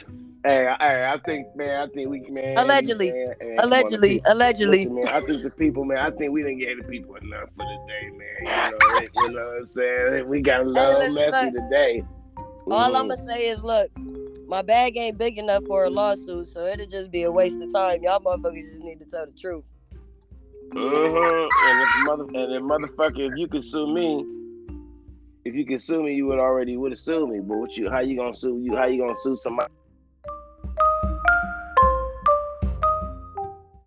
hey, 0.44 0.74
hey, 0.78 1.11
I 1.11 1.18
think, 1.24 1.46
man, 1.57 1.80
I 1.80 1.92
think 1.92 2.11
we, 2.11 2.20
man. 2.30 2.59
Allegedly. 2.59 3.11
man, 3.11 3.35
man, 3.40 3.59
on, 3.59 3.64
allegedly, 3.64 4.20
allegedly. 4.26 4.78
Listen, 4.85 4.94
man, 4.94 5.09
I 5.09 5.20
think 5.20 5.42
the 5.42 5.50
people, 5.50 5.85
man, 5.85 5.98
I 5.98 6.11
think 6.11 6.33
we 6.33 6.42
didn't 6.42 6.59
get 6.59 6.76
the 6.76 6.85
people 6.85 7.16
enough 7.16 7.48
for 7.57 7.64
the 7.64 7.78
day, 7.87 8.11
man. 8.11 8.37
You 8.44 8.70
know, 8.70 9.28
you 9.28 9.35
know 9.35 9.46
what 9.46 9.57
I'm 9.57 9.66
saying? 9.68 10.28
We 10.28 10.40
got 10.42 10.61
a 10.61 10.64
little 10.64 11.12
messy 11.12 11.50
today. 11.50 12.04
All 12.70 12.90
Mhm. 12.90 12.96
I'm 12.96 13.09
gonna 13.09 13.16
say 13.16 13.48
is, 13.48 13.62
look, 13.62 13.90
my 14.46 14.62
bag 14.62 14.96
ain't 14.96 15.18
big 15.18 15.38
enough 15.38 15.64
for 15.64 15.85
a 15.85 15.90
lawsuit, 15.90 16.46
so 16.48 16.64
it'll 16.66 16.87
just 16.87 17.11
be 17.11 17.22
a 17.22 17.33
waste 17.33 17.61
of 17.61 17.72
time. 17.72 18.02
Y'all 18.02 18.20
motherfuckers 18.20 18.70
just 18.70 18.83
need 18.83 18.98
to 19.00 19.07
tell 19.07 19.26
the 19.26 19.33
truth. 19.33 19.64
Mhm. 20.70 21.48
And 21.66 21.83
if 21.83 22.07
mother, 22.07 22.24
and 22.24 22.52
if 22.52 22.62
motherfucker, 22.62 23.30
if 23.30 23.38
you 23.38 23.48
could 23.48 23.64
sue 23.64 23.87
me, 23.87 24.24
if 25.44 25.54
you 25.54 25.66
could 25.66 25.80
sue 25.80 26.02
me, 26.02 26.14
you 26.14 26.26
would 26.26 26.38
already 26.38 26.76
would 26.76 26.92
have 26.92 27.00
sued 27.00 27.28
me. 27.28 27.40
But 27.40 27.59
what 27.59 27.76
you, 27.76 27.90
how 27.90 28.00
you 28.00 28.16
gonna 28.16 28.35
sue 28.35 28.59
you? 28.62 28.76
How 28.76 28.87
you 28.87 28.98
gonna 28.98 29.14
sue 29.16 29.37
somebody 29.37 29.72